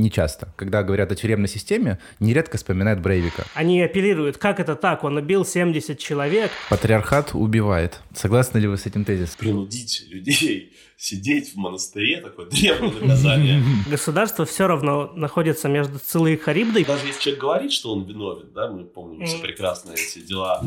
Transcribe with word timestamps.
не 0.00 0.10
часто. 0.10 0.48
Когда 0.56 0.82
говорят 0.82 1.12
о 1.12 1.16
тюремной 1.16 1.48
системе, 1.48 1.98
нередко 2.20 2.56
вспоминают 2.56 3.00
Брейвика. 3.00 3.44
Они 3.54 3.82
апеллируют, 3.82 4.38
как 4.38 4.60
это 4.60 4.76
так, 4.76 5.04
он 5.04 5.16
убил 5.16 5.44
70 5.44 5.98
человек. 5.98 6.50
Патриархат 6.70 7.30
убивает. 7.34 8.00
Согласны 8.14 8.58
ли 8.58 8.68
вы 8.68 8.76
с 8.76 8.86
этим 8.86 9.04
тезисом? 9.04 9.36
Принудить 9.38 10.04
людей 10.08 10.72
сидеть 10.96 11.54
в 11.54 11.56
монастыре, 11.56 12.20
такое 12.20 12.46
древнее 12.46 12.92
наказание. 13.00 13.62
Государство 13.88 14.46
все 14.46 14.66
равно 14.66 15.12
находится 15.14 15.68
между 15.68 15.98
Цилой 15.98 16.34
и 16.34 16.36
Харибдой. 16.36 16.84
Даже 16.84 17.06
если 17.06 17.20
человек 17.20 17.40
говорит, 17.40 17.72
что 17.72 17.92
он 17.92 18.04
виновен, 18.04 18.52
да, 18.54 18.70
мы 18.70 18.84
помним 18.84 19.26
все 19.26 19.38
прекрасно 19.38 19.92
эти 19.92 20.20
дела. 20.20 20.64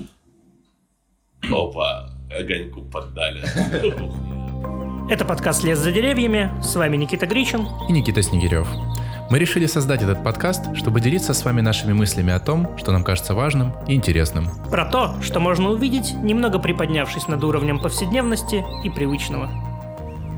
Опа, 1.50 2.11
огоньку 2.38 2.82
поддали. 2.84 3.43
Это 5.09 5.25
подкаст 5.25 5.64
«Лес 5.64 5.80
за 5.80 5.91
деревьями». 5.91 6.52
С 6.61 6.75
вами 6.75 6.96
Никита 6.96 7.25
Гричин. 7.25 7.66
И 7.88 7.91
Никита 7.91 8.21
Снегирев. 8.21 8.68
Мы 9.30 9.38
решили 9.38 9.68
создать 9.68 10.02
этот 10.02 10.23
подкаст, 10.23 10.75
чтобы 10.75 11.02
делиться 11.02 11.35
с 11.35 11.45
вами 11.45 11.62
нашими 11.62 11.94
мыслями 11.94 12.34
о 12.34 12.40
том, 12.40 12.76
что 12.80 12.91
нам 12.91 13.04
кажется 13.04 13.35
важным 13.35 13.73
и 13.88 13.94
интересным. 13.94 14.48
Про 14.71 14.85
то, 14.85 15.21
что 15.21 15.40
можно 15.40 15.70
увидеть, 15.70 16.16
немного 16.16 16.58
приподнявшись 16.58 17.27
над 17.27 17.44
уровнем 17.44 17.80
повседневности 17.80 18.66
и 18.84 18.90
привычного. 18.90 19.48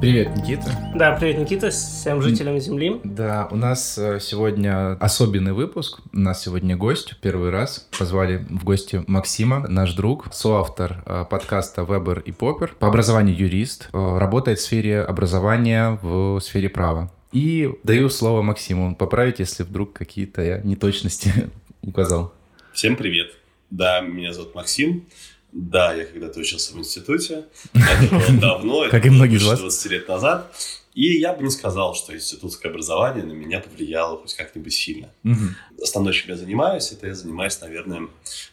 Привет, 0.02 0.36
Никита. 0.36 0.92
Да, 0.94 1.12
привет, 1.14 1.38
Никита, 1.38 1.70
всем 1.70 2.22
жителям 2.22 2.60
Земли. 2.60 3.00
Да, 3.06 3.48
у 3.52 3.56
нас 3.56 3.98
э, 3.98 4.20
сегодня 4.20 4.94
особенный 5.00 5.54
выпуск. 5.54 6.00
У 6.12 6.20
нас 6.20 6.42
сегодня 6.42 6.76
гость, 6.76 7.16
первый 7.22 7.50
раз. 7.50 7.88
Позвали 7.98 8.46
в 8.50 8.66
гости 8.66 9.06
Максима, 9.08 9.68
наш 9.70 9.94
друг, 9.94 10.28
соавтор 10.34 11.04
э, 11.06 11.26
подкаста 11.30 11.84
«Вебер 11.84 12.20
и 12.20 12.34
Поппер». 12.34 12.76
По 12.80 12.88
образованию 12.88 13.38
юрист, 13.38 13.90
э, 13.94 14.18
работает 14.18 14.60
в 14.60 14.64
сфере 14.64 15.02
образования 15.02 15.98
в 16.02 16.40
сфере 16.42 16.68
права. 16.68 17.10
И 17.32 17.70
даю 17.84 18.10
слово 18.10 18.42
Максиму 18.42 18.96
поправить, 18.96 19.40
если 19.40 19.64
вдруг 19.64 19.94
какие-то 19.94 20.42
я 20.42 20.62
неточности 20.62 21.50
указал. 21.82 22.34
Всем 22.74 22.96
привет. 22.96 23.32
Да, 23.70 24.02
меня 24.02 24.34
зовут 24.34 24.54
Максим. 24.54 25.08
Да, 25.52 25.94
я 25.94 26.06
когда-то 26.06 26.40
учился 26.40 26.74
в 26.74 26.80
институте. 26.80 27.46
Это 27.74 28.08
было 28.10 28.40
давно, 28.42 28.90
как 28.90 29.06
и 29.06 29.10
многие 29.10 29.38
из 29.38 29.46
вас. 29.46 29.60
20 29.60 29.92
лет 29.92 30.08
назад. 30.08 30.54
И 30.94 31.20
я 31.20 31.34
бы 31.34 31.44
не 31.44 31.50
сказал, 31.50 31.96
что 31.96 32.14
институтское 32.14 32.70
образование 32.70 33.24
на 33.24 33.32
меня 33.32 33.62
повлияло 33.62 34.18
хоть 34.18 34.36
как-нибудь 34.36 34.74
сильно. 34.74 35.10
Угу. 35.24 35.82
Основное, 35.82 36.12
чем 36.12 36.32
я 36.32 36.36
занимаюсь, 36.36 36.92
это 36.92 37.08
я 37.08 37.16
занимаюсь, 37.16 37.60
наверное, 37.62 38.02
у 38.02 38.10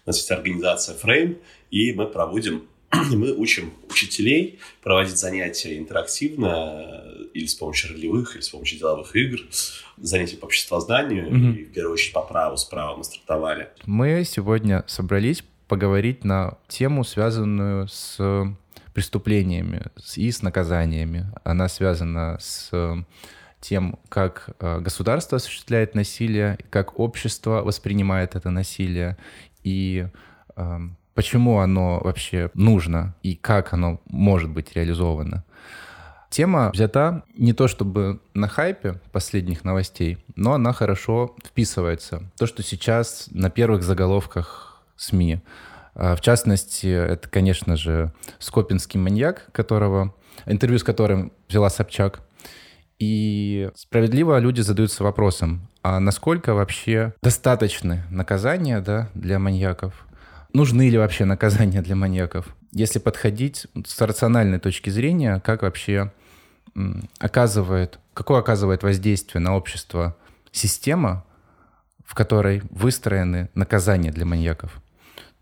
нас 0.06 0.16
есть 0.16 0.30
организация 0.30 0.96
Frame, 0.96 1.38
и 1.72 1.92
мы 1.92 2.06
проводим, 2.06 2.68
мы 2.92 3.32
учим 3.32 3.72
учителей 3.90 4.58
проводить 4.82 5.16
занятия 5.16 5.78
интерактивно 5.78 7.04
или 7.34 7.46
с 7.46 7.54
помощью 7.54 7.92
ролевых, 7.92 8.34
или 8.34 8.42
с 8.42 8.48
помощью 8.48 8.78
деловых 8.78 9.14
игр, 9.14 9.40
занятия 9.98 10.36
по 10.36 10.46
обществознанию, 10.46 11.28
угу. 11.28 11.58
и 11.58 11.64
в 11.64 11.72
первую 11.72 11.94
очередь 11.94 12.12
по 12.12 12.22
праву, 12.22 12.56
справа 12.56 12.96
мы 12.96 13.04
стартовали. 13.04 13.68
Мы 13.84 14.24
сегодня 14.24 14.84
собрались 14.86 15.44
поговорить 15.66 16.24
на 16.24 16.58
тему, 16.68 17.04
связанную 17.04 17.88
с 17.88 18.18
преступлениями 18.94 19.82
и 20.16 20.30
с 20.30 20.42
наказаниями. 20.42 21.26
Она 21.44 21.68
связана 21.68 22.38
с 22.40 22.70
тем, 23.60 23.98
как 24.08 24.50
э, 24.60 24.80
государство 24.80 25.36
осуществляет 25.36 25.94
насилие, 25.94 26.58
как 26.70 26.98
общество 26.98 27.62
воспринимает 27.62 28.36
это 28.36 28.50
насилие 28.50 29.16
и 29.64 30.06
эм, 30.56 30.97
почему 31.18 31.58
оно 31.58 31.98
вообще 31.98 32.48
нужно 32.54 33.16
и 33.24 33.34
как 33.34 33.72
оно 33.72 34.00
может 34.06 34.50
быть 34.50 34.76
реализовано. 34.76 35.42
Тема 36.30 36.70
взята 36.72 37.24
не 37.36 37.52
то 37.52 37.66
чтобы 37.66 38.20
на 38.34 38.46
хайпе 38.46 39.00
последних 39.10 39.64
новостей, 39.64 40.18
но 40.36 40.52
она 40.52 40.72
хорошо 40.72 41.34
вписывается. 41.44 42.22
То, 42.38 42.46
что 42.46 42.62
сейчас 42.62 43.26
на 43.32 43.50
первых 43.50 43.82
заголовках 43.82 44.80
СМИ. 44.94 45.40
А, 45.96 46.14
в 46.14 46.20
частности, 46.20 46.86
это, 46.86 47.28
конечно 47.28 47.74
же, 47.74 48.12
Скопинский 48.38 49.00
маньяк, 49.00 49.48
которого, 49.50 50.14
интервью 50.46 50.78
с 50.78 50.84
которым 50.84 51.32
взяла 51.48 51.68
Собчак. 51.68 52.20
И 53.00 53.70
справедливо 53.74 54.38
люди 54.38 54.60
задаются 54.60 55.02
вопросом, 55.02 55.68
а 55.82 55.98
насколько 55.98 56.54
вообще 56.54 57.12
достаточны 57.22 58.04
наказания 58.08 58.80
да, 58.80 59.10
для 59.14 59.40
маньяков? 59.40 60.07
Нужны 60.58 60.90
ли 60.90 60.98
вообще 60.98 61.24
наказания 61.24 61.82
для 61.82 61.94
маньяков? 61.94 62.48
Если 62.72 62.98
подходить 62.98 63.68
с 63.86 64.00
рациональной 64.00 64.58
точки 64.58 64.90
зрения, 64.90 65.38
как 65.38 65.62
вообще 65.62 66.12
оказывает, 67.20 68.00
какое 68.12 68.40
оказывает 68.40 68.82
воздействие 68.82 69.40
на 69.40 69.54
общество 69.54 70.16
система, 70.50 71.24
в 72.04 72.16
которой 72.16 72.62
выстроены 72.70 73.50
наказания 73.54 74.10
для 74.10 74.24
маньяков? 74.24 74.82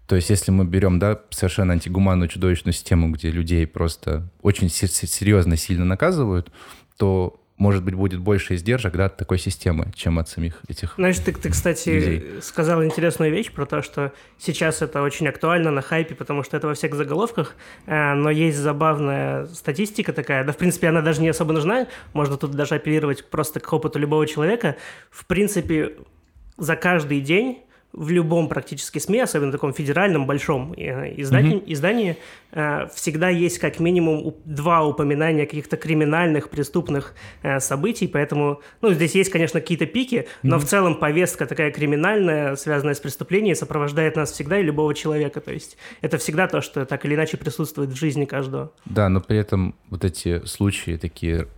То 0.07 0.17
есть, 0.17 0.29
если 0.29 0.51
мы 0.51 0.67
берем, 0.67 0.99
да, 0.99 1.19
совершенно 1.31 1.73
антигуманную 1.73 2.29
чудовищную 2.29 2.75
систему, 2.75 3.11
где 3.11 3.31
людей 3.31 3.67
просто 3.67 4.29
очень 4.43 4.69
серьезно, 4.69 5.57
сильно 5.57 5.87
наказывают, 5.87 6.53
то 6.99 7.43
может 7.59 7.83
быть, 7.83 7.95
будет 7.95 8.21
больше 8.21 8.55
издержек 8.55 8.95
да, 8.95 9.07
от 9.07 9.17
такой 9.17 9.39
системы, 9.39 9.91
чем 9.95 10.19
от 10.19 10.29
самих 10.29 10.61
этих 10.69 10.95
Знаешь, 10.97 11.19
ты, 11.19 11.33
ты, 11.33 11.51
кстати, 11.51 11.89
людей. 11.89 12.43
сказал 12.43 12.85
интересную 12.85 13.33
вещь 13.33 13.51
про 13.51 13.65
то, 13.65 13.83
что 13.83 14.13
сейчас 14.39 14.83
это 14.83 15.03
очень 15.03 15.27
актуально 15.27 15.71
на 15.71 15.81
хайпе, 15.81 16.15
потому 16.15 16.43
что 16.43 16.57
это 16.57 16.67
во 16.67 16.75
всех 16.75 16.95
заголовках, 16.95 17.55
э, 17.87 18.15
но 18.15 18.31
есть 18.31 18.59
забавная 18.59 19.47
статистика 19.47 20.13
такая, 20.13 20.45
да, 20.45 20.53
в 20.53 20.57
принципе, 20.59 20.89
она 20.89 21.01
даже 21.01 21.23
не 21.23 21.29
особо 21.29 21.53
нужна, 21.53 21.87
можно 22.13 22.37
тут 22.37 22.53
даже 22.53 22.75
апеллировать 22.75 23.29
просто 23.31 23.59
к 23.61 23.73
опыту 23.73 23.99
любого 23.99 24.27
человека. 24.27 24.77
В 25.11 25.25
принципе, 25.25 25.93
за 26.59 26.77
каждый 26.77 27.21
день 27.21 27.61
в 27.97 28.11
любом 28.11 28.49
практически 28.49 28.99
СМИ, 28.99 29.21
особенно 29.21 29.51
таком 29.51 29.73
федеральном 29.73 30.27
большом 30.27 30.75
э, 30.77 31.15
издании, 31.21 31.57
mm-hmm. 31.57 31.73
издании 31.73 32.17
э, 32.53 32.89
всегда 32.95 33.31
есть 33.31 33.59
как 33.59 33.81
минимум 33.81 34.35
два 34.45 34.85
упоминания 34.85 35.47
каких-то 35.47 35.79
криминальных, 35.79 36.51
преступных 36.51 37.15
э, 37.43 37.59
событий, 37.59 38.07
поэтому, 38.07 38.61
ну, 38.83 38.93
здесь 38.93 39.15
есть, 39.15 39.31
конечно, 39.31 39.61
какие-то 39.61 39.87
пики, 39.87 40.15
mm-hmm. 40.15 40.27
но 40.43 40.59
в 40.59 40.65
целом 40.65 40.97
повестка 40.97 41.47
такая 41.47 41.71
криминальная, 41.71 42.55
связанная 42.57 42.95
с 42.95 43.01
преступлением, 43.01 43.57
сопровождает 43.57 44.17
нас 44.17 44.31
всегда 44.31 44.61
и 44.61 44.63
любого 44.63 44.95
человека, 44.95 45.41
то 45.41 45.53
есть 45.53 45.79
это 46.03 46.19
всегда 46.19 46.49
то, 46.49 46.61
что 46.61 46.85
так 46.85 47.05
или 47.07 47.15
иначе 47.15 47.39
присутствует 47.39 47.91
в 47.91 47.97
жизни 47.97 48.27
каждого. 48.27 48.73
Да, 48.85 49.09
но 49.09 49.23
при 49.23 49.39
этом 49.39 49.75
вот 49.89 50.05
эти 50.05 50.45
случаи 50.45 50.99
такие 50.99 51.49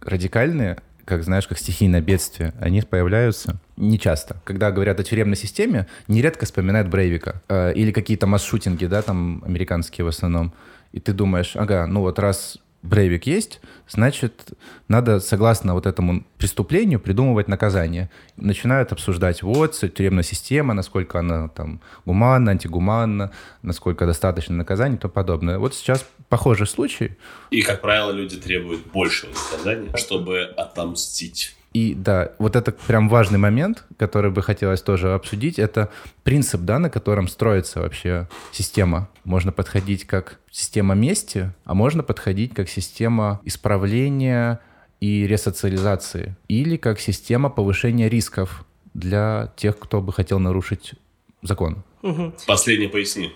радикальные, 0.00 0.78
как 1.08 1.24
знаешь, 1.24 1.48
как 1.48 1.58
стихийное 1.58 2.02
бедствие, 2.02 2.52
они 2.60 2.82
появляются 2.82 3.58
не 3.78 3.98
часто. 3.98 4.36
Когда 4.44 4.70
говорят 4.70 5.00
о 5.00 5.02
тюремной 5.02 5.36
системе, 5.36 5.86
нередко 6.06 6.44
вспоминают 6.44 6.88
Брейвика 6.88 7.40
э, 7.48 7.72
или 7.72 7.92
какие-то 7.92 8.26
масс-шутинги, 8.26 8.84
да, 8.84 9.00
там 9.00 9.42
американские 9.46 10.04
в 10.04 10.08
основном. 10.08 10.52
И 10.92 11.00
ты 11.00 11.14
думаешь, 11.14 11.56
ага, 11.56 11.86
ну 11.86 12.00
вот 12.00 12.18
раз 12.18 12.58
Брейвик 12.82 13.26
есть, 13.26 13.60
значит, 13.88 14.50
надо, 14.86 15.18
согласно 15.18 15.74
вот 15.74 15.84
этому 15.84 16.24
преступлению, 16.38 17.00
придумывать 17.00 17.48
наказание. 17.48 18.08
Начинают 18.36 18.92
обсуждать, 18.92 19.42
вот, 19.42 19.74
тюремная 19.94 20.22
система, 20.22 20.74
насколько 20.74 21.18
она 21.18 21.48
там 21.48 21.80
гуманна, 22.06 22.52
антигуманна, 22.52 23.32
насколько 23.62 24.06
достаточно 24.06 24.54
наказания 24.54 24.94
и 24.94 24.98
тому 24.98 25.12
подобное. 25.12 25.58
Вот 25.58 25.74
сейчас 25.74 26.06
похожий 26.28 26.68
случай. 26.68 27.16
И, 27.50 27.62
как 27.62 27.80
правило, 27.80 28.12
люди 28.12 28.36
требуют 28.36 28.86
большего 28.86 29.30
наказания, 29.30 29.96
чтобы 29.96 30.42
отомстить. 30.42 31.57
И 31.72 31.94
да, 31.94 32.32
вот 32.38 32.56
это 32.56 32.72
прям 32.72 33.08
важный 33.08 33.38
момент, 33.38 33.84
который 33.98 34.30
бы 34.30 34.42
хотелось 34.42 34.80
тоже 34.80 35.12
обсудить, 35.12 35.58
это 35.58 35.90
принцип, 36.22 36.62
да, 36.62 36.78
на 36.78 36.88
котором 36.88 37.28
строится 37.28 37.80
вообще 37.80 38.26
система. 38.52 39.08
Можно 39.24 39.52
подходить 39.52 40.06
как 40.06 40.38
система 40.50 40.94
мести, 40.94 41.52
а 41.64 41.74
можно 41.74 42.02
подходить 42.02 42.54
как 42.54 42.68
система 42.68 43.40
исправления 43.44 44.60
и 45.00 45.26
ресоциализации, 45.26 46.36
или 46.48 46.76
как 46.76 47.00
система 47.00 47.50
повышения 47.50 48.08
рисков 48.08 48.64
для 48.94 49.52
тех, 49.56 49.78
кто 49.78 50.00
бы 50.00 50.12
хотел 50.12 50.38
нарушить 50.38 50.94
закон. 51.42 51.84
Угу. 52.02 52.32
Последнее 52.46 52.88
поясни. 52.88 53.32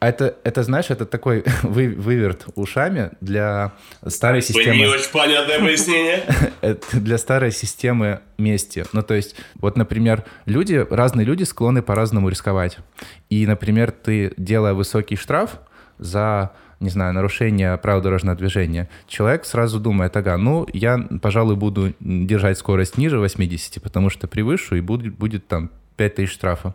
А 0.00 0.08
это, 0.08 0.36
это, 0.44 0.62
знаешь, 0.62 0.90
это 0.90 1.06
такой 1.06 1.44
вы, 1.62 1.88
выверт 1.88 2.46
ушами 2.54 3.10
для 3.20 3.72
старой 4.06 4.42
системы... 4.42 4.76
Не 4.76 4.86
очень 4.86 5.10
понятное 5.10 5.58
пояснение. 5.58 6.22
для 6.92 7.18
старой 7.18 7.50
системы 7.50 8.20
мести. 8.38 8.84
Ну, 8.92 9.02
то 9.02 9.14
есть, 9.14 9.34
вот, 9.56 9.76
например, 9.76 10.24
люди, 10.46 10.86
разные 10.88 11.24
люди 11.24 11.42
склонны 11.42 11.82
по-разному 11.82 12.28
рисковать. 12.28 12.78
И, 13.28 13.46
например, 13.46 13.90
ты, 13.90 14.32
делая 14.36 14.74
высокий 14.74 15.16
штраф 15.16 15.58
за 15.98 16.52
не 16.80 16.90
знаю, 16.90 17.12
нарушение 17.12 17.76
правил 17.76 18.00
дорожного 18.00 18.36
движения, 18.36 18.88
человек 19.08 19.44
сразу 19.44 19.80
думает, 19.80 20.16
ага, 20.16 20.36
ну, 20.36 20.64
я, 20.72 20.96
пожалуй, 21.20 21.56
буду 21.56 21.92
держать 21.98 22.56
скорость 22.56 22.96
ниже 22.98 23.18
80, 23.18 23.82
потому 23.82 24.10
что 24.10 24.28
превышу, 24.28 24.76
и 24.76 24.80
будет, 24.80 25.14
будет 25.14 25.48
там 25.48 25.70
5 25.96 26.14
тысяч 26.14 26.32
штрафа. 26.32 26.74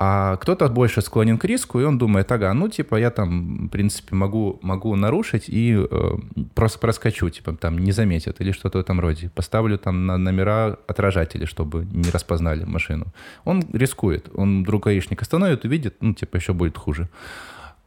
А 0.00 0.36
кто-то 0.36 0.68
больше 0.68 1.02
склонен 1.02 1.38
к 1.38 1.44
риску, 1.44 1.80
и 1.80 1.84
он 1.84 1.98
думает, 1.98 2.30
ага, 2.30 2.54
ну, 2.54 2.68
типа, 2.68 2.94
я 2.94 3.10
там, 3.10 3.66
в 3.66 3.68
принципе, 3.68 4.14
могу, 4.14 4.60
могу 4.62 4.94
нарушить 4.94 5.48
и 5.48 5.74
э, 5.76 6.10
просто 6.54 6.78
проскочу, 6.78 7.28
типа, 7.30 7.56
там, 7.56 7.78
не 7.78 7.90
заметят 7.90 8.40
или 8.40 8.52
что-то 8.52 8.78
в 8.78 8.80
этом 8.80 9.00
роде. 9.00 9.28
Поставлю 9.34 9.76
там 9.76 10.06
на 10.06 10.16
номера 10.16 10.78
отражатели, 10.86 11.46
чтобы 11.46 11.84
не 11.86 12.10
распознали 12.10 12.62
машину. 12.62 13.06
Он 13.44 13.64
рискует. 13.72 14.28
Он 14.34 14.62
вдруг 14.62 14.84
гаишник 14.84 15.20
остановит, 15.20 15.64
увидит, 15.64 15.96
ну, 16.00 16.14
типа, 16.14 16.36
еще 16.36 16.52
будет 16.52 16.78
хуже. 16.78 17.08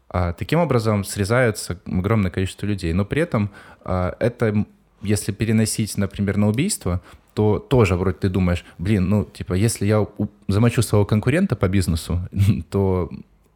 А, 0.10 0.34
таким 0.34 0.60
образом 0.60 1.06
срезаются 1.06 1.80
огромное 1.86 2.30
количество 2.30 2.66
людей. 2.66 2.92
Но 2.92 3.06
при 3.06 3.22
этом 3.22 3.52
а, 3.86 4.18
это, 4.20 4.66
если 5.02 5.32
переносить, 5.32 5.98
например, 5.98 6.36
на 6.36 6.50
убийство, 6.50 7.00
то 7.34 7.60
тоже 7.60 7.96
вроде 7.96 8.18
ты 8.18 8.30
думаешь, 8.30 8.64
блин, 8.78 9.10
ну, 9.10 9.26
типа, 9.26 9.54
если 9.54 9.86
я 9.86 10.06
замочу 10.48 10.82
своего 10.82 11.06
конкурента 11.06 11.56
по 11.56 11.68
бизнесу, 11.68 12.20
то 12.70 13.10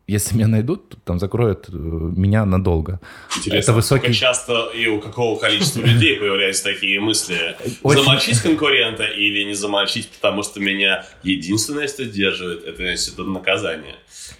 если 0.07 0.35
меня 0.35 0.47
найдут, 0.47 0.89
то 0.89 0.97
там 1.03 1.19
закроют 1.19 1.67
э, 1.69 1.71
меня 1.71 2.45
надолго. 2.45 2.99
Интересно, 3.37 3.71
это 3.71 3.73
высокий... 3.73 4.13
часто 4.13 4.69
и 4.75 4.87
у 4.87 5.01
какого 5.01 5.39
количества 5.39 5.81
людей 5.81 6.17
появляются 6.19 6.63
такие 6.63 6.99
мысли? 6.99 7.55
Очень... 7.81 8.03
Замочить 8.03 8.41
конкурента 8.41 9.03
или 9.03 9.43
не 9.43 9.55
замочить, 9.55 10.09
потому 10.09 10.43
что 10.43 10.59
меня 10.59 11.05
единственное, 11.23 11.87
что 11.87 12.05
сдерживает, 12.05 12.65
это 12.65 12.91
институт 12.91 13.27
наказания? 13.27 13.95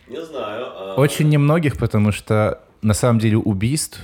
Не 0.07 0.23
знаю. 0.23 0.65
А... 0.67 0.95
Очень 0.97 1.29
немногих, 1.29 1.77
потому 1.77 2.11
что 2.11 2.61
на 2.83 2.93
самом 2.93 3.19
деле 3.19 3.38
убийств 3.38 3.99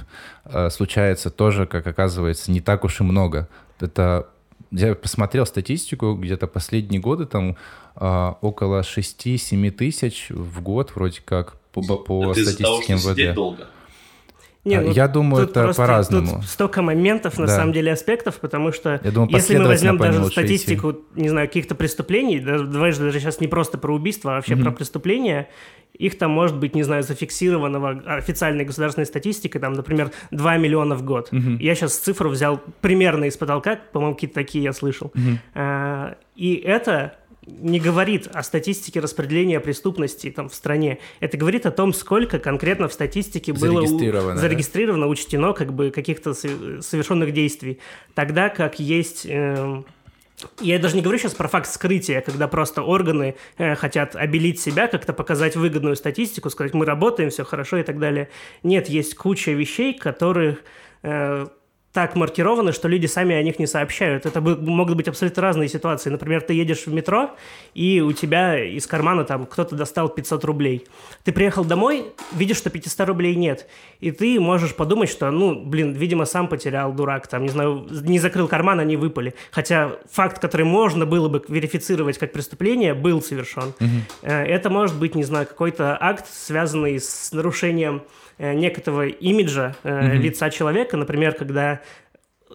э, 0.45 0.71
случается 0.71 1.29
тоже, 1.29 1.67
как 1.67 1.85
оказывается, 1.85 2.51
не 2.51 2.61
так 2.61 2.83
уж 2.83 3.01
и 3.01 3.03
много. 3.03 3.47
Это 3.79 4.27
я 4.71 4.95
посмотрел 4.95 5.45
статистику, 5.45 6.15
где-то 6.15 6.47
последние 6.47 7.01
годы 7.01 7.25
там 7.25 7.57
а, 7.95 8.37
около 8.41 8.81
6-7 8.81 9.71
тысяч 9.71 10.27
в 10.29 10.61
год 10.61 10.91
вроде 10.95 11.21
как 11.23 11.55
по, 11.71 11.81
по 11.81 12.31
это 12.31 12.51
статистике 12.51 12.97
того, 12.97 13.11
МВД. 13.11 13.35
долго. 13.35 13.67
Не, 14.63 14.75
а, 14.75 14.81
ну, 14.81 14.91
я 14.91 15.07
думаю, 15.07 15.45
это 15.45 15.73
по-разному. 15.73 16.35
Тут 16.35 16.45
столько 16.45 16.83
моментов, 16.83 17.39
на 17.39 17.47
да. 17.47 17.55
самом 17.55 17.73
деле, 17.73 17.91
аспектов, 17.91 18.39
потому 18.39 18.71
что 18.71 19.01
я 19.03 19.11
думаю, 19.11 19.31
если 19.31 19.57
мы 19.57 19.67
возьмем 19.67 19.97
даже 19.97 20.23
статистику, 20.25 20.91
идти. 20.91 20.99
не 21.15 21.29
знаю, 21.29 21.47
каких-то 21.47 21.73
преступлений, 21.73 22.39
даже, 22.39 22.65
давай 22.65 22.91
же 22.91 22.99
даже 22.99 23.19
сейчас 23.19 23.39
не 23.39 23.47
просто 23.47 23.79
про 23.79 23.95
убийство, 23.95 24.33
а 24.33 24.35
вообще 24.35 24.53
mm-hmm. 24.53 24.63
про 24.63 24.71
преступления, 24.71 25.49
их 25.97 26.17
там 26.17 26.31
может 26.31 26.57
быть, 26.57 26.75
не 26.75 26.83
знаю, 26.83 27.01
зафиксированного 27.01 28.03
официальной 28.17 28.63
государственной 28.63 29.05
статистикой, 29.05 29.59
там, 29.59 29.73
например, 29.73 30.11
2 30.29 30.57
миллиона 30.57 30.95
в 30.95 31.03
год. 31.03 31.29
Mm-hmm. 31.31 31.57
Я 31.59 31.73
сейчас 31.73 31.97
цифру 31.97 32.29
взял 32.29 32.61
примерно 32.81 33.25
из 33.25 33.37
потолка, 33.37 33.79
по-моему, 33.91 34.13
какие-то 34.13 34.35
такие 34.35 34.63
я 34.63 34.73
слышал. 34.73 35.11
Mm-hmm. 35.15 35.37
А, 35.55 36.15
и 36.35 36.53
это 36.53 37.15
не 37.45 37.79
говорит 37.79 38.27
о 38.27 38.43
статистике 38.43 38.99
распределения 38.99 39.59
преступности 39.59 40.29
там, 40.29 40.49
в 40.49 40.53
стране. 40.53 40.99
Это 41.19 41.37
говорит 41.37 41.65
о 41.65 41.71
том, 41.71 41.93
сколько 41.93 42.37
конкретно 42.39 42.87
в 42.87 42.93
статистике 42.93 43.53
было 43.53 43.81
зарегистрировано, 43.81 44.33
у, 44.35 44.37
зарегистрировано 44.37 45.05
да? 45.05 45.09
учтено 45.09 45.53
как 45.53 45.73
бы, 45.73 45.89
каких-то 45.89 46.33
совершенных 46.33 47.33
действий. 47.33 47.79
Тогда 48.13 48.49
как 48.49 48.79
есть... 48.79 49.25
Э, 49.25 49.81
я 50.59 50.79
даже 50.79 50.95
не 50.95 51.01
говорю 51.01 51.19
сейчас 51.19 51.33
про 51.33 51.47
факт 51.47 51.69
скрытия, 51.69 52.21
когда 52.21 52.47
просто 52.47 52.83
органы 52.83 53.35
э, 53.57 53.75
хотят 53.75 54.15
обелить 54.15 54.59
себя, 54.59 54.87
как-то 54.87 55.13
показать 55.13 55.55
выгодную 55.55 55.95
статистику, 55.95 56.49
сказать, 56.51 56.73
мы 56.73 56.85
работаем, 56.85 57.31
все 57.31 57.43
хорошо 57.43 57.77
и 57.77 57.83
так 57.83 57.99
далее. 57.99 58.29
Нет, 58.61 58.87
есть 58.87 59.15
куча 59.15 59.51
вещей, 59.51 59.97
которых... 59.97 60.59
Э, 61.01 61.47
так 61.93 62.15
маркированы, 62.15 62.71
что 62.71 62.87
люди 62.87 63.05
сами 63.05 63.35
о 63.35 63.43
них 63.43 63.59
не 63.59 63.67
сообщают. 63.67 64.25
Это 64.25 64.39
могут 64.39 64.95
быть 64.95 65.07
абсолютно 65.09 65.41
разные 65.41 65.67
ситуации. 65.67 66.09
Например, 66.09 66.41
ты 66.41 66.53
едешь 66.53 66.85
в 66.85 66.93
метро, 66.93 67.31
и 67.73 67.99
у 67.99 68.13
тебя 68.13 68.63
из 68.63 68.87
кармана 68.87 69.25
там 69.25 69.45
кто-то 69.45 69.75
достал 69.75 70.07
500 70.07 70.45
рублей. 70.45 70.87
Ты 71.25 71.33
приехал 71.33 71.65
домой, 71.65 72.05
видишь, 72.31 72.57
что 72.57 72.69
500 72.69 73.07
рублей 73.07 73.35
нет. 73.35 73.67
И 73.99 74.11
ты 74.11 74.39
можешь 74.39 74.73
подумать, 74.73 75.09
что, 75.09 75.31
ну, 75.31 75.53
блин, 75.65 75.91
видимо, 75.91 76.25
сам 76.25 76.47
потерял, 76.47 76.93
дурак, 76.93 77.27
там, 77.27 77.43
не 77.43 77.49
знаю, 77.49 77.85
не 77.89 78.19
закрыл 78.19 78.47
карман, 78.47 78.79
они 78.79 78.95
выпали. 78.95 79.33
Хотя 79.51 79.97
факт, 80.09 80.39
который 80.39 80.65
можно 80.65 81.05
было 81.05 81.27
бы 81.27 81.43
верифицировать 81.47 82.17
как 82.17 82.31
преступление, 82.31 82.93
был 82.93 83.21
совершен. 83.21 83.73
Угу. 83.79 84.27
Это 84.27 84.69
может 84.69 84.97
быть, 84.97 85.15
не 85.15 85.23
знаю, 85.23 85.45
какой-то 85.45 85.97
акт, 85.99 86.25
связанный 86.31 86.99
с 86.99 87.33
нарушением 87.33 88.01
Э, 88.01 88.30
некоторого 88.53 89.07
имиджа 89.07 89.75
mm-hmm. 89.83 90.15
лица 90.17 90.49
человека, 90.49 90.97
например, 90.97 91.33
когда 91.33 91.81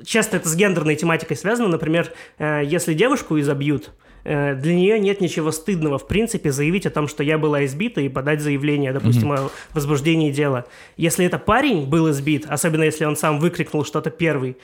часто 0.04 0.36
это 0.36 0.48
с 0.48 0.56
гендерной 0.56 0.96
тематикой 0.96 1.36
связано, 1.36 1.68
например, 1.68 2.12
э, 2.38 2.62
если 2.64 2.94
девушку 2.94 3.38
изобьют, 3.38 3.92
для 4.24 4.74
нее 4.74 4.98
нет 4.98 5.20
ничего 5.20 5.52
стыдного, 5.52 5.98
в 5.98 6.08
принципе, 6.08 6.50
заявить 6.50 6.84
о 6.84 6.90
том, 6.90 7.06
что 7.06 7.22
я 7.22 7.38
была 7.38 7.64
избита, 7.64 8.00
и 8.00 8.08
подать 8.08 8.40
заявление, 8.40 8.92
допустим, 8.92 9.32
mm-hmm. 9.32 9.46
о 9.46 9.50
возбуждении 9.72 10.32
дела. 10.32 10.64
Если 10.96 11.24
это 11.24 11.38
парень 11.38 11.86
был 11.86 12.10
избит, 12.10 12.44
особенно 12.48 12.82
если 12.82 13.04
он 13.04 13.14
сам 13.14 13.38
выкрикнул 13.38 13.84
что-то 13.84 14.10
первый, 14.10 14.56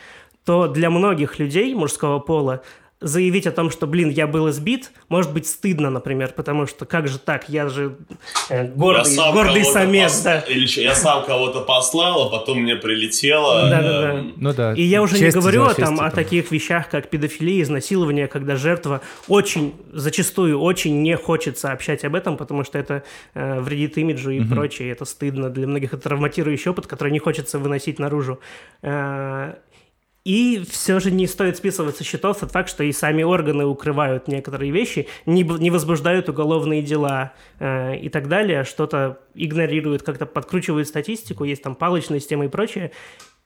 то 0.45 0.67
для 0.67 0.91
многих 0.91 1.39
людей 1.39 1.73
мужского 1.75 2.19
пола 2.19 2.63
заявить 3.03 3.47
о 3.47 3.53
том, 3.53 3.71
что, 3.71 3.87
блин, 3.87 4.09
я 4.09 4.27
был 4.27 4.49
избит, 4.51 4.93
может 5.09 5.33
быть 5.33 5.47
стыдно, 5.47 5.91
например, 5.91 6.33
потому 6.35 6.67
что 6.67 6.87
как 6.87 7.09
же 7.09 7.19
так, 7.19 7.49
я 7.49 7.69
же 7.69 7.97
э, 8.49 8.69
гордый, 8.69 9.15
я 9.15 9.33
гордый 9.33 9.65
самец, 9.65 10.13
пос... 10.13 10.23
да. 10.23 10.39
Или 10.41 10.67
что, 10.67 10.81
я 10.81 10.95
сам 10.95 11.25
кого-то 11.25 11.61
послал, 11.61 12.29
а 12.29 12.31
потом 12.31 12.61
мне 12.61 12.77
прилетело. 12.77 13.69
Да, 13.69 13.83
да, 13.83 14.03
да. 14.03 14.25
Ну 14.37 14.53
да. 14.53 14.75
И 14.75 14.83
я 14.83 15.03
уже 15.03 15.19
честь 15.19 15.35
не 15.35 15.41
говорю 15.41 15.65
о, 15.65 15.75
там, 15.75 16.01
о 16.01 16.11
таких 16.11 16.51
вещах, 16.51 16.89
как 16.89 17.11
педофилия, 17.11 17.63
изнасилование, 17.63 18.29
когда 18.29 18.57
жертва 18.57 19.01
очень, 19.29 19.75
зачастую 19.93 20.61
очень 20.61 21.03
не 21.03 21.17
хочет 21.17 21.59
сообщать 21.59 22.05
об 22.05 22.15
этом, 22.15 22.37
потому 22.37 22.65
что 22.65 22.79
это 22.79 23.03
э, 23.35 23.61
вредит 23.61 23.99
имиджу 23.99 24.31
и 24.31 24.41
угу. 24.41 24.55
прочее, 24.55 24.91
это 24.91 25.05
стыдно. 25.05 25.51
Для 25.51 25.67
многих 25.67 25.93
это 25.93 26.03
травматирующий 26.03 26.71
опыт, 26.71 26.87
который 26.87 27.13
не 27.13 27.19
хочется 27.19 27.59
выносить 27.59 27.99
наружу. 27.99 28.41
Э, 28.83 29.55
и 30.25 30.65
все 30.69 31.01
же 31.01 31.11
не 31.11 31.27
стоит 31.27 31.57
списывать 31.57 31.97
со 31.97 32.05
счетов 32.05 32.39
тот 32.39 32.53
факт, 32.53 32.69
что 32.69 32.85
и 32.85 32.93
сами 32.93 33.23
органы 33.23 33.65
укрывают 33.65 34.29
некоторые 34.29 34.71
вещи, 34.71 35.09
не, 35.27 35.43
не 35.43 35.71
возбуждают 35.71 36.29
уголовные 36.29 36.83
дела 36.83 37.33
э, 37.59 37.97
и 37.97 38.09
так 38.09 38.29
далее, 38.29 38.63
что-то 38.65 39.19
игнорируют, 39.35 40.03
как-то 40.03 40.27
подкручивают 40.27 40.87
статистику, 40.87 41.45
есть 41.45 41.63
там 41.63 41.75
палочная 41.75 42.21
система 42.21 42.45
и 42.45 42.49
прочее. 42.49 42.93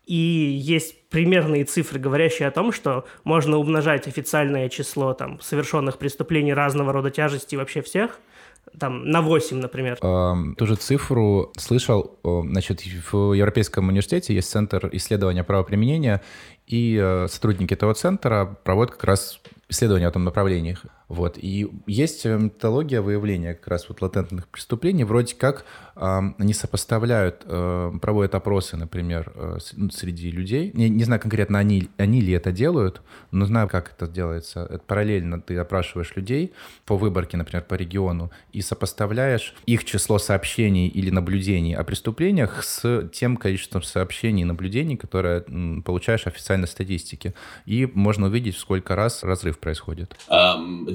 И 0.05 0.15
есть 0.15 1.09
примерные 1.09 1.65
цифры, 1.65 1.99
говорящие 1.99 2.47
о 2.47 2.53
том, 2.53 2.71
что 2.73 3.07
можно 3.25 3.57
умножать 3.57 4.07
официальное 4.07 4.69
число 4.69 5.15
там, 5.15 5.41
совершенных 5.41 5.99
преступлений 5.99 6.55
разного 6.55 6.93
рода 6.93 7.11
тяжести 7.11 7.57
вообще 7.57 7.83
всех– 7.83 8.21
там, 8.79 9.09
на 9.09 9.23
8, 9.23 9.59
например. 9.59 9.99
Эм, 10.03 10.55
ту 10.55 10.67
же 10.67 10.77
цифру 10.77 11.53
слышал, 11.57 12.19
значит, 12.25 12.83
в 13.11 13.33
Европейском 13.33 13.89
университете 13.89 14.35
есть 14.35 14.51
центр 14.51 14.89
исследования 14.93 15.45
правоприменения, 15.45 16.23
и 16.67 16.99
э, 17.01 17.27
сотрудники 17.29 17.75
этого 17.75 17.95
центра 17.95 18.59
проводят 18.65 18.95
как 18.95 19.05
раз 19.05 19.41
исследования 19.69 20.09
о 20.09 20.11
том 20.11 20.25
направлениях. 20.25 20.85
Вот. 21.09 21.39
И 21.39 21.71
есть 21.87 22.27
э, 22.27 22.37
методология 22.37 23.01
выявления 23.01 23.55
как 23.55 23.69
раз 23.69 23.89
вот 23.89 24.03
латентных 24.03 24.49
преступлений. 24.49 25.05
Вроде 25.05 25.37
как 25.37 25.65
э, 25.95 26.21
они 26.39 26.53
сопоставляют, 26.53 27.43
э, 27.45 27.93
проводят 28.03 28.35
опросы, 28.35 28.77
например, 28.77 29.33
э, 29.37 29.59
ну, 29.75 29.91
среди 29.91 30.33
людей. 30.33 30.73
Не, 30.75 30.89
не 30.89 31.05
знаю 31.05 31.21
конкретно, 31.21 31.61
они, 31.61 31.91
они 31.97 32.21
ли 32.21 32.33
это 32.33 32.51
делают, 32.51 33.03
но 33.31 33.47
знаю, 33.47 33.69
как 33.69 33.93
это 33.97 34.11
делается. 34.11 34.67
Это 34.69 34.81
параллельно 34.81 35.41
ты 35.41 35.57
опрашиваешь 35.57 36.17
людей 36.17 36.53
по 36.87 36.97
выборке, 36.97 37.37
например, 37.37 37.63
по 37.63 37.75
региону, 37.75 38.33
и 38.53 38.61
сопоставляешь 38.61 39.55
их 39.67 39.85
число 39.85 40.19
сообщений 40.19 40.89
или 40.89 41.11
наблюдений 41.11 41.75
о 41.75 41.85
преступлениях 41.85 42.65
с 42.65 43.09
тем 43.13 43.37
количеством 43.37 43.85
сообщений 43.85 44.43
и 44.43 44.45
наблюдений, 44.45 44.97
которые 44.97 45.45
м, 45.47 45.85
получаешь 45.85 46.27
официальной 46.27 46.67
статистике. 46.67 47.35
И 47.65 47.89
можно 47.95 48.27
увидеть, 48.27 48.57
сколько 48.57 48.97
раз 48.97 49.23
разрыв 49.23 49.61
происходит 49.61 50.17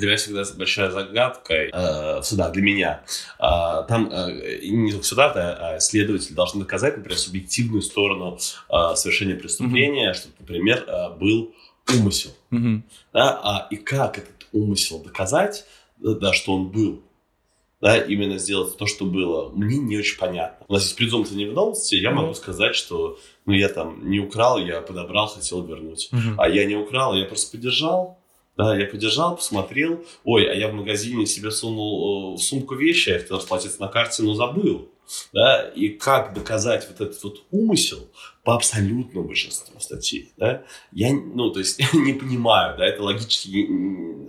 для 0.01 0.09
меня 0.09 0.17
всегда 0.17 0.43
большая 0.57 0.91
загадка, 0.91 1.53
э, 1.53 2.23
суда 2.23 2.49
для 2.49 2.61
меня. 2.61 3.03
Э, 3.39 3.83
там 3.87 4.09
э, 4.11 4.59
не 4.63 4.91
только 4.91 5.05
суда, 5.05 5.31
а 5.35 5.79
следователи 5.79 6.33
должны 6.33 6.61
доказать, 6.61 6.97
например, 6.97 7.17
субъективную 7.17 7.81
сторону 7.81 8.37
э, 8.69 8.95
совершения 8.95 9.35
преступления, 9.35 10.11
mm-hmm. 10.11 10.15
что, 10.15 10.29
например, 10.39 10.83
э, 10.87 11.17
был 11.17 11.53
умысел. 11.93 12.31
Mm-hmm. 12.51 12.81
Да? 13.13 13.39
А, 13.43 13.67
и 13.69 13.75
как 13.77 14.17
этот 14.17 14.47
умысел 14.51 15.01
доказать, 15.01 15.65
да, 15.97 16.33
что 16.33 16.53
он 16.53 16.69
был? 16.69 17.03
да, 17.81 17.97
именно 17.97 18.37
сделать 18.37 18.77
то, 18.77 18.85
что 18.85 19.05
было, 19.05 19.49
мне 19.49 19.79
не 19.79 19.97
очень 19.97 20.19
понятно. 20.19 20.65
У 20.69 20.73
нас 20.73 20.83
есть 20.83 20.95
презумпция 20.95 21.35
невиновности, 21.35 21.95
я 21.95 22.11
mm-hmm. 22.11 22.13
могу 22.13 22.33
сказать, 22.35 22.75
что 22.75 23.17
ну, 23.47 23.53
я 23.53 23.69
там 23.69 24.07
не 24.07 24.19
украл, 24.19 24.59
я 24.59 24.81
подобрал, 24.81 25.27
хотел 25.27 25.63
вернуть. 25.63 26.09
Mm-hmm. 26.13 26.35
А 26.37 26.47
я 26.47 26.65
не 26.65 26.75
украл, 26.75 27.15
я 27.15 27.25
просто 27.25 27.51
поддержал, 27.51 28.20
да, 28.57 28.77
я 28.77 28.85
подержал, 28.85 29.35
посмотрел. 29.35 30.05
Ой, 30.23 30.49
а 30.49 30.53
я 30.53 30.67
в 30.67 30.73
магазине 30.73 31.25
себе 31.25 31.51
сунул 31.51 32.33
э, 32.33 32.37
в 32.37 32.41
сумку 32.41 32.75
вещи, 32.75 33.09
я 33.09 33.19
хотел 33.19 33.37
расплатиться 33.37 33.81
на 33.81 33.87
карте, 33.87 34.23
но 34.23 34.33
забыл. 34.33 34.89
да, 35.33 35.69
и 35.69 35.89
как 35.89 36.33
доказать 36.33 36.87
вот 36.89 37.01
этот 37.01 37.23
вот 37.23 37.43
умысел 37.51 38.07
по 38.43 38.55
абсолютному 38.55 39.27
большинству 39.27 39.79
статей, 39.79 40.31
да, 40.37 40.63
я, 40.91 41.13
ну, 41.13 41.51
то 41.51 41.59
есть, 41.59 41.81
не 41.93 42.13
понимаю, 42.13 42.77
да, 42.77 42.85
это 42.85 43.03
логически 43.03 43.67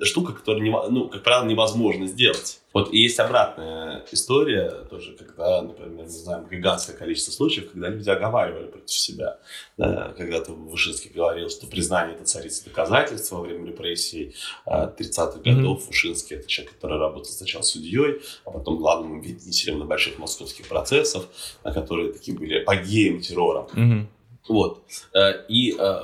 штука, 0.05 0.33
которую, 0.33 0.65
ну, 0.91 1.09
как 1.09 1.23
правило, 1.23 1.47
невозможно 1.47 2.07
сделать. 2.07 2.62
Вот 2.73 2.93
и 2.93 2.99
есть 2.99 3.19
обратная 3.21 4.05
история 4.11 4.71
тоже, 4.89 5.13
когда, 5.13 5.63
например, 5.63 6.05
не 6.05 6.09
знаю, 6.09 6.47
гигантское 6.51 6.97
количество 6.97 7.33
случаев, 7.33 7.71
когда 7.71 7.89
люди 7.89 8.09
оговаривали 8.09 8.67
против 8.67 8.91
себя. 8.91 9.39
Да, 9.77 10.15
когда-то 10.17 10.53
Вышинский 10.53 11.11
говорил, 11.11 11.51
что 11.51 11.67
признание– 11.67 12.15
это 12.17 12.25
царица 12.25 12.65
доказательства 12.65 13.37
во 13.37 13.43
время 13.43 13.67
репрессий 13.67 14.35
30-х 14.67 15.41
годов. 15.41 15.83
Mm-hmm. 15.83 15.87
Вышинский– 15.87 16.37
это 16.39 16.49
человек, 16.49 16.75
который 16.75 16.99
работал 16.99 17.31
сначала 17.31 17.63
судьей, 17.63 18.23
а 18.45 18.51
потом 18.51 18.79
главным 18.79 19.19
обвинителем 19.19 19.79
на 19.79 19.85
больших 19.85 20.19
московских 20.19 20.69
процессах, 20.69 21.27
на 21.65 21.73
которые 21.73 22.13
такие 22.13 22.37
были 22.37 22.63
апогеем 22.63 23.21
террора. 23.21 23.67
Mm-hmm. 23.75 24.07
Вот. 24.49 24.83
Э, 25.15 25.45
и 25.49 25.77
э, 25.79 26.01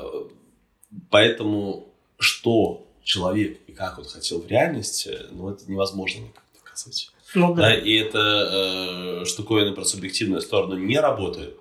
поэтому 1.10 1.88
что 2.18 2.86
человек 3.02 3.58
и 3.66 3.72
как 3.72 3.98
он 3.98 4.04
хотел 4.04 4.40
в 4.40 4.46
реальности, 4.48 5.18
ну, 5.30 5.50
это 5.50 5.70
невозможно 5.70 6.20
никак 6.20 6.44
доказать. 6.78 7.10
Ну, 7.34 7.54
да. 7.54 7.62
да. 7.62 7.74
И 7.74 7.94
эта 7.94 9.20
э, 9.22 9.24
штуковина 9.24 9.72
про 9.72 9.84
субъективную 9.84 10.40
сторону 10.40 10.76
не 10.76 10.98
работает. 10.98 11.56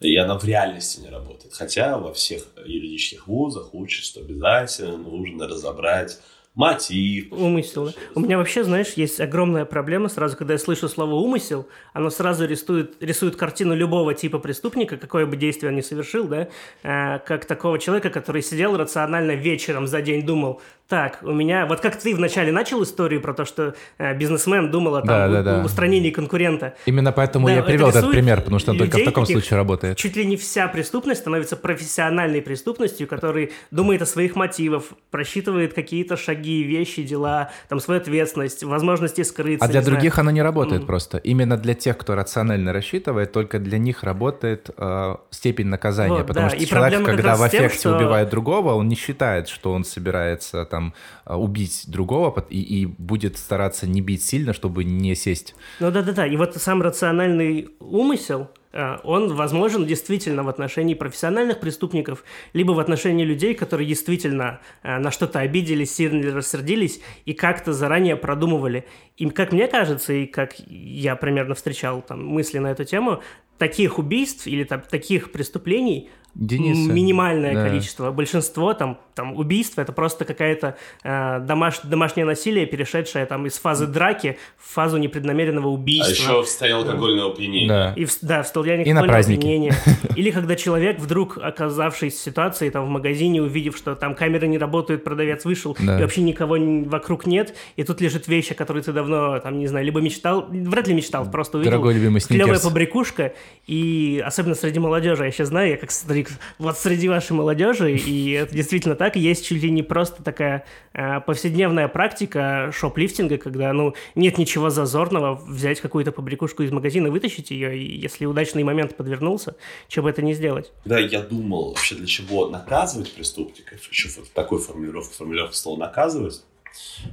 И 0.00 0.16
она 0.16 0.38
в 0.38 0.44
реальности 0.44 1.00
не 1.00 1.08
работает. 1.08 1.52
Хотя 1.54 1.98
во 1.98 2.12
всех 2.12 2.44
юридических 2.64 3.26
вузах 3.26 3.74
учат, 3.74 4.04
что 4.04 4.20
обязательно 4.20 4.96
нужно 4.96 5.48
разобрать 5.48 6.18
мотив. 6.54 7.32
Умысел. 7.32 7.86
Да? 7.86 7.92
У 8.16 8.20
меня 8.20 8.36
вообще, 8.36 8.64
знаешь, 8.64 8.94
есть 8.94 9.20
огромная 9.20 9.64
проблема 9.64 10.08
сразу, 10.08 10.36
когда 10.36 10.54
я 10.54 10.58
слышу 10.58 10.88
слово 10.88 11.14
«умысел», 11.14 11.68
оно 11.92 12.10
сразу 12.10 12.46
рисует, 12.46 13.00
рисует 13.00 13.36
картину 13.36 13.76
любого 13.76 14.12
типа 14.12 14.40
преступника, 14.40 14.96
какое 14.96 15.24
бы 15.24 15.36
действие 15.36 15.70
он 15.70 15.76
ни 15.76 15.82
совершил, 15.82 16.26
да, 16.26 16.48
э, 16.82 17.18
как 17.20 17.44
такого 17.44 17.78
человека, 17.78 18.10
который 18.10 18.42
сидел 18.42 18.76
рационально 18.76 19.32
вечером 19.32 19.86
за 19.86 20.02
день 20.02 20.26
думал, 20.26 20.60
так, 20.88 21.18
у 21.22 21.32
меня... 21.32 21.66
Вот 21.66 21.80
как 21.80 21.96
ты 21.96 22.14
вначале 22.14 22.50
начал 22.50 22.82
историю 22.82 23.20
про 23.20 23.34
то, 23.34 23.44
что 23.44 23.74
э, 23.98 24.14
бизнесмен 24.16 24.70
думал 24.70 24.96
о 24.96 25.00
там, 25.02 25.08
да, 25.08 25.28
да, 25.28 25.42
да. 25.42 25.64
устранении 25.64 26.10
конкурента. 26.10 26.74
Именно 26.86 27.12
поэтому 27.12 27.46
да, 27.46 27.56
я 27.56 27.62
привел 27.62 27.90
этот 27.90 28.10
пример, 28.10 28.40
потому 28.40 28.58
что 28.58 28.70
он 28.70 28.78
только 28.78 28.96
в 28.96 29.04
таком 29.04 29.26
случае 29.26 29.58
работает. 29.58 29.98
Чуть 29.98 30.16
ли 30.16 30.24
не 30.24 30.38
вся 30.38 30.66
преступность 30.66 31.20
становится 31.20 31.56
профессиональной 31.56 32.40
преступностью, 32.40 33.06
который 33.06 33.52
думает 33.70 34.00
о 34.00 34.06
своих 34.06 34.34
мотивах, 34.34 34.84
просчитывает 35.10 35.74
какие-то 35.74 36.16
шаги, 36.16 36.62
вещи, 36.62 37.02
дела, 37.02 37.50
там, 37.68 37.80
свою 37.80 38.00
ответственность, 38.00 38.64
возможности 38.64 39.22
скрыться. 39.24 39.66
А 39.66 39.68
для 39.68 39.82
других 39.82 40.14
знаю. 40.14 40.28
оно 40.28 40.30
не 40.30 40.42
работает 40.42 40.84
mm. 40.84 40.86
просто. 40.86 41.18
Именно 41.18 41.58
для 41.58 41.74
тех, 41.74 41.98
кто 41.98 42.14
рационально 42.14 42.72
рассчитывает, 42.72 43.30
только 43.32 43.58
для 43.58 43.76
них 43.76 44.04
работает 44.04 44.70
э, 44.74 45.16
степень 45.28 45.66
наказания. 45.66 46.16
Вот, 46.16 46.26
потому 46.26 46.48
да. 46.48 46.54
что 46.54 46.64
и 46.64 46.66
человек, 46.66 47.04
когда 47.04 47.36
в 47.36 47.46
эффекте 47.46 47.68
тем, 47.68 47.92
что... 47.92 47.96
убивает 47.98 48.30
другого, 48.30 48.72
он 48.72 48.88
не 48.88 48.96
считает, 48.96 49.48
что 49.48 49.72
он 49.72 49.84
собирается 49.84 50.64
там 50.64 50.77
там 50.78 50.94
а, 51.24 51.36
убить 51.36 51.84
другого 51.88 52.46
и, 52.48 52.60
и 52.60 52.86
будет 52.86 53.36
стараться 53.36 53.86
не 53.88 54.00
бить 54.00 54.22
сильно, 54.22 54.52
чтобы 54.52 54.84
не 54.84 55.16
сесть. 55.16 55.56
Ну 55.80 55.90
да-да-да, 55.90 56.24
и 56.24 56.36
вот 56.36 56.54
сам 56.54 56.82
рациональный 56.82 57.70
умысел, 57.80 58.48
а, 58.72 59.00
он 59.02 59.34
возможен 59.34 59.86
действительно 59.86 60.44
в 60.44 60.48
отношении 60.48 60.94
профессиональных 60.94 61.58
преступников, 61.58 62.22
либо 62.52 62.72
в 62.72 62.78
отношении 62.78 63.24
людей, 63.24 63.54
которые 63.54 63.88
действительно 63.88 64.60
а, 64.84 65.00
на 65.00 65.10
что-то 65.10 65.40
обиделись, 65.40 65.96
сильно 65.96 66.32
рассердились 66.32 67.00
и 67.24 67.32
как-то 67.32 67.72
заранее 67.72 68.14
продумывали. 68.14 68.86
И 69.16 69.28
как 69.30 69.52
мне 69.52 69.66
кажется, 69.66 70.12
и 70.12 70.26
как 70.26 70.60
я 70.68 71.16
примерно 71.16 71.56
встречал 71.56 72.02
там 72.02 72.24
мысли 72.24 72.58
на 72.58 72.68
эту 72.68 72.84
тему, 72.84 73.20
таких 73.58 73.98
убийств 73.98 74.46
или 74.46 74.62
там, 74.62 74.82
таких 74.88 75.32
преступлений 75.32 76.08
Дениса. 76.38 76.92
минимальное 76.92 77.52
да. 77.52 77.68
количество. 77.68 78.12
Большинство 78.12 78.72
там, 78.72 78.98
там 79.14 79.34
убийств 79.34 79.78
это 79.78 79.92
просто 79.92 80.24
какая-то 80.24 80.76
э, 81.02 81.40
домаш, 81.40 81.80
домашнее 81.82 82.24
насилие, 82.24 82.64
перешедшее 82.66 83.26
там 83.26 83.46
из 83.46 83.58
фазы 83.58 83.88
драки 83.88 84.38
в 84.56 84.72
фазу 84.72 84.98
непреднамеренного 84.98 85.66
убийства. 85.68 86.08
А 86.08 86.32
еще 86.32 86.42
в 86.42 86.48
состоянии 86.48 86.82
алкогольного 86.82 87.32
опьянения. 87.32 87.68
Да. 87.68 87.92
И 87.96 88.04
в, 88.04 88.12
да, 88.22 88.42
в 88.42 88.46
состоянии 88.46 88.88
алкогольного 88.88 89.18
опьянения. 89.18 89.74
Или 90.16 90.30
когда 90.30 90.54
человек 90.54 91.00
вдруг, 91.00 91.38
оказавшись 91.38 92.14
в 92.14 92.22
ситуации 92.22 92.70
там 92.70 92.86
в 92.86 92.88
магазине, 92.88 93.42
увидев, 93.42 93.76
что 93.76 93.96
там 93.96 94.14
камеры 94.14 94.46
не 94.46 94.58
работают, 94.58 95.02
продавец 95.02 95.44
вышел, 95.44 95.76
да. 95.80 95.98
и 95.98 96.02
вообще 96.02 96.22
никого 96.22 96.56
вокруг 96.86 97.26
нет, 97.26 97.54
и 97.74 97.82
тут 97.82 98.00
лежит 98.00 98.28
вещь, 98.28 98.52
о 98.52 98.54
которой 98.54 98.82
ты 98.82 98.92
давно, 98.92 99.40
там, 99.40 99.58
не 99.58 99.66
знаю, 99.66 99.84
либо 99.84 100.00
мечтал, 100.00 100.46
вряд 100.48 100.86
ли 100.86 100.94
мечтал, 100.94 101.28
просто 101.28 101.58
увидел. 101.58 101.72
Дорогой 101.72 101.94
любимый 101.94 102.20
Клевая 102.20 102.60
побрякушка, 102.60 103.32
и 103.66 104.22
особенно 104.24 104.54
среди 104.54 104.78
молодежи, 104.78 105.24
я 105.24 105.30
сейчас 105.30 105.48
знаю, 105.48 105.70
я 105.70 105.76
как 105.76 105.90
старик, 105.90 106.27
вот 106.58 106.78
среди 106.78 107.08
вашей 107.08 107.32
молодежи, 107.32 107.96
и 107.96 108.30
это 108.32 108.54
действительно 108.54 108.94
так, 108.94 109.16
есть 109.16 109.46
чуть 109.46 109.62
ли 109.62 109.70
не 109.70 109.82
просто 109.82 110.22
такая 110.22 110.64
э, 110.92 111.20
повседневная 111.20 111.88
практика 111.88 112.70
шоплифтинга, 112.74 113.38
когда, 113.38 113.72
ну, 113.72 113.94
нет 114.14 114.38
ничего 114.38 114.70
зазорного 114.70 115.34
взять 115.34 115.80
какую-то 115.80 116.12
побрякушку 116.12 116.62
из 116.62 116.70
магазина, 116.70 117.10
вытащить 117.10 117.50
ее, 117.50 117.78
и 117.78 117.98
если 117.98 118.26
удачный 118.26 118.64
момент 118.64 118.96
подвернулся, 118.96 119.56
чего 119.88 120.04
бы 120.04 120.10
это 120.10 120.22
не 120.22 120.34
сделать. 120.34 120.72
Да, 120.84 120.98
я 120.98 121.22
думал 121.22 121.70
вообще, 121.70 121.94
для 121.94 122.06
чего 122.06 122.48
наказывать 122.48 123.12
преступников, 123.12 123.80
еще 123.90 124.08
вот 124.16 124.30
такой 124.32 124.60
формулировка, 124.60 125.14
формулировка 125.14 125.56
слова 125.56 125.78
«наказывать», 125.78 126.42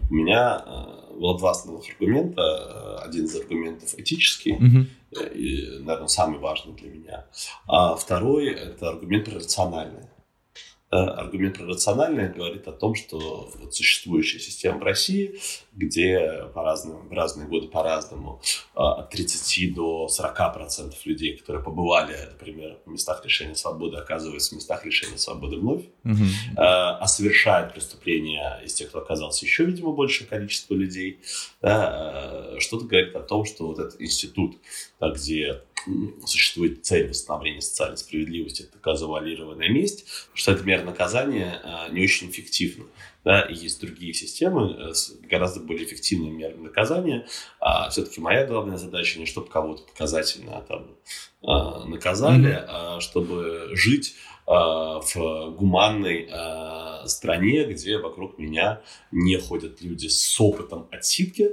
у 0.09 0.13
меня 0.13 0.63
э, 0.65 1.13
было 1.13 1.37
два 1.37 1.51
основных 1.51 1.89
аргумента. 1.89 2.41
Э, 2.41 3.05
один 3.05 3.25
из 3.25 3.35
аргументов 3.35 3.97
этический, 3.97 4.53
угу. 4.53 5.25
и, 5.33 5.79
наверное, 5.79 6.07
самый 6.07 6.39
важный 6.39 6.73
для 6.73 6.89
меня. 6.89 7.25
А 7.67 7.95
второй– 7.95 8.49
это 8.53 8.89
аргумент 8.89 9.27
рациональный. 9.29 10.07
Аргумент 10.89 11.57
про 11.57 11.65
рациональное 11.65 12.31
говорит 12.31 12.67
о 12.67 12.71
том, 12.71 12.95
что 12.95 13.49
вот 13.55 13.75
существующая 13.75 14.39
система 14.39 14.77
в 14.77 14.83
России, 14.83 15.39
где 15.75 16.45
по 16.53 16.63
разным, 16.63 17.07
в 17.07 17.11
разные 17.11 17.47
годы 17.47 17.67
по-разному 17.67 18.41
а, 18.73 19.01
от 19.01 19.09
30 19.09 19.73
до 19.73 20.07
40 20.07 20.53
процентов 20.53 21.05
людей, 21.05 21.37
которые 21.37 21.63
побывали, 21.63 22.17
например, 22.31 22.77
в 22.85 22.89
местах 22.89 23.23
лишения 23.25 23.55
свободы, 23.55 23.97
оказываются 23.97 24.55
в 24.55 24.57
местах 24.57 24.85
лишения 24.85 25.17
свободы 25.17 25.57
вновь, 25.57 25.83
угу. 26.03 26.23
а 26.57 27.05
совершают 27.07 27.73
преступления 27.73 28.61
из 28.63 28.73
тех, 28.73 28.89
кто 28.89 28.99
оказался 28.99 29.45
еще, 29.45 29.65
видимо, 29.65 29.91
большее 29.91 30.27
количество 30.27 30.73
людей, 30.73 31.19
да, 31.61 32.55
а, 32.55 32.59
что-то 32.59 32.85
говорит 32.85 33.15
о 33.15 33.21
том, 33.21 33.45
что 33.45 33.67
вот 33.67 33.79
этот 33.79 34.01
институт, 34.01 34.57
да, 34.99 35.09
где 35.11 35.61
существует 36.25 36.83
цель 36.83 37.09
восстановления 37.09 37.61
социальной 37.61 37.97
справедливости, 37.97 38.63
это 38.63 38.73
такая 38.73 38.95
завуалированная 38.95 39.69
месть, 39.69 40.05
что 40.33 40.53
это 40.53 40.63
мера 40.63 40.83
наказания 40.83 41.61
не 41.91 42.03
очень 42.03 42.31
эффективна. 42.31 42.85
Да, 43.25 43.41
и 43.41 43.55
есть 43.55 43.81
другие 43.81 44.13
системы 44.13 44.71
э, 44.71 44.93
с 44.93 45.11
гораздо 45.23 45.59
более 45.59 45.85
эффективными 45.85 46.37
мерами 46.37 46.65
наказания. 46.65 47.27
А 47.59 47.89
все-таки 47.89 48.21
моя 48.21 48.45
главная 48.45 48.77
задача 48.77 49.19
не 49.19 49.25
чтобы 49.25 49.47
кого-то 49.47 49.83
показательно 49.83 50.63
там, 50.67 50.95
а, 51.43 51.85
наказали, 51.85 52.53
mm-hmm. 52.53 52.65
а 52.67 52.99
чтобы 53.01 53.69
жить 53.73 54.15
в 54.47 55.55
гуманной 55.57 56.29
стране, 57.07 57.65
где 57.65 57.97
вокруг 57.97 58.37
меня 58.37 58.83
не 59.11 59.37
ходят 59.37 59.81
люди 59.81 60.07
с 60.07 60.39
опытом 60.39 60.87
отсидки, 60.91 61.49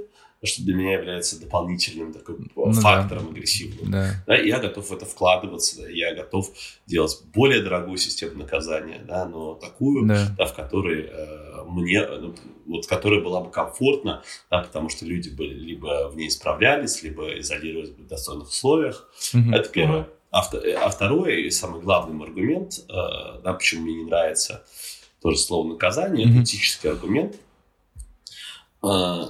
что 0.47 0.63
для 0.63 0.75
меня 0.75 0.93
является 0.93 1.39
дополнительным 1.39 2.13
таким 2.13 2.49
ну, 2.55 2.73
фактором 2.73 3.25
да. 3.25 3.29
агрессивным. 3.31 3.91
Да. 3.91 4.23
Да, 4.27 4.35
я 4.35 4.59
готов 4.59 4.89
в 4.89 4.93
это 4.93 5.05
вкладываться, 5.05 5.81
да, 5.81 5.89
я 5.89 6.13
готов 6.13 6.49
делать 6.85 7.17
более 7.33 7.61
дорогую 7.61 7.97
систему 7.97 8.39
наказания, 8.39 9.01
да, 9.07 9.25
но 9.25 9.55
такую, 9.55 10.07
да. 10.07 10.27
Да, 10.37 10.45
в 10.45 10.53
которой 10.53 11.09
э, 11.09 11.63
мне, 11.67 12.05
ну, 12.05 12.35
вот, 12.65 12.87
которая 12.87 13.21
была 13.21 13.41
бы 13.41 13.51
комфортна, 13.51 14.23
да, 14.49 14.59
потому 14.59 14.89
что 14.89 15.05
люди 15.05 15.29
были 15.29 15.53
либо 15.53 16.09
в 16.09 16.15
ней 16.15 16.29
справлялись, 16.29 17.03
либо 17.03 17.39
изолировались 17.39 17.89
в 17.89 18.07
достойных 18.07 18.49
условиях. 18.49 19.09
Угу. 19.33 19.51
Это 19.51 19.69
первое. 19.69 20.09
А, 20.31 20.39
а 20.39 20.89
второй 20.89 21.43
и 21.43 21.51
самый 21.51 21.81
главный 21.81 22.21
аргумент, 22.25 22.79
э, 22.89 23.41
да, 23.43 23.53
почему 23.53 23.83
мне 23.83 23.95
не 23.95 24.05
нравится 24.05 24.65
тоже 25.21 25.37
слово 25.37 25.69
наказание, 25.69 26.25
угу. 26.25 26.33
это 26.33 26.43
этический 26.43 26.89
аргумент. 26.89 27.35
Э, 28.83 29.25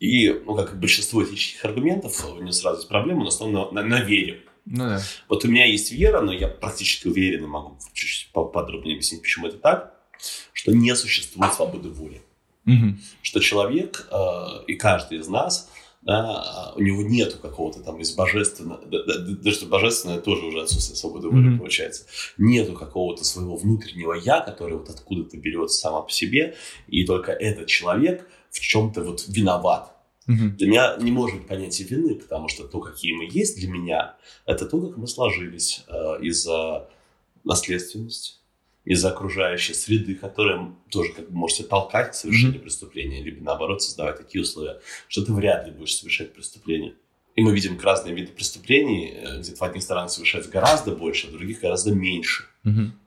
и, 0.00 0.30
ну, 0.46 0.56
как 0.56 0.72
и 0.72 0.76
большинство 0.76 1.22
этических 1.22 1.64
аргументов, 1.64 2.24
у 2.26 2.40
него 2.40 2.52
сразу 2.52 2.78
есть 2.78 2.88
проблема, 2.88 3.20
он 3.20 3.28
основан 3.28 3.74
на, 3.74 3.82
на, 3.82 3.88
на 3.88 4.00
вере. 4.00 4.40
Ну, 4.64 4.84
да. 4.84 5.02
Вот 5.28 5.44
у 5.44 5.48
меня 5.48 5.66
есть 5.66 5.92
вера, 5.92 6.22
но 6.22 6.32
я 6.32 6.48
практически 6.48 7.06
уверен 7.06 7.44
и 7.44 7.46
могу 7.46 7.78
чуть-чуть 7.92 8.32
поподробнее 8.32 8.94
объяснить, 8.94 9.22
почему 9.22 9.46
это 9.46 9.58
так, 9.58 9.94
что 10.54 10.72
не 10.72 10.94
существует 10.96 11.52
свободы 11.52 11.90
воли. 11.90 12.22
Угу. 12.66 12.96
Что 13.22 13.40
человек 13.40 14.08
э, 14.10 14.64
и 14.66 14.74
каждый 14.74 15.18
из 15.18 15.28
нас, 15.28 15.70
да, 16.02 16.72
у 16.76 16.80
него 16.80 17.02
нету 17.02 17.36
какого-то 17.38 17.80
там 17.80 18.00
из 18.00 18.14
божественного, 18.14 18.80
да, 18.86 19.04
да, 19.04 19.18
даже 19.18 19.66
божественное 19.66 20.18
тоже 20.18 20.46
уже 20.46 20.62
отсутствие 20.62 20.96
свободы 20.96 21.28
воли 21.28 21.54
mm 21.54 21.58
получается, 21.58 22.06
нету 22.38 22.72
какого-то 22.72 23.24
своего 23.24 23.56
внутреннего 23.56 24.14
я, 24.14 24.40
который 24.40 24.78
вот 24.78 24.88
откуда-то 24.88 25.36
берется 25.36 25.78
сама 25.78 26.00
по 26.00 26.10
себе, 26.10 26.56
и 26.88 27.04
только 27.04 27.32
этот 27.32 27.66
человек 27.66 28.26
в 28.50 28.60
чем-то 28.60 29.02
вот 29.02 29.24
виноват 29.28 29.96
Угу. 30.30 30.50
Для 30.58 30.68
меня 30.68 30.96
не 31.00 31.10
может 31.10 31.38
быть 31.38 31.48
понятия 31.48 31.84
вины, 31.84 32.14
потому 32.14 32.48
что 32.48 32.64
то, 32.64 32.78
какие 32.80 33.12
мы 33.14 33.28
есть 33.28 33.58
для 33.58 33.68
меня, 33.68 34.16
это 34.46 34.66
то, 34.66 34.80
как 34.80 34.96
мы 34.96 35.08
сложились 35.08 35.82
э, 35.88 36.18
из-за 36.22 36.88
наследственности, 37.42 38.34
из-за 38.84 39.10
окружающей 39.10 39.74
среды, 39.74 40.14
которая 40.14 40.72
тоже 40.90 41.12
как 41.14 41.30
бы 41.30 41.36
можете 41.36 41.64
толкать 41.64 42.12
к 42.12 42.14
совершению 42.14 42.56
mm-hmm. 42.56 42.62
преступления, 42.62 43.22
либо 43.22 43.42
наоборот 43.42 43.82
создавать 43.82 44.18
такие 44.18 44.42
условия, 44.42 44.80
что 45.08 45.24
ты 45.24 45.32
вряд 45.32 45.66
ли 45.66 45.72
будешь 45.72 45.96
совершать 45.96 46.32
преступление. 46.32 46.94
И 47.36 47.42
мы 47.42 47.54
видим 47.54 47.78
разные 47.80 48.14
виды 48.14 48.32
преступлений, 48.32 49.14
э, 49.14 49.38
где 49.38 49.54
в 49.54 49.62
одних 49.62 49.82
странах 49.82 50.10
совершается 50.10 50.50
гораздо 50.50 50.94
больше, 50.94 51.28
а 51.28 51.30
в 51.30 51.32
других 51.32 51.60
гораздо 51.60 51.92
меньше. 51.92 52.44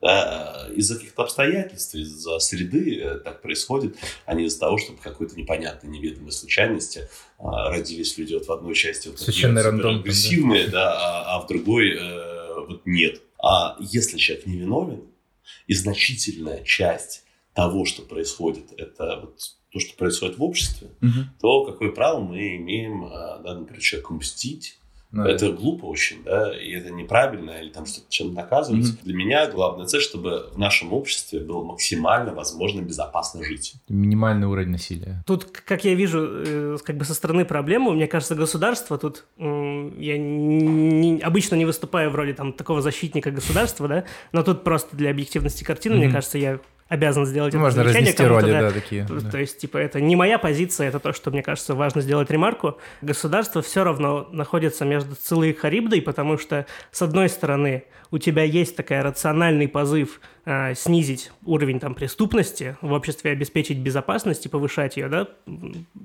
Да, 0.00 0.68
из-за 0.74 0.96
каких-то 0.96 1.22
обстоятельств, 1.22 1.94
из-за 1.94 2.40
среды 2.40 3.00
э, 3.00 3.18
так 3.18 3.40
происходит, 3.40 3.96
а 4.26 4.34
не 4.34 4.46
из-за 4.46 4.58
того, 4.58 4.78
чтобы 4.78 4.98
какой-то 5.00 5.36
непонятной, 5.36 5.90
неведомой 5.90 6.32
случайности 6.32 7.08
а, 7.38 7.70
родились 7.70 8.18
люди 8.18 8.34
вот 8.34 8.46
в 8.46 8.52
одной 8.52 8.74
части 8.74 9.06
вот 9.06 9.20
Совершенно 9.20 9.62
рандом, 9.62 10.00
агрессивные, 10.00 10.66
да, 10.66 10.70
да 10.70 10.92
а, 10.96 11.36
а 11.36 11.42
в 11.42 11.46
другой 11.46 11.96
вот 12.66 12.82
нет. 12.84 13.20
А 13.40 13.76
если 13.78 14.16
человек 14.18 14.46
невиновен, 14.46 15.02
и 15.66 15.74
значительная 15.74 16.64
часть 16.64 17.24
того, 17.54 17.84
что 17.84 18.02
происходит, 18.02 18.72
это 18.76 19.20
вот 19.20 19.38
то, 19.74 19.80
что 19.80 19.96
происходит 19.96 20.38
в 20.38 20.42
обществе, 20.42 20.88
угу. 21.02 21.26
то 21.40 21.64
какое 21.64 21.90
право 21.90 22.20
мы 22.20 22.56
имеем, 22.56 23.04
а, 23.04 23.40
да, 23.44 23.54
например, 23.54 23.82
человеку 23.82 24.14
мстить, 24.14 24.78
ну, 25.14 25.24
это 25.24 25.50
да. 25.50 25.56
глупо 25.56 25.84
очень, 25.84 26.24
да, 26.24 26.52
и 26.60 26.72
это 26.72 26.90
неправильно, 26.90 27.52
или 27.62 27.68
там 27.68 27.86
что-то 27.86 28.06
чем-то 28.08 28.34
наказывать. 28.34 28.84
Mm-hmm. 28.84 29.04
Для 29.04 29.14
меня 29.14 29.48
главная 29.48 29.86
цель, 29.86 30.00
чтобы 30.00 30.50
в 30.52 30.58
нашем 30.58 30.92
обществе 30.92 31.38
было 31.38 31.62
максимально 31.62 32.34
возможно 32.34 32.80
безопасно 32.80 33.44
жить. 33.44 33.74
Минимальный 33.88 34.48
уровень 34.48 34.70
насилия. 34.70 35.22
Тут, 35.24 35.44
как 35.44 35.84
я 35.84 35.94
вижу, 35.94 36.18
э, 36.20 36.76
как 36.84 36.96
бы 36.96 37.04
со 37.04 37.14
стороны 37.14 37.44
проблемы, 37.44 37.92
мне 37.92 38.08
кажется, 38.08 38.34
государство 38.34 38.98
тут, 38.98 39.24
я 39.38 40.18
не, 40.18 41.20
обычно 41.20 41.54
не 41.54 41.64
выступаю 41.64 42.10
в 42.10 42.16
роли 42.16 42.32
там 42.32 42.52
такого 42.52 42.82
защитника 42.82 43.30
государства, 43.30 43.86
да, 43.86 44.04
но 44.32 44.42
тут 44.42 44.64
просто 44.64 44.96
для 44.96 45.10
объективности 45.10 45.62
картины, 45.62 45.94
mm-hmm. 45.94 45.98
мне 45.98 46.10
кажется, 46.10 46.38
я 46.38 46.58
обязан 46.88 47.26
сделать 47.26 47.54
Можно 47.54 47.80
это 47.80 47.88
разнести 47.88 48.24
роли, 48.24 48.50
да, 48.50 48.60
да, 48.62 48.70
такие. 48.70 49.06
То 49.06 49.20
да. 49.20 49.38
есть, 49.38 49.58
типа, 49.58 49.78
это 49.78 50.00
не 50.00 50.16
моя 50.16 50.38
позиция, 50.38 50.88
это 50.88 51.00
то, 51.00 51.12
что, 51.12 51.30
мне 51.30 51.42
кажется, 51.42 51.74
важно 51.74 52.00
сделать 52.02 52.30
ремарку. 52.30 52.78
Государство 53.02 53.62
все 53.62 53.84
равно 53.84 54.28
находится 54.32 54.84
между 54.84 55.14
Цилой 55.14 55.50
и 55.50 55.52
Харибдой, 55.54 56.02
потому 56.02 56.38
что, 56.38 56.66
с 56.90 57.02
одной 57.02 57.28
стороны, 57.28 57.84
у 58.10 58.18
тебя 58.18 58.44
есть 58.44 58.76
такой 58.76 59.00
рациональный 59.00 59.66
позыв 59.66 60.20
э, 60.44 60.74
снизить 60.74 61.32
уровень 61.44 61.80
там 61.80 61.94
преступности 61.94 62.76
в 62.80 62.92
обществе, 62.92 63.32
обеспечить 63.32 63.78
безопасность 63.78 64.46
и 64.46 64.48
повышать 64.48 64.96
ее, 64.96 65.08
да, 65.08 65.28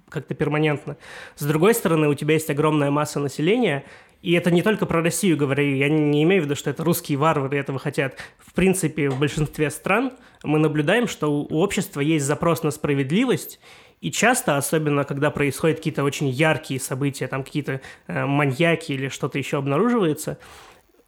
как-то 0.09 0.33
перманентно. 0.33 0.97
С 1.35 1.45
другой 1.45 1.75
стороны, 1.75 2.07
у 2.07 2.15
тебя 2.15 2.33
есть 2.33 2.49
огромная 2.49 2.89
масса 2.89 3.19
населения, 3.19 3.83
и 4.21 4.33
это 4.33 4.51
не 4.51 4.61
только 4.61 4.85
про 4.85 5.01
Россию 5.01 5.37
говорю, 5.37 5.75
я 5.75 5.87
не 5.89 6.23
имею 6.23 6.41
в 6.41 6.45
виду, 6.45 6.55
что 6.55 6.69
это 6.69 6.83
русские 6.83 7.17
варвары 7.17 7.57
этого 7.57 7.79
хотят. 7.79 8.17
В 8.37 8.53
принципе, 8.53 9.09
в 9.09 9.17
большинстве 9.17 9.69
стран 9.69 10.11
мы 10.43 10.59
наблюдаем, 10.59 11.07
что 11.07 11.31
у 11.31 11.59
общества 11.59 12.01
есть 12.01 12.25
запрос 12.25 12.63
на 12.63 12.71
справедливость, 12.71 13.59
и 14.01 14.11
часто, 14.11 14.57
особенно 14.57 15.03
когда 15.03 15.29
происходят 15.29 15.77
какие-то 15.77 16.03
очень 16.03 16.29
яркие 16.29 16.79
события, 16.79 17.27
там 17.27 17.43
какие-то 17.43 17.81
э, 18.07 18.25
маньяки 18.25 18.93
или 18.93 19.09
что-то 19.09 19.37
еще 19.37 19.57
обнаруживается, 19.57 20.37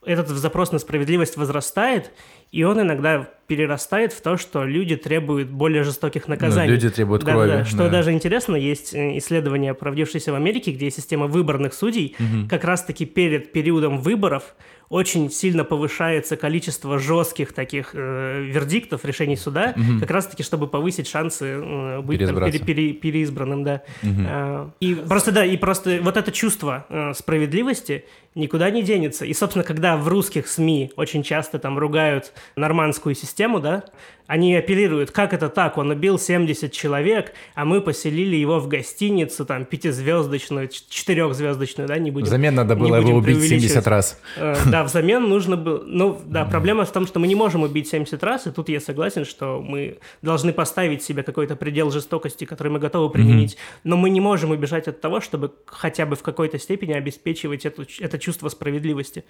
этот 0.06 0.30
запрос 0.30 0.72
на 0.72 0.80
справедливость 0.80 1.38
возрастает, 1.38 2.12
и 2.52 2.64
он 2.64 2.82
иногда 2.82 3.30
перерастает 3.48 4.14
в 4.14 4.22
то, 4.22 4.38
что 4.38 4.64
люди 4.64 4.96
требуют 4.96 5.50
более 5.50 5.84
жестоких 5.84 6.28
наказаний. 6.28 6.70
Ну, 6.70 6.74
люди 6.74 6.90
требуют 6.90 7.24
да, 7.24 7.32
крови. 7.34 7.48
Да, 7.50 7.66
что 7.66 7.78
да. 7.78 7.90
даже 7.90 8.12
интересно, 8.12 8.56
есть 8.56 8.94
э, 8.94 9.18
исследование, 9.18 9.74
проводившееся 9.74 10.32
в 10.32 10.36
Америке, 10.36 10.72
где 10.72 10.90
система 10.90 11.28
выборных 11.28 11.74
судей, 11.74 12.16
угу. 12.18 12.48
как 12.50 12.64
раз-таки 12.64 13.06
перед 13.06 13.52
периодом 13.52 14.00
выборов 14.00 14.56
очень 14.92 15.32
сильно 15.32 15.64
повышается 15.64 16.36
количество 16.36 17.00
жестких 17.00 17.54
таких 17.54 17.92
э, 17.94 18.44
вердиктов, 18.44 19.06
решений 19.06 19.38
суда, 19.38 19.74
угу. 19.76 20.02
как 20.02 20.12
раз-таки, 20.12 20.44
чтобы 20.44 20.68
повысить 20.68 21.08
шансы 21.08 21.46
э, 21.46 22.02
быть 22.02 22.20
там, 22.20 22.36
пере, 22.36 22.60
пере, 22.60 22.94
переизбранным, 22.94 23.64
да. 23.64 23.84
Угу. 24.04 24.22
Э, 24.28 24.70
и 24.82 24.96
просто, 24.96 25.32
да, 25.32 25.46
и 25.46 25.56
просто 25.56 26.00
вот 26.02 26.18
это 26.18 26.32
чувство 26.34 26.86
э, 26.90 27.14
справедливости 27.14 28.04
никуда 28.36 28.70
не 28.70 28.82
денется. 28.82 29.26
И, 29.26 29.34
собственно, 29.34 29.64
когда 29.64 29.98
в 29.98 30.08
русских 30.08 30.48
СМИ 30.48 30.94
очень 30.96 31.24
часто 31.24 31.60
там 31.60 31.78
ругают 31.78 32.32
нормандскую 32.56 33.16
систему, 33.16 33.60
да, 33.60 33.84
они 34.32 34.56
апеллируют, 34.56 35.12
как 35.12 35.34
это 35.34 35.50
так, 35.50 35.78
он 35.78 35.90
убил 35.90 36.18
70 36.18 36.72
человек, 36.72 37.34
а 37.54 37.66
мы 37.66 37.82
поселили 37.82 38.38
его 38.38 38.60
в 38.60 38.70
гостиницу, 38.70 39.46
там, 39.46 39.66
пятизвездочную, 39.66 40.70
четырехзвездочную, 40.70 41.86
да, 41.90 41.98
не 41.98 42.12
будем... 42.12 42.28
Взамен 42.28 42.56
надо 42.56 42.78
было 42.78 42.96
его 42.96 43.18
убить 43.18 43.42
70 43.42 43.86
раз. 43.88 44.18
Э, 44.38 44.56
да, 44.68 44.86
взамен 44.86 45.28
нужно 45.28 45.58
было... 45.58 45.84
Ну, 45.86 46.18
да, 46.26 46.46
проблема 46.46 46.86
в 46.86 46.92
том, 46.94 47.08
что 47.08 47.20
мы 47.20 47.28
не 47.28 47.36
можем 47.36 47.64
убить 47.64 47.90
70 47.90 48.24
раз, 48.24 48.48
и 48.48 48.52
тут 48.52 48.70
я 48.70 48.80
согласен, 48.80 49.26
что 49.26 49.62
мы 49.62 49.98
должны 50.22 50.54
поставить 50.54 51.04
себе 51.04 51.24
какой-то 51.24 51.58
предел 51.58 51.92
жестокости, 51.92 52.46
который 52.46 52.72
мы 52.72 52.80
готовы 52.80 53.10
применить, 53.10 53.58
но 53.84 53.98
мы 53.98 54.10
не 54.10 54.22
можем 54.22 54.52
убежать 54.52 54.88
от 54.88 55.02
того, 55.02 55.20
чтобы 55.20 55.52
хотя 55.66 56.06
бы 56.06 56.16
в 56.16 56.22
какой-то 56.22 56.58
степени 56.58 56.94
обеспечивать 56.94 57.66
эту, 57.66 57.86
это 58.00 58.18
чувство 58.22 58.50
справедливости. 58.50 59.26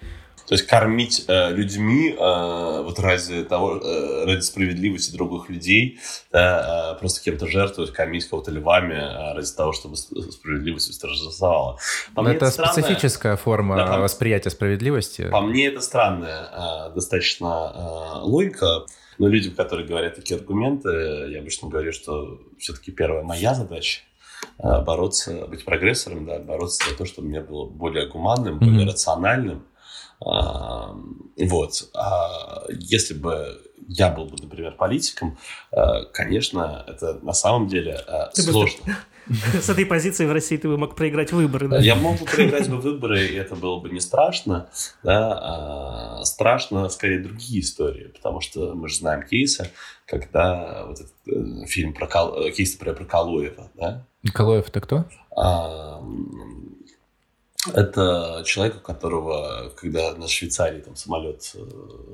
То 0.48 0.56
есть 0.56 0.68
кормить 0.68 1.26
э, 1.28 1.52
людьми 1.52 2.12
э, 2.12 2.82
вот 2.84 3.00
ради 3.00 3.44
того, 3.44 3.78
э, 3.78 4.26
ради 4.26 4.42
справедливости 4.42 5.14
других 5.14 5.50
людей, 5.50 6.00
да, 6.32 6.94
э, 6.96 7.00
просто 7.00 7.24
кем-то 7.24 7.48
жертвовать, 7.48 7.94
кормить 7.94 8.28
кого-то 8.28 8.52
львами 8.52 8.94
э, 8.94 9.34
ради 9.34 9.52
того, 9.52 9.72
чтобы 9.74 9.96
справедливость 9.96 10.90
восторжествовала. 10.90 11.78
По 12.16 12.22
это, 12.28 12.46
это 12.46 12.52
специфическая 12.52 13.36
форма 13.38 13.78
да, 13.78 13.88
по... 13.88 14.00
восприятия 14.02 14.50
справедливости. 14.50 15.30
По 15.30 15.42
мне 15.42 15.68
это 15.68 15.82
странная 15.82 16.50
э, 16.52 16.94
достаточно 16.94 17.72
э, 17.74 18.20
логика. 18.24 18.86
Но 19.18 19.28
людям, 19.28 19.54
которые 19.54 19.88
говорят 19.88 20.16
такие 20.16 20.40
аргументы, 20.40 20.90
я 21.30 21.40
обычно 21.40 21.70
говорю, 21.70 21.92
что 21.92 22.40
все-таки 22.58 22.92
первая 22.92 23.24
моя 23.24 23.54
задача 23.54 24.02
Э, 24.02 24.11
бороться, 24.58 25.48
быть 25.48 25.66
прогрессором, 25.66 26.26
да, 26.26 26.40
бороться 26.40 26.90
за 26.90 26.96
то, 26.96 27.06
чтобы 27.06 27.28
мне 27.30 27.42
было 27.42 27.66
более 27.66 28.08
гуманным, 28.08 28.56
mm-hmm. 28.56 28.66
более 28.66 28.88
рациональным. 28.88 29.66
А, 30.24 30.96
вот. 31.38 31.90
А 31.96 32.64
если 32.70 33.14
бы 33.14 33.62
я 33.88 34.10
был 34.10 34.26
бы, 34.26 34.38
например, 34.42 34.74
политиком, 34.74 35.38
э, 35.72 36.06
конечно, 36.14 36.86
это 36.88 37.20
на 37.24 37.34
самом 37.34 37.68
деле 37.68 38.00
э, 38.08 38.30
Ты 38.34 38.44
сложно. 38.44 38.98
С 39.62 39.70
этой 39.70 39.86
позиции 39.86 40.26
в 40.26 40.32
России 40.32 40.58
ты 40.58 40.68
бы 40.68 40.78
мог 40.78 40.96
проиграть 40.96 41.32
выборы, 41.32 41.68
да? 41.68 41.80
Я 41.80 41.96
мог 41.96 42.20
бы 42.20 42.26
проиграть 42.26 42.70
бы 42.70 42.78
выборы, 42.78 43.26
и 43.26 43.36
это 43.36 43.56
было 43.56 43.80
бы 43.80 43.90
не 43.90 44.00
страшно, 44.00 44.70
да, 45.04 46.20
а 46.20 46.26
страшно 46.26 46.90
скорее 46.90 47.20
другие 47.20 47.62
истории, 47.62 48.08
потому 48.08 48.42
что 48.42 48.74
мы 48.74 48.90
же 48.90 48.98
знаем 48.98 49.24
кейсы, 49.24 49.70
когда 50.06 50.86
вот 50.86 51.00
этот 51.00 51.70
фильм 51.70 51.94
про 51.94 52.08
кейс, 52.52 52.74
например, 52.74 52.96
про 52.98 53.06
Калуева, 53.06 53.72
да, 53.76 54.06
Николаев 54.24 54.68
это 54.68 54.82
кто? 54.82 55.06
А, 55.36 56.02
это 57.74 58.44
человек, 58.46 58.78
у 58.78 58.80
которого, 58.80 59.72
когда 59.76 60.16
на 60.16 60.28
Швейцарии 60.28 60.82
там 60.82 60.96
самолет 60.96 61.52
э, 61.54 61.60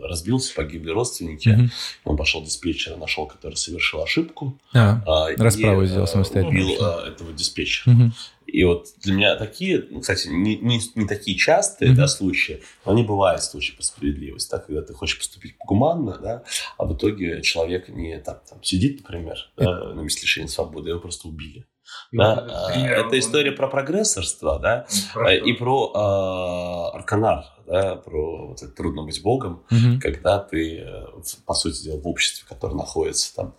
разбился, 0.01 0.53
погибли 0.53 0.91
родственники, 0.91 1.49
mm-hmm. 1.49 1.69
он 2.03 2.17
пошел 2.17 2.43
диспетчера, 2.43 2.97
нашел, 2.97 3.27
который 3.27 3.55
совершил 3.55 4.01
ошибку. 4.01 4.59
А, 4.73 5.01
а 5.05 5.27
расправу 5.37 5.83
и, 5.83 5.87
сделал 5.87 6.03
э, 6.03 6.07
самостоятельно. 6.07 6.65
Убил 6.65 6.77
а, 6.81 7.07
этого 7.07 7.31
диспетчера. 7.31 7.93
Mm-hmm. 7.93 8.11
И 8.47 8.63
вот 8.63 8.87
для 9.03 9.13
меня 9.13 9.35
такие, 9.35 9.85
ну, 9.89 10.01
кстати, 10.01 10.27
не, 10.27 10.57
не, 10.57 10.81
не 10.95 11.07
такие 11.07 11.37
частые 11.37 11.91
mm-hmm. 11.91 11.95
да, 11.95 12.07
случаи, 12.07 12.61
но 12.85 12.91
они 12.91 13.03
бывают 13.03 13.41
случаи 13.41 13.73
по 13.73 13.83
справедливости, 13.83 14.51
да, 14.51 14.59
когда 14.59 14.81
ты 14.81 14.93
хочешь 14.93 15.17
поступить 15.17 15.55
гуманно, 15.65 16.17
да, 16.17 16.43
а 16.77 16.85
в 16.85 16.93
итоге 16.93 17.41
человек 17.41 17.87
не 17.87 18.19
так, 18.19 18.43
там, 18.49 18.61
сидит, 18.63 19.01
например, 19.01 19.37
да, 19.55 19.93
на 19.93 20.01
месте 20.01 20.23
лишения 20.23 20.49
свободы, 20.49 20.89
его 20.89 20.99
просто 20.99 21.29
убили. 21.29 21.65
Да? 22.11 22.71
Это 22.75 23.19
история 23.19 23.51
про 23.51 23.67
прогрессорство, 23.67 24.59
да, 24.59 24.85
про 25.13 25.35
и 25.35 25.53
про 25.53 25.91
э, 25.93 26.97
арканар, 26.97 27.45
да, 27.67 27.95
про 27.97 28.47
вот 28.47 28.63
это 28.63 28.71
трудно 28.71 29.03
быть 29.03 29.21
богом, 29.21 29.63
угу. 29.69 29.99
когда 30.01 30.39
ты, 30.39 30.79
э, 30.79 31.05
по 31.45 31.53
сути 31.53 31.83
дела, 31.83 31.99
в 31.99 32.07
обществе, 32.07 32.45
которое 32.47 32.75
находится 32.75 33.35
там, 33.35 33.55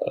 э, 0.00 0.10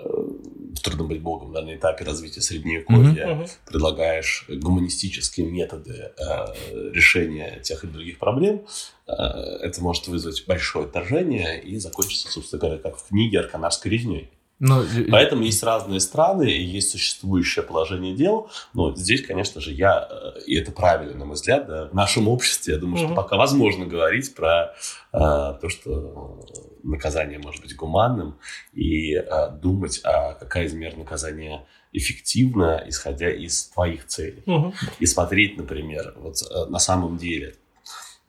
трудно 0.84 1.06
быть 1.06 1.22
богом 1.22 1.52
да, 1.52 1.62
на 1.62 1.76
этапе 1.76 2.06
развития 2.06 2.42
средневековья, 2.42 3.36
угу. 3.36 3.46
предлагаешь 3.66 4.46
гуманистические 4.48 5.48
методы 5.48 6.12
э, 6.18 6.92
решения 6.94 7.60
тех 7.62 7.84
или 7.84 7.92
других 7.92 8.20
проблем, 8.20 8.66
э, 9.08 9.12
это 9.12 9.82
может 9.82 10.08
вызвать 10.08 10.46
большое 10.48 10.86
отторжение 10.86 11.62
и 11.62 11.78
закончиться, 11.78 12.32
собственно 12.32 12.60
говоря, 12.62 12.78
как 12.78 12.98
в 12.98 13.08
книге 13.08 13.40
«Арканарской 13.40 13.92
резней». 13.92 14.30
Но... 14.60 14.84
Поэтому 15.10 15.44
есть 15.44 15.64
разные 15.64 16.00
страны, 16.00 16.52
и 16.52 16.64
есть 16.64 16.92
существующее 16.92 17.64
положение 17.64 18.14
дел. 18.14 18.50
Но 18.74 18.94
здесь, 18.96 19.26
конечно 19.26 19.62
же, 19.62 19.72
я, 19.72 20.08
э, 20.10 20.42
и 20.46 20.56
это 20.56 20.72
правильно, 20.72 21.18
на 21.18 21.26
мой 21.26 21.36
взгляд, 21.36 21.68
да, 21.68 21.86
в 21.86 21.94
нашем 21.94 22.28
обществе, 22.28 22.74
я 22.74 22.80
думаю, 22.80 23.06
угу. 23.06 23.14
что 23.14 23.16
пока 23.16 23.38
возможно 23.38 23.86
говорить 23.86 24.36
про 24.36 24.74
а, 25.12 25.54
то, 25.54 25.70
что 25.70 26.46
наказание 26.84 27.40
может 27.40 27.62
быть 27.62 27.76
гуманным, 27.76 28.38
и 28.74 29.16
а, 29.16 29.50
думать, 29.50 30.02
а 30.04 30.34
какая 30.34 30.66
из 30.66 30.74
мер 30.74 30.98
наказания 30.98 31.66
эффективна, 31.92 32.84
исходя 32.88 33.32
из 33.32 33.70
твоих 33.70 34.06
целей. 34.08 34.44
Угу. 34.46 34.74
И 35.00 35.06
смотреть, 35.06 35.58
например, 35.58 36.14
вот 36.18 36.36
э, 36.42 36.66
на 36.70 36.80
самом 36.80 37.18
деле 37.18 37.56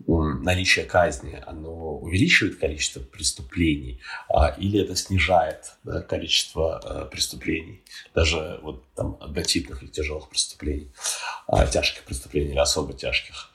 наличие 0.07 0.85
казни, 0.85 1.43
оно 1.47 1.97
увеличивает 1.97 2.59
количество 2.59 3.01
преступлений 3.01 4.01
а, 4.29 4.49
или 4.49 4.81
это 4.81 4.97
снижает 4.97 5.73
да, 5.85 6.01
количество 6.03 6.79
а, 6.79 7.05
преступлений, 7.07 7.83
даже 8.15 8.61
вот 8.63 8.85
там 8.95 9.17
однотипных 9.21 9.83
или 9.83 9.91
тяжелых 9.91 10.29
преступлений, 10.29 10.91
а, 11.47 11.67
тяжких 11.67 12.05
преступлений 12.05 12.51
или 12.51 12.59
особо 12.59 12.93
тяжких. 12.93 13.51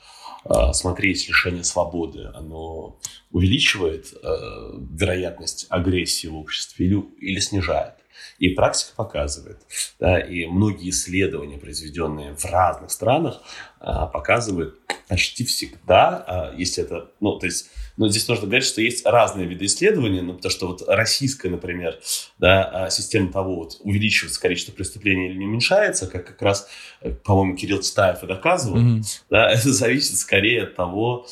А, 0.47 0.73
смотреть 0.73 1.27
лишение 1.27 1.63
свободы, 1.63 2.29
оно 2.35 2.99
увеличивает 3.31 4.13
а, 4.23 4.79
вероятность 4.91 5.65
агрессии 5.69 6.27
в 6.27 6.35
обществе 6.35 6.85
или, 6.85 7.03
или 7.19 7.39
снижает. 7.39 7.95
И 8.39 8.49
практика 8.49 8.91
показывает, 8.95 9.59
да, 9.99 10.19
и 10.19 10.45
многие 10.45 10.89
исследования, 10.89 11.57
произведенные 11.57 12.35
в 12.35 12.45
разных 12.45 12.91
странах, 12.91 13.41
а, 13.79 14.07
показывают 14.07 14.79
почти 15.07 15.45
всегда, 15.45 16.23
а, 16.27 16.53
если 16.57 16.83
это, 16.83 17.11
ну, 17.19 17.37
то 17.37 17.45
есть, 17.45 17.69
ну, 17.97 18.09
здесь 18.09 18.27
нужно 18.27 18.47
говорить, 18.47 18.65
что 18.65 18.81
есть 18.81 19.05
разные 19.05 19.45
виды 19.45 19.65
исследований, 19.65 20.21
ну, 20.21 20.33
потому 20.33 20.51
что 20.51 20.67
вот 20.67 20.81
российская, 20.87 21.49
например, 21.49 21.99
да, 22.39 22.63
а, 22.63 22.89
система 22.89 23.31
того, 23.31 23.57
вот, 23.57 23.77
увеличивается 23.81 24.41
количество 24.41 24.71
преступлений 24.71 25.29
или 25.29 25.37
не 25.37 25.45
уменьшается, 25.45 26.07
как 26.07 26.25
как 26.25 26.41
раз, 26.41 26.67
э, 27.01 27.11
по-моему, 27.11 27.55
Кирилл 27.55 27.81
Цитаев 27.81 28.23
и 28.23 28.27
доказывал, 28.27 28.79
mm-hmm. 28.79 29.03
да, 29.29 29.49
это 29.53 29.71
зависит 29.71 30.17
скорее 30.17 30.63
от 30.63 30.75
того, 30.75 31.27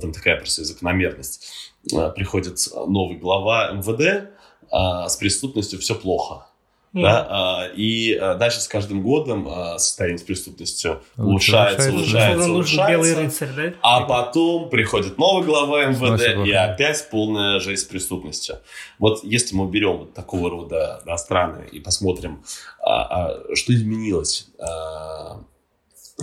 там 0.00 0.12
такая 0.12 0.36
просто 0.36 0.64
закономерность. 0.64 1.72
Приходит 2.14 2.58
новый 2.86 3.16
глава 3.16 3.72
МВД, 3.72 4.30
а, 4.70 5.08
с 5.08 5.16
преступностью 5.16 5.78
все 5.78 5.94
плохо. 5.94 6.46
Mm. 6.92 7.02
Да, 7.02 7.26
а, 7.30 7.68
и 7.76 8.14
а, 8.14 8.34
дальше 8.34 8.60
с 8.60 8.66
каждым 8.66 9.02
годом 9.02 9.46
а, 9.48 9.78
состояние 9.78 10.18
с 10.18 10.22
преступностью 10.22 11.00
улучшается, 11.16 11.92
улучшается, 11.92 12.50
улучшается. 12.50 12.90
Белый 12.90 13.14
рыцарь, 13.14 13.48
да? 13.54 13.74
А 13.80 14.00
потом 14.00 14.68
приходит 14.70 15.16
новый 15.16 15.46
глава 15.46 15.84
МВД, 15.84 16.44
и 16.44 16.50
опять 16.50 17.08
полная 17.08 17.60
жизнь 17.60 17.82
с 17.82 17.84
преступностью. 17.84 18.56
Вот 18.98 19.22
если 19.22 19.54
мы 19.54 19.70
берем 19.70 19.98
вот 19.98 20.14
такого 20.14 20.50
рода 20.50 21.00
да, 21.06 21.16
страны 21.16 21.68
и 21.70 21.78
посмотрим, 21.78 22.42
а, 22.82 23.28
а, 23.28 23.54
что 23.54 23.72
изменилось 23.72 24.48
а, 24.58 25.44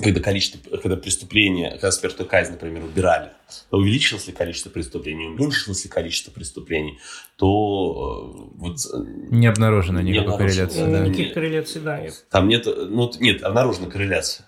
когда 0.01 0.19
количество, 0.19 0.77
когда 0.77 0.97
преступления, 0.97 1.71
когда 1.71 1.91
смертную 1.91 2.27
казнь, 2.29 2.51
например, 2.51 2.83
убирали, 2.83 3.31
увеличилось 3.71 4.27
ли 4.27 4.33
количество 4.33 4.69
преступлений, 4.69 5.27
уменьшилось 5.27 5.83
ли 5.83 5.89
количество 5.89 6.31
преступлений, 6.31 6.99
то 7.35 8.49
э, 8.55 8.59
вот... 8.59 8.77
Э, 8.93 8.97
не 9.29 9.47
обнаружено 9.47 10.01
никакой 10.01 10.37
корреляции. 10.37 10.91
Да. 10.91 10.99
Никаких 11.07 11.33
корреляций, 11.33 11.81
да. 11.81 12.01
Там 12.29 12.47
нет, 12.47 12.65
ну, 12.65 13.11
нет, 13.19 13.43
обнаружена 13.43 13.87
корреляция 13.87 14.46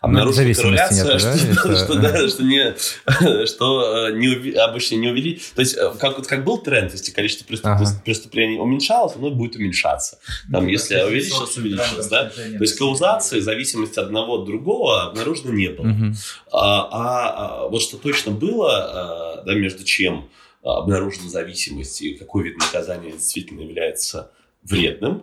обнаружена 0.00 0.54
корреляция, 0.54 1.18
что, 1.18 1.68
да? 1.68 1.76
что, 1.76 1.94
да, 1.94 2.28
что, 2.28 2.42
не, 2.42 2.76
что 3.46 4.08
э, 4.08 4.12
не, 4.12 4.52
обычно 4.54 4.96
не 4.96 5.08
увели. 5.08 5.40
То 5.54 5.60
есть, 5.60 5.76
э, 5.76 5.92
как, 5.98 6.26
как 6.26 6.44
был 6.44 6.58
тренд, 6.58 6.92
если 6.92 7.12
количество 7.12 7.44
преступ, 7.44 7.66
ага. 7.66 7.86
преступлений 8.04 8.58
уменьшалось, 8.58 9.16
оно 9.16 9.30
будет 9.30 9.56
уменьшаться. 9.56 10.18
Там, 10.50 10.64
ну, 10.64 10.70
если 10.70 11.00
увеличилось, 11.02 11.56
увеличилось. 11.56 12.08
Да? 12.08 12.30
То 12.30 12.60
есть, 12.60 12.78
каузации, 12.78 13.40
зависимости 13.40 13.98
одного 13.98 14.40
от 14.40 14.46
другого 14.46 15.04
обнаружено 15.04 15.52
не 15.52 15.68
было. 15.68 15.86
Угу. 15.86 16.14
А, 16.52 16.80
а, 16.80 17.64
а 17.64 17.68
вот 17.68 17.82
что 17.82 17.96
точно 17.96 18.32
было, 18.32 19.40
э, 19.42 19.46
да, 19.46 19.54
между 19.54 19.84
чем 19.84 20.28
обнаружена 20.62 21.28
зависимость 21.28 22.02
и 22.02 22.14
какой 22.14 22.42
вид 22.42 22.58
наказания 22.58 23.12
действительно 23.12 23.60
является 23.60 24.32
вредным, 24.64 25.22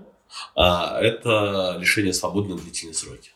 это 0.56 1.76
лишение 1.82 2.14
свободы 2.14 2.50
на 2.50 2.58
длительные 2.58 2.94
сроки. 2.94 3.33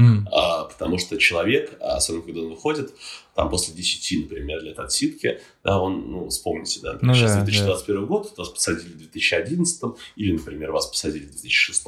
Mm. 0.00 0.26
А, 0.32 0.64
потому 0.64 0.98
что 0.98 1.18
человек, 1.18 1.76
особенно 1.80 2.22
когда 2.22 2.40
он 2.40 2.48
выходит, 2.50 2.94
там 3.34 3.48
после 3.48 3.74
10, 3.74 4.22
например, 4.24 4.62
лет 4.62 4.78
отсидки, 4.78 5.40
да, 5.62 5.78
он, 5.80 6.10
ну, 6.10 6.28
вспомните, 6.28 6.80
да, 6.82 6.92
например, 6.92 7.14
ну, 7.14 7.20
сейчас 7.20 7.34
да, 7.36 7.42
2021 7.42 8.00
да. 8.00 8.06
год, 8.06 8.34
вас 8.36 8.48
посадили 8.48 8.92
в 8.92 8.98
2011, 8.98 9.82
или, 10.16 10.32
например, 10.32 10.72
вас 10.72 10.86
посадили 10.86 11.24
в 11.24 11.30
2006, 11.30 11.84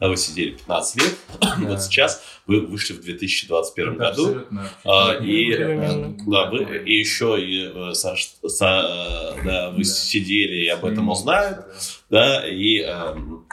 да, 0.00 0.08
вы 0.08 0.16
сидели 0.16 0.50
15 0.50 1.02
лет, 1.02 1.14
да. 1.40 1.56
вот 1.60 1.82
сейчас 1.82 2.22
вы 2.46 2.66
вышли 2.66 2.94
в 2.94 3.02
2021 3.02 3.96
да, 3.96 4.10
году, 4.10 4.42
а, 4.84 5.14
и, 5.14 5.54
да, 6.26 6.50
вы, 6.50 6.82
и 6.84 6.98
еще 6.98 7.36
и, 7.40 7.70
э, 7.72 7.94
со, 7.94 8.16
со, 8.46 9.36
да, 9.44 9.70
вы 9.70 9.78
да. 9.78 9.84
сидели 9.84 10.64
и 10.64 10.68
об 10.68 10.84
этом 10.84 11.08
узнают, 11.08 11.66
да, 12.08 12.46
и 12.48 12.80
эм, 12.80 13.46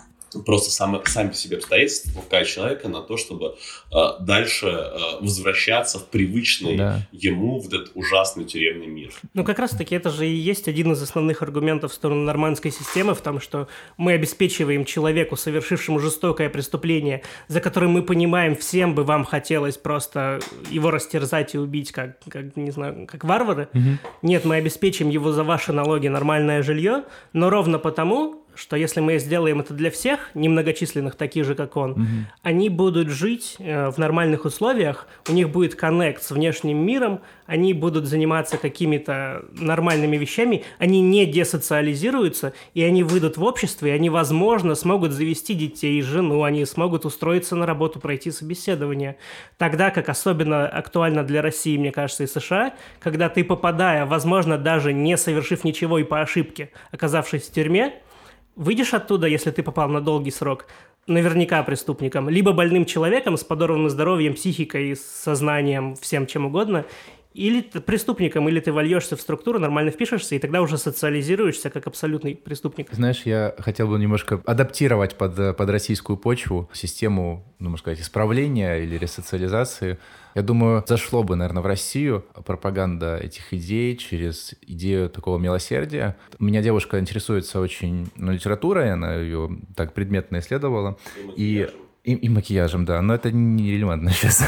просто 0.46 0.72
сам, 0.72 1.02
сами 1.06 1.30
по 1.30 1.36
себе 1.36 1.58
обстоятельства 1.58 2.14
толкают 2.14 2.48
человека 2.48 2.88
на 2.90 3.02
то, 3.02 3.18
чтобы 3.18 3.56
э, 3.92 3.96
дальше 4.20 4.68
э, 4.68 4.98
возвращаться 5.22 6.00
в 6.00 6.08
привычный 6.08 6.78
да. 6.78 7.08
ему 7.12 7.60
в 7.60 7.68
этот 7.68 7.92
ужасный 7.96 8.46
тюремный 8.46 8.88
мир. 8.88 9.14
Ну, 9.34 9.44
как 9.44 9.60
раз-таки 9.60 9.96
это 9.96 10.10
же 10.10 10.28
и 10.28 10.36
есть 10.36 10.68
один 10.68 10.94
из 10.94 11.02
основных 11.02 11.42
аргументов 11.42 11.92
в 11.92 11.96
сторону 11.96 12.24
нормандской 12.24 12.72
системы, 12.72 13.16
в 13.16 13.22
том, 13.22 13.40
что 13.40 13.68
мы 13.98 14.14
обеспечиваем 14.14 14.86
человеку, 14.86 15.36
совершившему 15.36 16.00
жестокое 16.00 16.50
преступление, 16.50 17.24
за 17.48 17.62
которое 17.62 17.88
мы 17.88 18.04
понимаем, 18.04 18.56
всем 18.56 18.96
бы 18.96 19.04
вам 19.04 19.26
хотелось 19.26 19.78
просто 19.78 20.40
его 20.70 20.92
растерзать 20.92 21.56
и 21.56 21.58
убить, 21.58 21.92
как, 21.92 22.20
как 22.30 22.56
не 22.56 22.72
знаю, 22.72 23.08
как 23.08 23.24
варвары. 23.24 23.70
Угу. 23.74 23.98
Нет, 24.22 24.46
мы 24.46 24.56
обеспечим 24.56 25.10
его 25.10 25.32
за 25.32 25.44
ваши 25.44 25.74
налоги 25.74 26.08
нормальное 26.08 26.64
жилье, 26.64 27.04
но 27.34 27.50
ровно 27.50 27.80
потому, 27.80 28.44
что 28.58 28.76
если 28.76 29.00
мы 29.00 29.20
сделаем 29.20 29.60
это 29.60 29.74
для 29.74 29.92
всех, 29.92 30.32
немногочисленных, 30.34 31.16
таких 31.16 31.46
же, 31.46 31.56
как 31.56 31.78
он, 31.78 31.92
угу. 31.92 32.02
они 32.42 32.70
будут 32.70 33.10
жить 33.10 33.56
э, 33.60 33.90
в 33.90 33.98
нормальных 33.98 34.46
условиях, 34.46 35.08
у 35.30 35.32
них 35.32 35.50
будет 35.50 35.76
коннект 35.76 36.24
с 36.24 36.32
внешним 36.32 36.78
миром, 36.78 37.22
они 37.46 37.74
будут 37.74 38.06
заниматься 38.06 38.58
какими-то 38.58 39.46
нормальными 39.52 40.18
вещами, 40.18 40.64
они 40.80 41.02
не 41.02 41.26
десоциализируются, 41.26 42.54
и 42.74 42.84
они 42.84 43.04
выйдут 43.04 43.38
в 43.38 43.44
общество, 43.44 43.86
и 43.86 43.92
они, 43.92 44.10
возможно, 44.10 44.76
смогут 44.76 45.12
завести 45.12 45.54
детей, 45.54 46.02
жену, 46.02 46.44
они 46.44 46.66
смогут 46.66 47.06
устроиться 47.06 47.56
на 47.56 47.66
работу, 47.66 48.00
пройти 48.00 48.32
собеседование. 48.32 49.18
Тогда 49.58 49.92
как 49.92 50.10
особенно 50.10 50.68
актуально 50.68 51.24
для 51.24 51.42
России, 51.42 51.78
мне 51.78 51.92
кажется, 51.92 52.24
и 52.24 52.28
США, 52.28 52.74
когда 53.00 53.30
ты, 53.30 53.44
попадая, 53.44 54.06
возможно, 54.06 54.58
даже 54.58 54.94
не 54.94 55.16
совершив 55.16 55.64
ничего 55.64 56.00
и 56.00 56.04
по 56.04 56.22
ошибке, 56.22 56.72
оказавшись 56.92 57.44
в 57.44 57.54
тюрьме, 57.54 57.94
выйдешь 58.58 58.94
оттуда, 58.94 59.28
если 59.28 59.52
ты 59.52 59.64
попал 59.64 59.88
на 59.88 60.02
долгий 60.02 60.32
срок, 60.32 60.66
наверняка 61.06 61.64
преступником, 61.64 62.28
либо 62.28 62.52
больным 62.52 62.86
человеком 62.86 63.38
с 63.38 63.44
подорванным 63.44 63.90
здоровьем, 63.90 64.34
психикой, 64.34 64.96
сознанием, 64.98 65.96
всем 65.96 66.28
чем 66.28 66.48
угодно, 66.48 66.86
или 67.34 67.62
ты 67.62 67.80
преступником, 67.80 68.50
или 68.50 68.60
ты 68.60 68.74
вольешься 68.74 69.16
в 69.16 69.22
структуру, 69.22 69.60
нормально 69.60 69.92
впишешься, 69.92 70.36
и 70.36 70.40
тогда 70.40 70.62
уже 70.62 70.78
социализируешься 70.80 71.70
как 71.70 71.86
абсолютный 71.86 72.36
преступник. 72.36 72.92
Знаешь, 72.92 73.22
я 73.26 73.54
хотел 73.60 73.88
бы 73.88 74.00
немножко 74.00 74.42
адаптировать 74.44 75.16
под, 75.16 75.56
под 75.56 75.70
российскую 75.70 76.18
почву 76.18 76.68
систему, 76.74 77.46
ну, 77.60 77.70
можно 77.70 77.78
сказать, 77.84 78.02
исправления 78.02 78.78
или 78.78 78.98
ресоциализации. 78.98 80.00
Я 80.38 80.44
думаю, 80.44 80.84
зашло 80.86 81.24
бы, 81.24 81.36
наверное, 81.36 81.64
в 81.64 81.66
Россию 81.66 82.24
пропаганда 82.46 83.18
этих 83.18 83.56
идей 83.56 83.98
через 83.98 84.54
идею 84.62 85.10
такого 85.10 85.40
милосердия. 85.40 86.16
У 86.38 86.44
меня 86.44 86.62
девушка 86.62 87.00
интересуется 87.00 87.60
очень 87.60 88.12
ну, 88.16 88.32
литературой, 88.32 88.94
она 88.94 89.16
ее 89.16 89.50
так 89.76 89.94
предметно 89.94 90.38
исследовала. 90.38 90.96
И 91.36 91.68
и, 92.04 92.14
и 92.14 92.30
макияжем, 92.30 92.86
да, 92.86 93.02
но 93.02 93.16
это 93.16 93.32
не 93.32 93.72
релевантно 93.72 94.12
сейчас. 94.12 94.48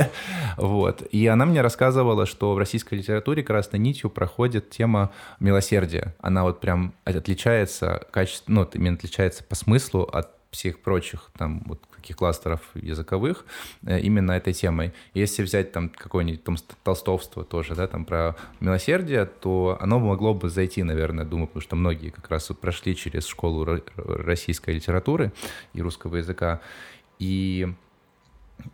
вот. 0.56 1.02
И 1.12 1.28
она 1.28 1.46
мне 1.46 1.60
рассказывала, 1.60 2.26
что 2.26 2.52
в 2.52 2.58
российской 2.58 2.94
литературе 2.94 3.44
красной 3.44 3.78
нитью 3.78 4.10
проходит 4.10 4.70
тема 4.70 5.12
милосердия. 5.38 6.16
Она 6.20 6.42
вот 6.42 6.60
прям 6.60 6.94
отличается, 7.04 8.02
качество, 8.10 8.50
ну, 8.50 8.68
именно 8.74 8.96
отличается 8.96 9.44
по 9.44 9.54
смыслу 9.54 10.02
от 10.02 10.32
всех 10.50 10.80
прочих 10.80 11.30
там 11.38 11.62
вот 11.66 11.80
каких 12.08 12.16
кластеров 12.16 12.60
языковых 12.74 13.44
э, 13.86 14.00
именно 14.00 14.32
этой 14.32 14.54
темой. 14.54 14.92
Если 15.12 15.42
взять 15.42 15.72
там 15.72 15.90
какое-нибудь 15.90 16.42
там 16.42 16.56
толстовство 16.82 17.44
тоже, 17.44 17.74
да, 17.74 17.86
там 17.86 18.06
про 18.06 18.34
милосердие, 18.60 19.26
то 19.26 19.76
оно 19.80 19.98
могло 19.98 20.32
бы 20.32 20.48
зайти, 20.48 20.82
наверное, 20.82 21.26
думаю, 21.26 21.48
потому 21.48 21.62
что 21.62 21.76
многие 21.76 22.08
как 22.08 22.30
раз 22.30 22.48
вот 22.48 22.60
прошли 22.60 22.96
через 22.96 23.26
школу 23.26 23.66
российской 23.96 24.70
литературы 24.70 25.32
и 25.74 25.82
русского 25.82 26.16
языка. 26.16 26.60
И, 27.18 27.68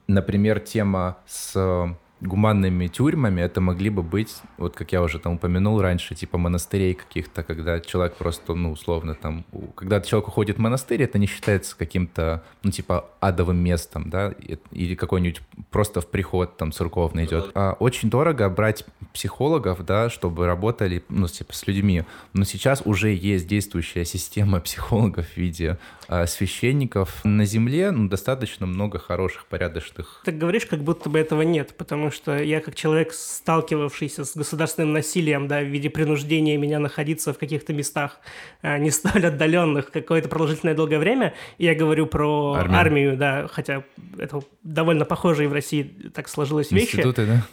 например, 0.06 0.60
тема 0.60 1.16
с 1.26 1.96
гуманными 2.24 2.86
тюрьмами 2.88 3.40
это 3.42 3.60
могли 3.60 3.90
бы 3.90 4.02
быть, 4.02 4.34
вот 4.56 4.74
как 4.74 4.92
я 4.92 5.02
уже 5.02 5.18
там 5.18 5.34
упомянул 5.34 5.80
раньше, 5.80 6.14
типа 6.14 6.38
монастырей 6.38 6.94
каких-то, 6.94 7.42
когда 7.42 7.80
человек 7.80 8.16
просто, 8.16 8.54
ну, 8.54 8.72
условно, 8.72 9.14
там, 9.14 9.44
когда 9.74 10.00
человек 10.00 10.28
уходит 10.28 10.56
в 10.56 10.60
монастырь, 10.60 11.02
это 11.02 11.18
не 11.18 11.26
считается 11.26 11.76
каким-то, 11.76 12.42
ну, 12.62 12.70
типа, 12.70 13.10
адовым 13.20 13.58
местом, 13.58 14.10
да, 14.10 14.34
или 14.70 14.94
какой-нибудь 14.94 15.42
просто 15.70 16.00
в 16.00 16.08
приход 16.08 16.56
там 16.56 16.72
церковный 16.72 17.26
идет. 17.26 17.50
А 17.54 17.72
очень 17.78 18.10
дорого 18.10 18.48
брать 18.48 18.84
психологов, 19.12 19.84
да, 19.84 20.10
чтобы 20.10 20.46
работали, 20.46 21.04
ну, 21.08 21.28
типа, 21.28 21.52
с 21.52 21.66
людьми. 21.66 22.04
Но 22.32 22.44
сейчас 22.44 22.82
уже 22.84 23.12
есть 23.12 23.46
действующая 23.46 24.04
система 24.04 24.60
психологов 24.60 25.26
в 25.26 25.36
виде 25.36 25.78
а, 26.08 26.26
священников. 26.26 27.24
На 27.24 27.44
земле, 27.44 27.90
ну, 27.90 28.08
достаточно 28.08 28.66
много 28.66 28.98
хороших, 28.98 29.46
порядочных. 29.46 30.22
Ты 30.24 30.32
говоришь, 30.32 30.66
как 30.66 30.80
будто 30.80 31.08
бы 31.10 31.18
этого 31.18 31.42
нет, 31.42 31.74
потому 31.76 32.10
что 32.14 32.36
я 32.36 32.60
как 32.60 32.74
человек, 32.74 33.12
сталкивавшийся 33.12 34.24
с 34.24 34.36
государственным 34.36 34.92
насилием, 34.92 35.48
да, 35.48 35.60
в 35.60 35.64
виде 35.64 35.90
принуждения 35.90 36.56
меня 36.56 36.78
находиться 36.78 37.32
в 37.32 37.38
каких-то 37.38 37.72
местах 37.72 38.20
а, 38.62 38.78
не 38.78 38.90
столь 38.90 39.26
отдаленных 39.26 39.90
какое-то 39.90 40.28
продолжительное 40.28 40.74
долгое 40.74 40.98
время, 40.98 41.34
я 41.58 41.74
говорю 41.74 42.06
про 42.06 42.54
армию, 42.54 42.78
армию 42.78 43.16
да, 43.16 43.48
хотя 43.48 43.84
это 44.18 44.40
довольно 44.62 45.04
похожие 45.04 45.48
в 45.48 45.52
России 45.52 45.82
так 46.14 46.28
сложилось 46.28 46.70
вещи. 46.70 46.96
Институты, 46.96 47.26
да? 47.26 47.46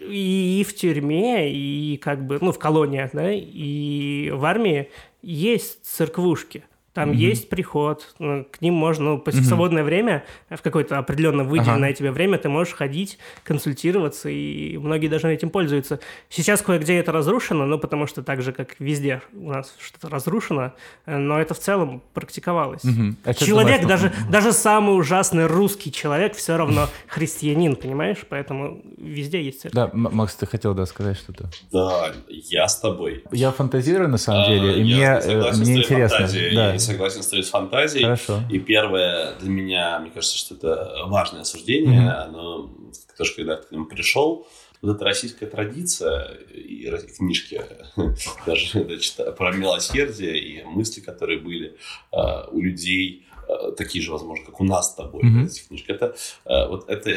И, 0.00 0.60
и 0.60 0.64
в 0.64 0.74
тюрьме, 0.74 1.50
и 1.50 1.96
как 1.96 2.26
бы, 2.26 2.38
ну, 2.40 2.52
в 2.52 2.58
колониях, 2.58 3.10
да, 3.14 3.30
и 3.32 4.30
в 4.30 4.44
армии 4.44 4.90
есть 5.22 5.84
церквушки– 5.86 6.64
там 6.94 7.10
mm-hmm. 7.10 7.16
есть 7.16 7.48
приход, 7.48 8.14
ну, 8.20 8.44
к 8.44 8.60
ним 8.60 8.74
можно, 8.74 9.04
ну, 9.04 9.16
mm-hmm. 9.18 9.42
свободное 9.42 9.82
время, 9.82 10.24
в 10.48 10.62
какое-то 10.62 10.96
определенно 10.96 11.42
выделенное 11.42 11.88
ага. 11.88 11.96
тебе 11.96 12.12
время 12.12 12.38
ты 12.38 12.48
можешь 12.48 12.72
ходить, 12.72 13.18
консультироваться, 13.42 14.28
и 14.28 14.78
многие 14.78 15.08
даже 15.08 15.28
этим 15.28 15.50
пользуются. 15.50 15.98
Сейчас 16.28 16.62
кое-где 16.62 16.96
это 16.96 17.10
разрушено, 17.10 17.66
ну, 17.66 17.80
потому 17.80 18.06
что 18.06 18.22
так 18.22 18.42
же, 18.42 18.52
как 18.52 18.76
везде 18.78 19.22
у 19.32 19.50
нас 19.50 19.74
что-то 19.80 20.08
разрушено, 20.08 20.72
но 21.04 21.40
это 21.40 21.54
в 21.54 21.58
целом 21.58 22.00
практиковалось. 22.14 22.84
Mm-hmm. 22.84 23.44
человек, 23.44 23.82
думаешь, 23.82 23.88
даже, 23.88 24.06
mm-hmm. 24.06 24.30
даже 24.30 24.52
самый 24.52 24.96
ужасный 24.96 25.46
русский 25.46 25.90
человек 25.90 26.36
все 26.36 26.56
равно 26.56 26.88
христианин, 27.08 27.74
понимаешь? 27.74 28.18
Поэтому 28.28 28.80
везде 28.98 29.42
есть 29.42 29.66
это. 29.66 29.74
Да, 29.74 29.90
Макс, 29.92 30.36
ты 30.36 30.46
хотел, 30.46 30.74
да, 30.74 30.86
сказать 30.86 31.16
что-то? 31.16 31.50
Да, 31.72 32.12
я 32.28 32.68
с 32.68 32.78
тобой. 32.78 33.24
Я 33.32 33.50
фантазирую, 33.50 34.08
на 34.08 34.18
самом 34.18 34.48
деле, 34.48 34.70
а, 34.70 34.76
и 34.76 34.82
мне, 34.84 35.02
э, 35.02 35.52
мне 35.56 35.78
интересно. 35.78 36.28
Да 36.54 36.83
согласен 36.84 37.22
с 37.22 37.28
твоей 37.28 37.44
фантазией. 37.44 38.04
Хорошо. 38.04 38.42
И 38.50 38.58
первое 38.58 39.34
для 39.38 39.50
меня, 39.50 39.98
мне 40.00 40.10
кажется, 40.10 40.36
что 40.36 40.54
это 40.54 41.04
важное 41.06 41.42
осуждение. 41.42 42.00
Mm-hmm. 42.00 42.24
Оно 42.24 42.70
тоже, 43.16 43.34
когда 43.34 43.56
ты 43.56 43.68
к 43.68 43.72
нему 43.72 43.86
пришел, 43.86 44.46
вот 44.84 44.96
эта 44.96 45.04
российская 45.04 45.46
традиция 45.46 46.34
и 46.52 46.90
книжки, 47.16 47.62
даже 48.46 48.84
значит, 48.84 49.36
про 49.36 49.52
милосердие 49.52 50.38
и 50.38 50.64
мысли, 50.64 51.00
которые 51.00 51.40
были 51.40 51.76
uh, 52.12 52.50
у 52.50 52.60
людей, 52.60 53.26
uh, 53.48 53.74
такие 53.74 54.04
же, 54.04 54.12
возможно, 54.12 54.44
как 54.44 54.60
у 54.60 54.64
нас 54.64 54.90
с 54.90 54.94
тобой 54.94 55.22
mm-hmm. 55.22 55.44
в 55.44 55.46
этих 55.46 55.68
книжках. 55.68 55.96
Это, 55.96 56.16
uh, 56.44 56.68
вот 56.68 56.88
это, 56.90 57.10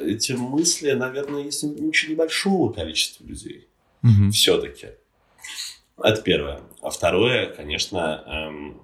эти 0.00 0.32
мысли, 0.32 0.92
наверное, 0.92 1.42
есть 1.42 1.62
очень 1.62 2.12
небольшого 2.12 2.72
количества 2.72 3.24
людей. 3.24 3.68
Mm-hmm. 4.02 4.30
Все-таки. 4.30 4.88
Это 6.02 6.22
первое. 6.22 6.62
А 6.80 6.90
второе, 6.90 7.46
конечно, 7.46 8.24
эм, 8.26 8.83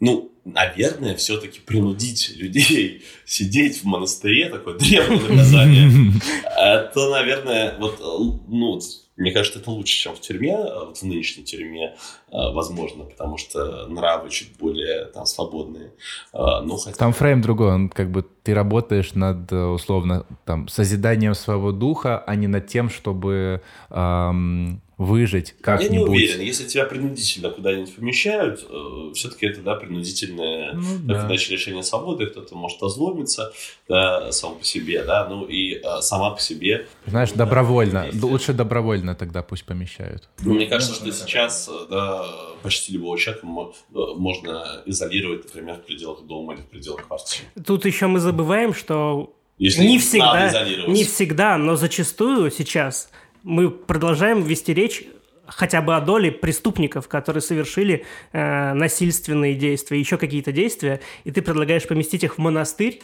ну, 0.00 0.32
наверное, 0.44 1.14
все-таки 1.16 1.60
принудить 1.60 2.32
людей 2.36 3.04
сидеть 3.24 3.82
в 3.82 3.84
монастыре, 3.84 4.48
такое 4.48 4.76
древнее 4.78 5.20
наказание, 5.28 6.12
это, 6.58 7.10
наверное, 7.10 7.76
вот, 7.78 8.00
ну, 8.48 8.80
мне 9.16 9.30
кажется, 9.30 9.60
это 9.60 9.70
лучше, 9.70 9.94
чем 9.94 10.16
в 10.16 10.20
тюрьме, 10.20 10.56
а 10.56 10.86
вот 10.86 10.96
в 10.96 11.02
нынешней 11.02 11.44
тюрьме, 11.44 11.94
возможно, 12.32 13.04
потому 13.04 13.36
что 13.36 13.86
нравы 13.86 14.30
чуть 14.30 14.56
более 14.58 15.04
там 15.06 15.26
свободные. 15.26 15.92
Но 16.32 16.76
хотя... 16.78 16.96
Там 16.96 17.12
фрейм 17.12 17.42
другой, 17.42 17.74
он 17.74 17.88
как 17.90 18.10
бы 18.10 18.26
ты 18.42 18.54
работаешь 18.54 19.12
над, 19.12 19.52
условно, 19.52 20.26
там, 20.46 20.66
созиданием 20.66 21.34
своего 21.34 21.72
духа, 21.72 22.18
а 22.26 22.34
не 22.34 22.48
над 22.48 22.66
тем, 22.66 22.88
чтобы 22.88 23.60
эм, 23.90 24.80
выжить 25.04 25.54
как-нибудь. 25.60 25.92
Я 25.92 25.98
не 25.98 26.04
уверен, 26.04 26.40
если 26.40 26.66
тебя 26.66 26.84
принудительно 26.84 27.50
куда-нибудь 27.50 27.94
помещают, 27.94 28.66
э, 28.68 29.12
все-таки 29.14 29.46
это, 29.46 29.60
да, 29.60 29.74
принудительное 29.74 30.72
ну, 30.74 30.82
да. 31.02 31.28
лишение 31.28 31.82
свободы, 31.82 32.26
кто-то 32.26 32.54
может 32.54 32.82
озломиться, 32.82 33.52
да, 33.88 34.32
сам 34.32 34.56
по 34.56 34.64
себе, 34.64 35.02
да, 35.04 35.26
ну 35.28 35.44
и 35.44 35.74
э, 35.74 36.00
сама 36.00 36.30
по 36.30 36.40
себе. 36.40 36.86
Знаешь, 37.06 37.30
да, 37.30 37.44
добровольно, 37.44 38.06
лучше 38.20 38.52
добровольно 38.52 39.14
тогда 39.14 39.42
пусть 39.42 39.64
помещают. 39.64 40.28
Ну, 40.42 40.54
мне 40.54 40.66
кажется, 40.66 40.94
что 40.94 41.10
сейчас, 41.12 41.68
да, 41.90 42.24
почти 42.62 42.92
любого 42.92 43.18
человека 43.18 43.46
можно 43.92 44.82
изолировать, 44.86 45.44
например, 45.44 45.76
в 45.76 45.82
пределах 45.82 46.22
дома 46.22 46.54
или 46.54 46.62
в 46.62 46.66
пределах 46.66 47.06
квартиры. 47.06 47.46
Тут 47.64 47.84
еще 47.84 48.06
мы 48.06 48.20
забываем, 48.20 48.74
что 48.74 49.34
Если 49.58 49.84
не 49.84 49.98
всегда, 49.98 50.64
не 50.86 51.04
всегда, 51.04 51.58
но 51.58 51.76
зачастую 51.76 52.50
сейчас 52.50 53.10
мы 53.42 53.70
продолжаем 53.70 54.42
вести 54.42 54.74
речь 54.74 55.04
хотя 55.46 55.82
бы 55.82 55.96
о 55.96 56.00
доле 56.00 56.30
преступников, 56.30 57.08
которые 57.08 57.42
совершили 57.42 58.04
э, 58.32 58.72
насильственные 58.72 59.54
действия, 59.54 59.98
еще 59.98 60.16
какие-то 60.16 60.52
действия, 60.52 61.00
и 61.24 61.30
ты 61.30 61.42
предлагаешь 61.42 61.86
поместить 61.86 62.24
их 62.24 62.36
в 62.36 62.38
монастырь, 62.38 63.02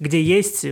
где 0.00 0.20
есть, 0.20 0.66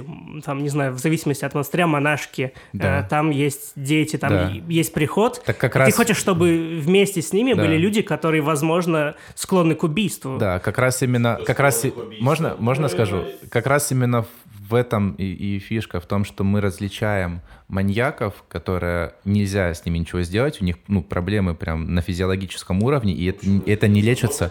там, 0.45 0.63
не 0.63 0.69
знаю, 0.69 0.93
в 0.93 0.99
зависимости 0.99 1.45
от 1.45 1.55
монастыря, 1.55 1.87
монашки, 1.87 2.53
э, 2.53 2.53
да. 2.73 3.01
э, 3.01 3.09
там 3.09 3.31
есть 3.31 3.73
дети, 3.77 4.17
там 4.17 4.31
да. 4.31 4.53
есть 4.69 4.93
приход. 4.93 5.43
Так 5.45 5.59
как 5.59 5.77
раз... 5.77 5.89
Ты 5.89 5.97
хочешь, 5.97 6.17
чтобы 6.17 6.81
вместе 6.81 7.23
с 7.23 7.33
ними 7.33 7.53
да. 7.53 7.63
были 7.63 7.77
люди, 7.77 8.03
которые, 8.03 8.41
возможно, 8.41 9.15
склонны 9.35 9.75
к 9.75 9.83
убийству. 9.83 10.39
Да, 10.39 10.59
как 10.59 10.79
раз 10.79 11.03
именно, 11.03 11.39
как 11.45 11.61
раз, 11.61 11.85
можно, 12.21 12.57
можно 12.59 12.89
скажу, 12.89 13.25
как 13.51 13.67
раз 13.67 13.93
именно 13.93 14.27
в 14.71 14.75
этом 14.75 15.15
и, 15.15 15.25
и 15.25 15.59
фишка 15.59 16.01
в 16.01 16.07
том, 16.07 16.25
что 16.25 16.45
мы 16.45 16.61
различаем 16.61 17.43
маньяков, 17.69 18.45
которые 18.49 19.15
нельзя 19.25 19.75
с 19.75 19.85
ними 19.85 19.99
ничего 19.99 20.23
сделать, 20.23 20.61
у 20.61 20.65
них 20.65 20.77
ну, 20.89 21.03
проблемы 21.03 21.55
прям 21.55 21.95
на 21.95 22.03
физиологическом 22.03 22.83
уровне, 22.83 23.13
и 23.13 23.27
это, 23.27 23.47
это 23.67 23.89
не 23.89 24.01
лечится. 24.01 24.51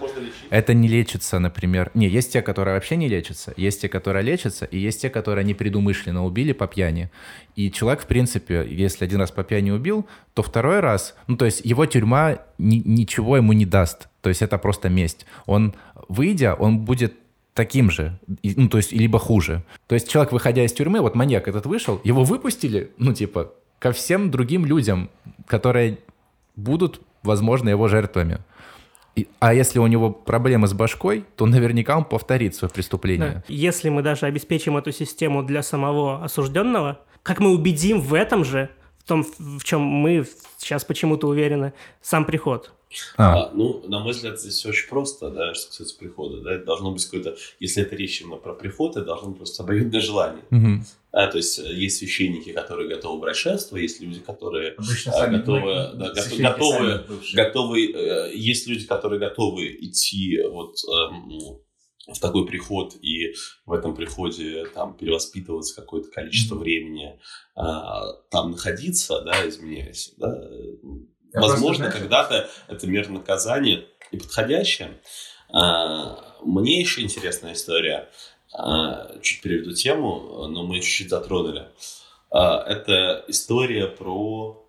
Это 0.49 0.73
не 0.73 0.87
лечится, 0.87 1.39
например... 1.39 1.91
Не, 1.93 2.07
есть 2.07 2.33
те, 2.33 2.41
которые 2.41 2.75
вообще 2.75 2.95
не 2.95 3.07
лечатся, 3.07 3.53
есть 3.57 3.81
те, 3.81 3.89
которые 3.89 4.23
лечатся, 4.23 4.65
и 4.65 4.77
есть 4.77 5.01
те, 5.01 5.09
которые 5.09 5.45
непредумышленно 5.45 6.25
убили 6.25 6.53
по 6.53 6.67
пьяни. 6.67 7.09
И 7.55 7.71
человек, 7.71 8.03
в 8.03 8.07
принципе, 8.07 8.65
если 8.69 9.05
один 9.05 9.19
раз 9.19 9.31
по 9.31 9.43
пьяни 9.43 9.71
убил, 9.71 10.07
то 10.33 10.43
второй 10.43 10.79
раз, 10.79 11.15
ну, 11.27 11.37
то 11.37 11.45
есть 11.45 11.61
его 11.63 11.85
тюрьма 11.85 12.39
ни, 12.57 12.77
ничего 12.85 13.37
ему 13.37 13.53
не 13.53 13.65
даст. 13.65 14.09
То 14.21 14.29
есть 14.29 14.41
это 14.41 14.57
просто 14.57 14.89
месть. 14.89 15.25
Он, 15.45 15.73
выйдя, 16.07 16.55
он 16.55 16.79
будет 16.79 17.15
таким 17.53 17.91
же, 17.91 18.19
ну, 18.43 18.69
то 18.69 18.77
есть, 18.77 18.91
либо 18.91 19.19
хуже. 19.19 19.63
То 19.87 19.95
есть 19.95 20.09
человек, 20.09 20.31
выходя 20.31 20.63
из 20.63 20.73
тюрьмы, 20.73 21.01
вот 21.01 21.15
маньяк 21.15 21.47
этот 21.47 21.65
вышел, 21.65 21.99
его 22.03 22.23
выпустили, 22.23 22.91
ну, 22.97 23.13
типа, 23.13 23.53
ко 23.79 23.91
всем 23.91 24.31
другим 24.31 24.65
людям, 24.65 25.09
которые 25.47 25.99
будут, 26.55 27.01
возможно, 27.23 27.69
его 27.69 27.87
жертвами. 27.87 28.39
И, 29.15 29.27
а 29.39 29.53
если 29.53 29.79
у 29.79 29.87
него 29.87 30.11
проблемы 30.11 30.67
с 30.67 30.73
башкой, 30.73 31.25
то 31.35 31.45
наверняка 31.45 31.97
он 31.97 32.05
повторит 32.05 32.55
свое 32.55 32.71
преступление. 32.71 33.31
Да. 33.31 33.43
Если 33.47 33.89
мы 33.89 34.01
даже 34.01 34.25
обеспечим 34.25 34.77
эту 34.77 34.91
систему 34.91 35.43
для 35.43 35.63
самого 35.63 36.23
осужденного, 36.23 36.99
как 37.23 37.39
мы 37.39 37.51
убедим 37.51 37.99
в 37.99 38.13
этом 38.13 38.45
же, 38.45 38.69
в 38.97 39.03
том, 39.03 39.25
в 39.39 39.63
чем 39.63 39.81
мы 39.81 40.25
сейчас 40.57 40.85
почему-то 40.85 41.27
уверены, 41.27 41.73
сам 42.01 42.25
приход? 42.25 42.73
А. 43.17 43.43
А, 43.43 43.51
ну, 43.53 43.83
на 43.87 43.99
мой 43.99 44.13
взгляд, 44.13 44.39
здесь 44.39 44.55
все 44.55 44.69
очень 44.69 44.89
просто, 44.89 45.29
да, 45.29 45.53
что 45.53 45.67
касается 45.67 45.97
прихода. 45.97 46.41
Да, 46.41 46.53
это 46.53 46.65
должно 46.65 46.91
быть 46.91 47.05
какое-то, 47.05 47.37
если 47.59 47.83
это 47.83 47.95
речь 47.95 48.21
именно 48.21 48.37
про 48.37 48.53
приход, 48.53 48.97
это 48.97 49.05
должно 49.05 49.29
быть 49.29 49.37
просто 49.37 49.63
обоюдное 49.63 50.01
желание. 50.01 50.43
Угу. 50.49 50.83
А, 51.11 51.27
то 51.27 51.37
есть 51.37 51.59
э, 51.59 51.73
есть 51.73 51.97
священники, 51.97 52.51
которые 52.51 52.89
готовы 52.89 53.19
брать 53.19 53.35
шество, 53.35 53.77
есть 53.77 53.99
люди, 53.99 54.19
которые 54.19 54.75
а, 55.07 55.27
готовы, 55.27 55.91
да, 55.95 56.13
готовы, 56.37 57.05
готовы, 57.33 57.91
э, 57.91 58.31
есть 58.35 58.67
люди, 58.67 58.85
которые 58.85 59.19
готовы 59.19 59.75
идти 59.81 60.39
вот 60.43 60.75
эм, 60.85 61.59
в 62.07 62.19
такой 62.19 62.45
приход 62.45 62.95
и 63.01 63.33
в 63.65 63.73
этом 63.73 63.95
приходе 63.95 64.65
там 64.73 64.95
перевоспитываться 64.95 65.75
какое-то 65.75 66.09
количество 66.09 66.55
mm-hmm. 66.55 66.59
времени, 66.59 67.19
а, 67.55 68.13
там 68.31 68.51
находиться, 68.51 69.21
да, 69.21 69.47
изменяясь, 69.47 70.13
да, 70.17 70.41
я 71.33 71.41
Возможно, 71.41 71.91
когда-то 71.91 72.49
это 72.67 72.87
мер 72.87 73.09
наказания 73.09 73.85
и 74.11 74.17
подходящее. 74.17 74.99
А, 75.51 76.35
мне 76.43 76.79
еще 76.79 77.01
интересная 77.01 77.53
история. 77.53 78.09
А, 78.53 79.19
чуть 79.21 79.41
переведу 79.41 79.73
тему, 79.73 80.47
но 80.47 80.63
мы 80.63 80.79
чуть-чуть 80.79 81.09
затронули. 81.09 81.67
А, 82.31 82.63
это 82.63 83.23
история 83.27 83.87
про 83.87 84.65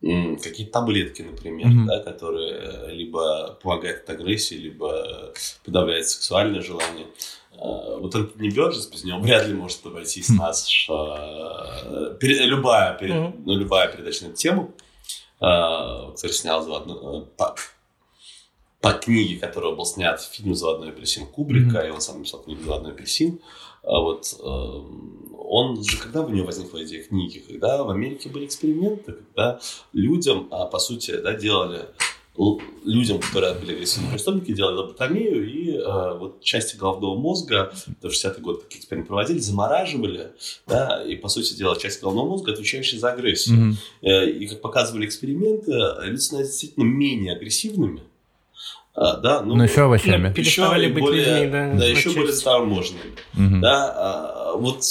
какие-то 0.00 0.72
таблетки, 0.72 1.20
например, 1.20 1.66
mm-hmm. 1.66 1.86
да, 1.86 1.98
которые 2.02 2.94
либо 2.94 3.58
помогают 3.62 4.04
от 4.04 4.08
агрессии, 4.08 4.54
либо 4.54 5.34
подавляют 5.62 6.06
сексуальное 6.08 6.62
желание. 6.62 7.06
вот 7.52 8.14
Антони 8.14 8.48
Бёрджес, 8.48 8.86
без 8.86 9.04
него 9.04 9.18
вряд 9.18 9.46
ли 9.46 9.52
может 9.52 9.84
обойтись 9.84 10.30
хм. 10.30 10.36
наш 10.36 10.88
любая, 12.46 12.98
ну, 13.44 13.58
любая 13.58 13.88
передача 13.92 14.24
на 14.24 14.28
эту 14.28 14.36
тему. 14.36 14.72
Который 15.40 16.32
снял 16.32 16.62
заодно 16.62 17.26
по, 17.36 17.56
по 18.80 18.92
книге, 18.92 19.38
которая 19.38 19.74
был 19.74 19.86
снят 19.86 20.20
фильм 20.20 20.54
«Заводной 20.54 20.90
апельсин» 20.90 21.26
Кубрика, 21.26 21.78
mm-hmm. 21.78 21.88
и 21.88 21.90
он 21.90 22.00
сам 22.00 22.18
написал 22.18 22.42
книгу 22.42 22.62
«Заводной 22.62 22.92
апельсин». 22.92 23.40
Вот 23.82 24.38
он 24.42 25.82
же, 25.82 25.96
когда 25.96 26.20
у 26.20 26.28
него 26.28 26.46
возникла 26.46 26.84
идея 26.84 27.02
книги, 27.02 27.38
когда 27.38 27.82
в 27.82 27.88
Америке 27.90 28.28
были 28.28 28.44
эксперименты, 28.44 29.12
когда 29.14 29.58
людям, 29.94 30.48
по 30.48 30.78
сути, 30.78 31.16
да, 31.16 31.32
делали 31.32 31.88
людям, 32.84 33.18
которые 33.20 33.54
были 33.54 33.74
агрессивные 33.74 34.12
преступники, 34.12 34.52
делали 34.52 34.76
лоботомию, 34.76 35.48
и 35.48 35.76
э, 35.76 36.18
вот 36.18 36.42
части 36.42 36.76
головного 36.76 37.18
мозга, 37.18 37.72
до 38.00 38.08
60-й 38.08 38.40
год 38.40 38.64
какие 38.64 38.80
эксперименты 38.80 39.08
проводили, 39.08 39.38
замораживали, 39.38 40.32
да, 40.66 41.02
и, 41.04 41.16
по 41.16 41.28
сути 41.28 41.54
дела, 41.54 41.76
часть 41.76 42.00
головного 42.00 42.28
мозга, 42.28 42.52
отвечающая 42.52 42.98
за 42.98 43.12
агрессию. 43.12 43.76
Mm-hmm. 44.02 44.30
И, 44.30 44.46
как 44.46 44.60
показывали 44.60 45.06
эксперименты, 45.06 45.72
люди 46.02 46.20
становятся 46.20 46.52
действительно 46.52 46.84
менее 46.84 47.34
агрессивными, 47.34 48.02
а, 48.94 49.16
да, 49.16 49.42
ну, 49.42 49.54
Но 49.54 49.64
еще 49.64 49.82
овощами. 49.82 50.28
Ну, 50.28 50.34
переставали 50.34 50.90
быть 50.90 51.02
более, 51.02 51.44
людьми, 51.44 51.52
да. 51.52 51.74
Да, 51.74 51.86
еще 51.86 52.10
более 52.10 52.32
заторможенными. 52.32 53.12
Угу. 53.34 53.60
Да, 53.60 53.94
а, 53.96 54.56
вот 54.56 54.82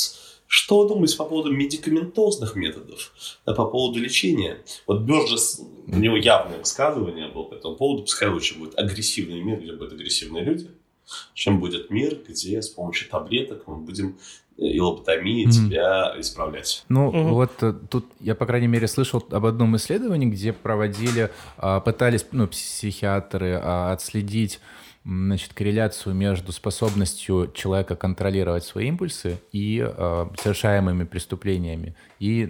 что 0.51 0.81
вы 0.81 0.89
думаете 0.89 1.15
по 1.15 1.25
поводу 1.25 1.51
медикаментозных 1.51 2.55
методов, 2.55 3.11
да, 3.45 3.53
по 3.53 3.65
поводу 3.65 3.99
лечения? 3.99 4.57
Вот 4.87 5.01
Бёрджес, 5.01 5.61
у 5.85 5.95
него 5.95 6.17
явное 6.17 6.57
высказывание 6.57 7.27
было 7.27 7.43
по 7.43 7.53
этому 7.53 7.75
поводу, 7.75 8.01
пускай 8.01 8.29
лучше 8.29 8.57
будет 8.57 8.75
агрессивный 8.75 9.41
мир, 9.41 9.59
где 9.59 9.73
будут 9.73 9.93
агрессивные 9.93 10.43
люди, 10.43 10.71
чем 11.35 11.59
будет 11.59 11.91
мир, 11.91 12.17
где 12.27 12.63
с 12.63 12.69
помощью 12.69 13.11
таблеток 13.11 13.67
мы 13.67 13.75
будем 13.75 14.17
э, 14.57 14.65
и 14.65 14.79
лоботомии 14.79 15.45
mm-hmm. 15.45 15.69
тебя 15.69 16.15
исправлять. 16.17 16.83
Ну, 16.89 17.11
mm-hmm. 17.11 17.29
вот 17.29 17.51
э, 17.61 17.73
тут 17.87 18.07
я, 18.19 18.33
по 18.33 18.47
крайней 18.47 18.67
мере, 18.67 18.87
слышал 18.87 19.23
об 19.29 19.45
одном 19.45 19.75
исследовании, 19.75 20.31
где 20.31 20.51
проводили, 20.51 21.29
а, 21.57 21.79
пытались, 21.79 22.25
ну, 22.31 22.47
психиатры 22.47 23.59
а, 23.61 23.93
отследить 23.93 24.59
значит, 25.05 25.53
корреляцию 25.53 26.15
между 26.15 26.51
способностью 26.51 27.51
человека 27.53 27.95
контролировать 27.95 28.63
свои 28.63 28.87
импульсы 28.87 29.39
и 29.51 29.83
э, 29.85 30.25
совершаемыми 30.37 31.05
преступлениями. 31.05 31.95
И, 32.19 32.47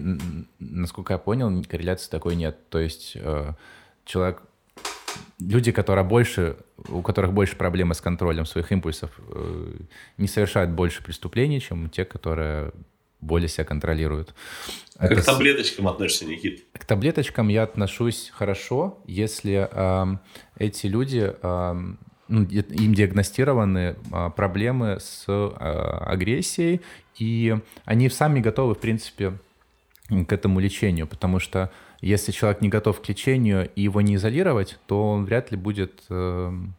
насколько 0.58 1.14
я 1.14 1.18
понял, 1.18 1.50
корреляции 1.64 2.10
такой 2.10 2.36
нет. 2.36 2.58
То 2.68 2.78
есть 2.78 3.12
э, 3.14 3.52
человек, 4.04 4.42
люди, 5.38 5.72
которые 5.72 6.04
больше, 6.04 6.56
у 6.88 7.02
которых 7.02 7.32
больше 7.32 7.56
проблемы 7.56 7.94
с 7.94 8.00
контролем 8.00 8.46
своих 8.46 8.72
импульсов, 8.72 9.10
э, 9.28 9.72
не 10.18 10.28
совершают 10.28 10.70
больше 10.70 11.02
преступлений, 11.02 11.60
чем 11.60 11.88
те, 11.88 12.04
которые 12.04 12.72
более 13.20 13.48
себя 13.48 13.64
контролируют. 13.64 14.34
Как 14.98 15.12
Это... 15.12 15.22
к 15.22 15.24
таблеточкам 15.24 15.88
относишься, 15.88 16.26
Никит? 16.26 16.64
К 16.72 16.84
таблеточкам 16.84 17.48
я 17.48 17.62
отношусь 17.62 18.30
хорошо, 18.34 19.02
если 19.06 19.68
э, 19.70 20.16
эти 20.58 20.86
люди 20.86 21.32
э, 21.42 21.94
им 22.30 22.94
диагностированы 22.94 23.96
а, 24.12 24.30
проблемы 24.30 24.98
с 25.00 25.24
а, 25.28 26.04
агрессией, 26.06 26.80
и 27.18 27.56
они 27.84 28.08
сами 28.08 28.40
готовы, 28.40 28.74
в 28.74 28.78
принципе, 28.78 29.34
к 30.08 30.32
этому 30.32 30.60
лечению, 30.60 31.06
потому 31.06 31.38
что 31.38 31.70
если 32.00 32.32
человек 32.32 32.62
не 32.62 32.68
готов 32.68 33.00
к 33.00 33.08
лечению 33.08 33.70
и 33.74 33.82
его 33.82 34.00
не 34.00 34.14
изолировать, 34.14 34.78
то 34.86 35.10
он 35.10 35.24
вряд 35.26 35.50
ли 35.50 35.56
будет 35.56 36.02
эм, 36.08 36.74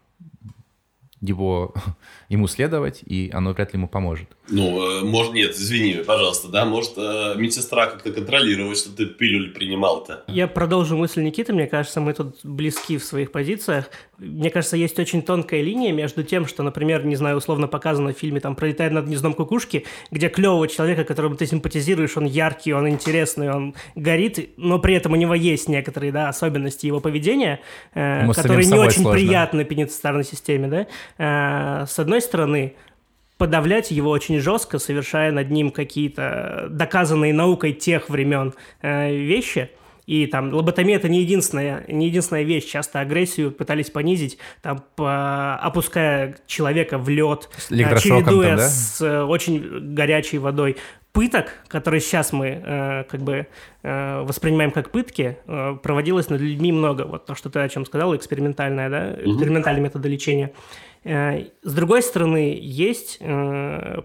его, 1.21 1.73
ему 2.29 2.47
следовать, 2.47 3.01
и 3.05 3.29
оно 3.31 3.53
вряд 3.53 3.73
ли 3.73 3.77
ему 3.77 3.87
поможет. 3.87 4.27
Ну, 4.49 4.99
э, 4.99 5.03
может, 5.03 5.33
нет, 5.33 5.51
извини, 5.51 6.03
пожалуйста, 6.05 6.47
да, 6.49 6.65
может, 6.65 6.93
э, 6.97 7.35
медсестра 7.37 7.87
как-то 7.87 8.11
контролировать, 8.11 8.77
что 8.77 8.91
ты 8.91 9.05
пилюль 9.05 9.53
принимал-то. 9.53 10.23
Я 10.27 10.47
продолжу 10.47 10.97
мысль 10.97 11.21
Никиты, 11.21 11.53
мне 11.53 11.67
кажется, 11.67 12.01
мы 12.01 12.13
тут 12.13 12.39
близки 12.43 12.97
в 12.97 13.03
своих 13.03 13.31
позициях. 13.31 13.89
Мне 14.21 14.51
кажется, 14.51 14.77
есть 14.77 14.99
очень 14.99 15.23
тонкая 15.23 15.61
линия 15.61 15.91
между 15.91 16.23
тем, 16.23 16.45
что, 16.45 16.61
например, 16.61 17.03
не 17.03 17.15
знаю, 17.15 17.37
условно 17.37 17.67
показано 17.67 18.13
в 18.13 18.17
фильме 18.17 18.39
там 18.39 18.55
«Пролетает 18.55 18.93
над 18.93 19.05
гнездом 19.07 19.33
кукушки», 19.33 19.85
где 20.11 20.29
клевого 20.29 20.67
человека, 20.67 21.03
которому 21.05 21.35
ты 21.35 21.47
симпатизируешь, 21.47 22.15
он 22.17 22.25
яркий, 22.25 22.71
он 22.71 22.87
интересный, 22.87 23.51
он 23.51 23.73
горит, 23.95 24.51
но 24.57 24.77
при 24.77 24.93
этом 24.93 25.13
у 25.13 25.15
него 25.15 25.33
есть 25.33 25.67
некоторые, 25.67 26.11
да, 26.11 26.29
особенности 26.29 26.85
его 26.85 26.99
поведения, 26.99 27.61
э, 27.95 28.31
которые 28.31 28.67
не 28.67 28.77
очень 28.77 29.01
сложно. 29.01 29.11
приятны 29.11 29.65
пенитенциарной 29.65 30.23
системе, 30.23 30.67
да. 30.67 31.81
Э, 31.81 31.85
с 31.87 31.97
одной 31.97 32.21
стороны, 32.21 32.75
подавлять 33.39 33.89
его 33.89 34.11
очень 34.11 34.39
жестко, 34.39 34.77
совершая 34.77 35.31
над 35.31 35.49
ним 35.49 35.71
какие-то 35.71 36.67
доказанные 36.69 37.33
наукой 37.33 37.73
тех 37.73 38.07
времен 38.07 38.53
э, 38.83 39.15
вещи. 39.15 39.71
И 40.11 40.27
там 40.27 40.53
лоботомия 40.53 40.97
это 40.97 41.07
не 41.07 41.21
единственная, 41.21 41.85
не 41.87 42.07
единственная 42.07 42.43
вещь. 42.43 42.65
Часто 42.65 42.99
агрессию 42.99 43.49
пытались 43.49 43.89
понизить, 43.89 44.37
там, 44.61 44.83
по, 44.97 45.55
опуская 45.55 46.35
человека 46.47 46.97
в 46.97 47.07
лед, 47.07 47.47
э, 47.69 47.97
чередуя 47.97 48.49
там, 48.49 48.57
да? 48.57 48.67
с 48.67 48.99
э, 48.99 49.23
очень 49.23 49.93
горячей 49.93 50.39
водой. 50.39 50.75
Пыток, 51.13 51.53
которые 51.69 52.01
сейчас 52.01 52.33
мы 52.33 52.61
э, 52.61 53.03
как 53.05 53.21
бы 53.21 53.47
э, 53.83 54.21
воспринимаем 54.23 54.71
как 54.71 54.91
пытки, 54.91 55.37
э, 55.47 55.77
проводилось 55.81 56.29
над 56.29 56.41
людьми 56.41 56.73
много. 56.73 57.03
Вот 57.03 57.25
то, 57.25 57.33
что 57.33 57.49
ты 57.49 57.59
о 57.59 57.69
чем 57.69 57.85
сказал, 57.85 58.13
экспериментальная, 58.13 58.89
да, 58.89 59.13
экспериментальные 59.13 59.83
методы 59.83 60.09
лечения. 60.09 60.51
Э, 61.05 61.45
с 61.63 61.73
другой 61.73 62.03
стороны, 62.03 62.59
есть 62.61 63.15
э, 63.21 64.01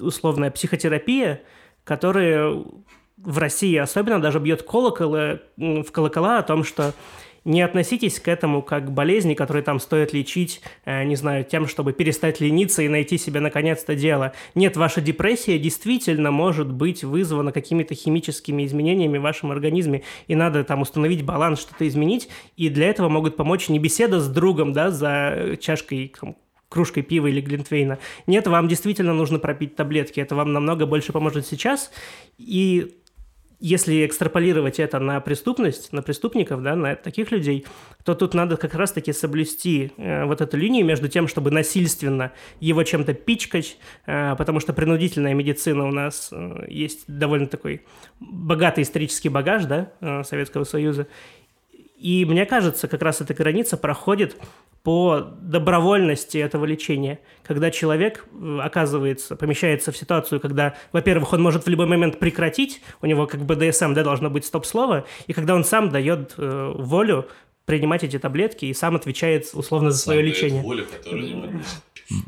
условная 0.00 0.50
психотерапия, 0.50 1.42
которая 1.84 2.64
в 3.26 3.38
России 3.38 3.76
особенно 3.76 4.20
даже 4.20 4.38
бьет 4.38 4.62
колоколы, 4.62 5.40
в 5.56 5.90
колокола 5.90 6.38
о 6.38 6.42
том, 6.42 6.62
что 6.64 6.94
не 7.44 7.60
относитесь 7.62 8.18
к 8.18 8.28
этому 8.28 8.62
как 8.62 8.86
к 8.86 8.90
болезни, 8.90 9.34
которые 9.34 9.62
там 9.62 9.78
стоит 9.78 10.12
лечить, 10.12 10.60
э, 10.84 11.04
не 11.04 11.14
знаю, 11.14 11.44
тем, 11.44 11.68
чтобы 11.68 11.92
перестать 11.92 12.40
лениться 12.40 12.82
и 12.82 12.88
найти 12.88 13.18
себе 13.18 13.40
наконец-то 13.40 13.94
дело. 13.94 14.32
Нет, 14.54 14.76
ваша 14.76 15.00
депрессия 15.00 15.58
действительно 15.58 16.30
может 16.30 16.72
быть 16.72 17.04
вызвана 17.04 17.52
какими-то 17.52 17.94
химическими 17.94 18.64
изменениями 18.64 19.18
в 19.18 19.22
вашем 19.22 19.52
организме, 19.52 20.02
и 20.26 20.34
надо 20.34 20.64
там 20.64 20.82
установить 20.82 21.24
баланс, 21.24 21.60
что-то 21.60 21.86
изменить, 21.86 22.28
и 22.56 22.68
для 22.68 22.88
этого 22.90 23.08
могут 23.08 23.36
помочь 23.36 23.68
не 23.68 23.78
беседа 23.78 24.20
с 24.20 24.28
другом, 24.28 24.72
да, 24.72 24.90
за 24.90 25.56
чашкой 25.60 26.12
там, 26.20 26.36
кружкой 26.68 27.04
пива 27.04 27.28
или 27.28 27.40
глинтвейна. 27.40 27.98
Нет, 28.26 28.46
вам 28.48 28.66
действительно 28.66 29.14
нужно 29.14 29.38
пропить 29.38 29.76
таблетки. 29.76 30.18
Это 30.20 30.34
вам 30.34 30.52
намного 30.52 30.84
больше 30.86 31.12
поможет 31.12 31.46
сейчас. 31.46 31.92
И 32.38 32.96
если 33.58 34.04
экстраполировать 34.04 34.78
это 34.78 34.98
на 34.98 35.20
преступность, 35.20 35.92
на 35.92 36.02
преступников, 36.02 36.62
да, 36.62 36.76
на 36.76 36.94
таких 36.94 37.30
людей, 37.30 37.64
то 38.04 38.14
тут 38.14 38.34
надо 38.34 38.56
как 38.56 38.74
раз-таки 38.74 39.12
соблюсти 39.12 39.92
э, 39.96 40.24
вот 40.24 40.40
эту 40.40 40.56
линию 40.56 40.84
между 40.84 41.08
тем, 41.08 41.26
чтобы 41.26 41.50
насильственно 41.50 42.32
его 42.60 42.82
чем-то 42.82 43.14
пичкать, 43.14 43.78
э, 44.06 44.36
потому 44.36 44.60
что 44.60 44.72
принудительная 44.72 45.34
медицина 45.34 45.86
у 45.86 45.90
нас 45.90 46.30
э, 46.32 46.66
есть 46.68 47.04
довольно 47.06 47.46
такой 47.46 47.82
богатый 48.20 48.82
исторический 48.82 49.30
багаж, 49.30 49.64
да, 49.64 49.92
э, 50.00 50.22
Советского 50.24 50.64
Союза, 50.64 51.06
и 51.98 52.24
мне 52.24 52.46
кажется, 52.46 52.88
как 52.88 53.02
раз 53.02 53.20
эта 53.20 53.34
граница 53.34 53.76
проходит 53.76 54.36
по 54.82 55.32
добровольности 55.40 56.38
этого 56.38 56.64
лечения, 56.64 57.18
когда 57.42 57.70
человек 57.70 58.24
э, 58.32 58.60
оказывается, 58.62 59.34
помещается 59.34 59.90
в 59.90 59.96
ситуацию, 59.96 60.40
когда, 60.40 60.76
во-первых, 60.92 61.32
он 61.32 61.42
может 61.42 61.66
в 61.66 61.68
любой 61.68 61.86
момент 61.86 62.18
прекратить, 62.20 62.80
у 63.02 63.06
него 63.06 63.26
как 63.26 63.40
бы 63.40 63.56
ДСМ, 63.56 63.94
да, 63.94 64.04
должно 64.04 64.30
быть 64.30 64.44
стоп-слово, 64.44 65.06
и 65.26 65.32
когда 65.32 65.54
он 65.54 65.64
сам 65.64 65.90
дает 65.90 66.34
э, 66.38 66.72
волю 66.76 67.28
принимать 67.64 68.04
эти 68.04 68.18
таблетки 68.18 68.66
и 68.66 68.74
сам 68.74 68.94
отвечает 68.94 69.50
условно 69.54 69.90
за 69.90 69.98
свое 69.98 70.22
лечение. 70.22 70.62
Волю, 70.62 70.86
которую 70.86 71.22
не 71.24 71.62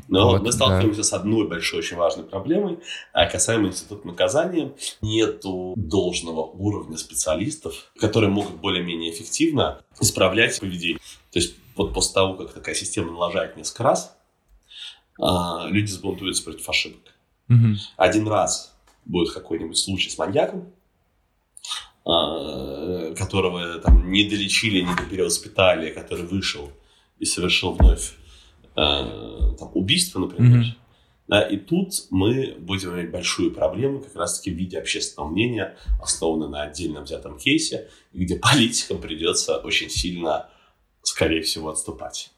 но 0.07 0.31
вот, 0.31 0.43
мы 0.43 0.51
сталкиваемся 0.51 1.01
да. 1.01 1.03
с 1.03 1.13
одной 1.13 1.47
большой 1.47 1.79
очень 1.79 1.97
важной 1.97 2.25
проблемой, 2.25 2.79
а 3.13 3.25
касаемо 3.27 3.67
института 3.67 4.07
наказания. 4.07 4.73
Нету 5.01 5.73
должного 5.77 6.41
уровня 6.41 6.97
специалистов, 6.97 7.91
которые 7.97 8.29
могут 8.29 8.55
более-менее 8.55 9.11
эффективно 9.11 9.81
исправлять 9.99 10.59
поведение. 10.59 10.99
То 11.31 11.39
есть 11.39 11.55
вот 11.75 11.93
после 11.93 12.13
того, 12.13 12.33
как 12.35 12.53
такая 12.53 12.75
система 12.75 13.11
налажает 13.11 13.55
несколько 13.55 13.83
раз, 13.83 14.17
а, 15.19 15.67
люди 15.69 15.89
сбунтуются 15.91 16.43
против 16.43 16.67
ошибок. 16.67 17.01
Угу. 17.49 17.75
Один 17.97 18.27
раз 18.27 18.75
будет 19.05 19.33
какой-нибудь 19.33 19.77
случай 19.77 20.09
с 20.09 20.17
маньяком, 20.17 20.71
а, 22.05 23.13
которого 23.15 23.79
там 23.79 24.11
не 24.11 24.25
долечили, 24.25 24.81
не 24.81 25.09
перевоспитали, 25.09 25.91
который 25.91 26.25
вышел 26.25 26.69
и 27.17 27.25
совершил 27.25 27.73
вновь 27.73 28.13
там, 28.75 29.71
убийства, 29.73 30.19
например. 30.19 30.61
Mm-hmm. 30.61 30.79
Да, 31.29 31.43
и 31.43 31.57
тут 31.57 31.93
мы 32.09 32.55
будем 32.59 32.95
иметь 32.95 33.11
большую 33.11 33.51
проблему 33.51 33.99
как 33.99 34.15
раз-таки 34.15 34.49
в 34.49 34.55
виде 34.55 34.79
общественного 34.79 35.29
мнения, 35.29 35.77
основанного 36.01 36.49
на 36.49 36.61
отдельно 36.63 37.01
взятом 37.01 37.37
кейсе, 37.37 37.87
где 38.13 38.35
политикам 38.39 38.99
придется 38.99 39.57
очень 39.57 39.89
сильно, 39.89 40.49
скорее 41.03 41.43
всего, 41.43 41.69
отступать. 41.69 42.31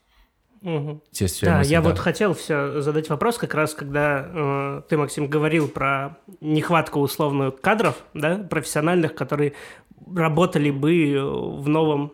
Угу. 0.61 1.01
Да, 1.41 1.61
я 1.61 1.81
вот 1.81 1.97
хотел 1.97 2.35
все 2.35 2.81
задать 2.81 3.09
вопрос, 3.09 3.37
как 3.37 3.55
раз 3.55 3.73
когда 3.73 4.29
э, 4.31 4.81
ты, 4.89 4.97
Максим, 4.97 5.27
говорил 5.27 5.67
про 5.67 6.17
нехватку 6.39 6.99
условную 6.99 7.51
кадров, 7.51 7.95
да, 8.13 8.37
профессиональных, 8.37 9.15
которые 9.15 9.53
работали 10.15 10.69
бы 10.69 11.17
в 11.61 11.67
новом 11.67 12.13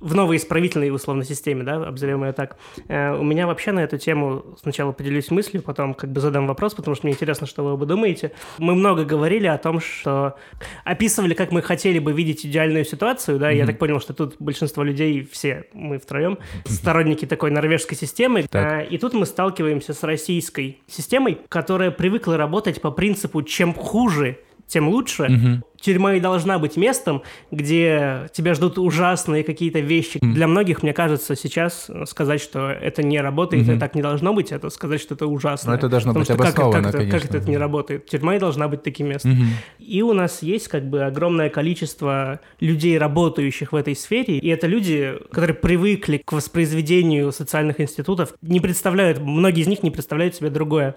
в 0.00 0.14
новой 0.14 0.36
исправительной 0.36 0.90
условно 0.90 1.24
системе, 1.24 1.64
да, 1.64 1.76
обзовем 1.76 2.24
ее 2.24 2.32
так. 2.32 2.56
Э, 2.88 3.16
у 3.16 3.24
меня 3.24 3.46
вообще 3.46 3.72
на 3.72 3.80
эту 3.80 3.98
тему 3.98 4.44
сначала 4.60 4.92
поделюсь 4.92 5.30
мыслью, 5.30 5.62
потом 5.62 5.94
как 5.94 6.12
бы 6.12 6.20
задам 6.20 6.46
вопрос, 6.46 6.74
потому 6.74 6.94
что 6.94 7.06
мне 7.06 7.14
интересно, 7.14 7.46
что 7.46 7.64
вы 7.64 7.72
оба 7.72 7.84
думаете. 7.86 8.32
Мы 8.58 8.74
много 8.74 9.04
говорили 9.04 9.46
о 9.46 9.58
том, 9.58 9.80
что 9.80 10.36
описывали, 10.84 11.34
как 11.34 11.50
мы 11.50 11.62
хотели 11.62 11.98
бы 11.98 12.12
видеть 12.12 12.46
идеальную 12.46 12.84
ситуацию, 12.84 13.38
да, 13.38 13.52
mm-hmm. 13.52 13.56
я 13.56 13.66
так 13.66 13.78
понял, 13.78 14.00
что 14.00 14.14
тут 14.14 14.36
большинство 14.38 14.84
людей, 14.84 15.28
все 15.30 15.64
мы 15.72 15.98
втроем, 15.98 16.38
сторонники 16.66 17.26
такой 17.26 17.50
норвежской 17.50 17.96
системы, 17.96 18.44
так. 18.44 18.82
Э, 18.82 18.86
и 18.86 18.98
тут 18.98 19.14
мы 19.14 19.26
сталкиваемся 19.26 19.94
с 19.94 20.02
российской 20.04 20.78
системой, 20.86 21.38
которая 21.48 21.90
привыкла 21.90 22.36
работать 22.36 22.80
по 22.80 22.90
принципу 22.92 23.42
«чем 23.42 23.74
хуже, 23.74 24.38
тем 24.68 24.88
лучше. 24.88 25.24
Угу. 25.24 25.67
Тюрьма 25.80 26.14
и 26.14 26.20
должна 26.20 26.58
быть 26.58 26.76
местом, 26.76 27.22
где 27.50 28.28
тебя 28.32 28.54
ждут 28.54 28.78
ужасные 28.78 29.44
какие-то 29.44 29.80
вещи. 29.80 30.18
Угу. 30.18 30.32
Для 30.32 30.46
многих, 30.48 30.82
мне 30.82 30.92
кажется, 30.92 31.36
сейчас 31.36 31.90
сказать, 32.06 32.40
что 32.40 32.68
это 32.68 33.02
не 33.02 33.20
работает, 33.20 33.64
угу. 33.64 33.72
это 33.72 33.80
так 33.80 33.94
не 33.94 34.02
должно 34.02 34.32
быть, 34.34 34.52
это 34.52 34.70
сказать, 34.70 35.00
что 35.00 35.14
это 35.14 35.26
ужасно. 35.26 35.72
Но 35.72 35.78
это 35.78 35.88
должно 35.88 36.12
Потому 36.12 36.20
быть 36.20 36.26
что 36.26 36.34
обосновано, 36.34 36.82
как, 36.82 36.92
как, 36.92 37.02
это, 37.02 37.10
как 37.10 37.34
это 37.34 37.50
не 37.50 37.56
работает? 37.56 38.06
Тюрьма 38.06 38.36
и 38.36 38.38
должна 38.38 38.68
быть 38.68 38.82
таким 38.82 39.08
местом. 39.08 39.32
Угу. 39.32 39.42
И 39.78 40.02
у 40.02 40.12
нас 40.12 40.42
есть 40.42 40.68
как 40.68 40.88
бы 40.88 41.04
огромное 41.04 41.48
количество 41.48 42.40
людей, 42.60 42.98
работающих 42.98 43.72
в 43.72 43.76
этой 43.76 43.94
сфере, 43.94 44.38
и 44.38 44.48
это 44.48 44.66
люди, 44.66 45.14
которые 45.30 45.54
привыкли 45.54 46.22
к 46.24 46.32
воспроизведению 46.32 47.32
социальных 47.32 47.80
институтов, 47.80 48.34
не 48.42 48.60
представляют, 48.60 49.20
многие 49.20 49.62
из 49.62 49.68
них 49.68 49.82
не 49.82 49.90
представляют 49.90 50.34
себе 50.34 50.50
другое. 50.50 50.96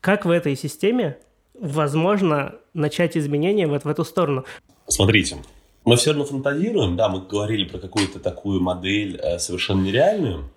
Как 0.00 0.24
в 0.24 0.30
этой 0.30 0.56
системе 0.56 1.16
возможно 1.60 2.54
начать 2.74 3.16
изменения 3.16 3.66
вот 3.66 3.84
в 3.84 3.88
эту 3.88 4.04
сторону. 4.04 4.44
Смотрите, 4.88 5.36
мы 5.84 5.96
все 5.96 6.10
равно 6.10 6.24
фантазируем, 6.24 6.96
да, 6.96 7.08
мы 7.08 7.20
говорили 7.20 7.64
про 7.64 7.78
какую-то 7.78 8.18
такую 8.18 8.60
модель 8.60 9.16
э, 9.16 9.38
совершенно 9.38 9.82
нереальную, 9.82 10.50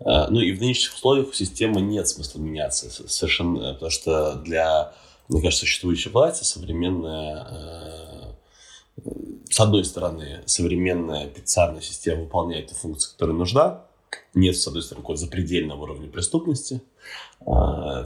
э, 0.00 0.04
ну 0.28 0.40
и 0.40 0.52
в 0.52 0.60
нынешних 0.60 0.94
условиях 0.94 1.28
у 1.28 1.32
системы 1.32 1.80
нет 1.80 2.08
смысла 2.08 2.40
меняться 2.40 2.90
совершенно, 3.08 3.74
потому 3.74 3.90
что 3.90 4.34
для, 4.36 4.92
мне 5.28 5.40
кажется, 5.40 5.64
существующей 5.64 6.10
власти 6.10 6.44
современная, 6.44 7.46
э, 7.50 9.02
с 9.48 9.60
одной 9.60 9.84
стороны, 9.84 10.42
современная 10.46 11.26
пенитенциарная 11.26 11.80
система 11.80 12.22
выполняет 12.24 12.68
ту 12.68 12.74
функцию, 12.74 13.12
которая 13.12 13.36
нужна, 13.36 13.84
нет, 14.34 14.56
с 14.56 14.66
одной 14.66 14.82
стороны, 14.82 15.02
какого-то 15.02 15.24
запредельного 15.24 15.82
уровня 15.82 16.08
преступности, 16.08 16.82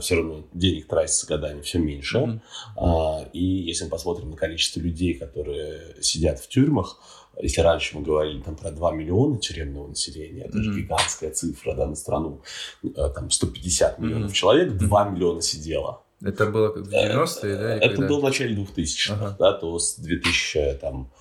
все 0.01 0.15
равно 0.15 0.43
денег 0.53 0.87
тратится 0.87 1.27
годами 1.27 1.61
все 1.61 1.79
меньше. 1.79 2.17
Mm-hmm. 2.17 2.39
А, 2.77 3.25
и 3.31 3.43
если 3.43 3.85
мы 3.85 3.89
посмотрим 3.89 4.31
на 4.31 4.35
количество 4.35 4.79
людей, 4.79 5.13
которые 5.13 5.95
сидят 6.01 6.39
в 6.39 6.49
тюрьмах, 6.49 6.99
если 7.41 7.61
раньше 7.61 7.97
мы 7.97 8.03
говорили 8.03 8.41
там, 8.41 8.55
про 8.55 8.71
2 8.71 8.91
миллиона 8.91 9.37
тюремного 9.37 9.87
населения, 9.87 10.43
это 10.43 10.57
mm-hmm. 10.57 10.61
же 10.61 10.81
гигантская 10.81 11.31
цифра 11.31 11.73
да, 11.73 11.87
на 11.87 11.95
страну, 11.95 12.41
а, 12.95 13.09
там 13.09 13.31
150 13.31 13.99
миллионов 13.99 14.31
mm-hmm. 14.31 14.35
человек, 14.35 14.73
2 14.73 15.09
миллиона 15.09 15.41
сидело. 15.41 16.03
Это 16.21 16.47
было 16.47 16.73
в 16.73 16.89
90-е, 16.89 17.55
да? 17.55 17.75
Это 17.75 17.89
когда? 17.95 18.07
было 18.07 18.19
в 18.19 18.23
начале 18.23 18.55
2000-х, 18.55 19.13
ага. 19.13 19.35
да, 19.39 19.53
то 19.53 19.79
с 19.79 19.95
2000 19.95 20.79
там, 20.81 21.11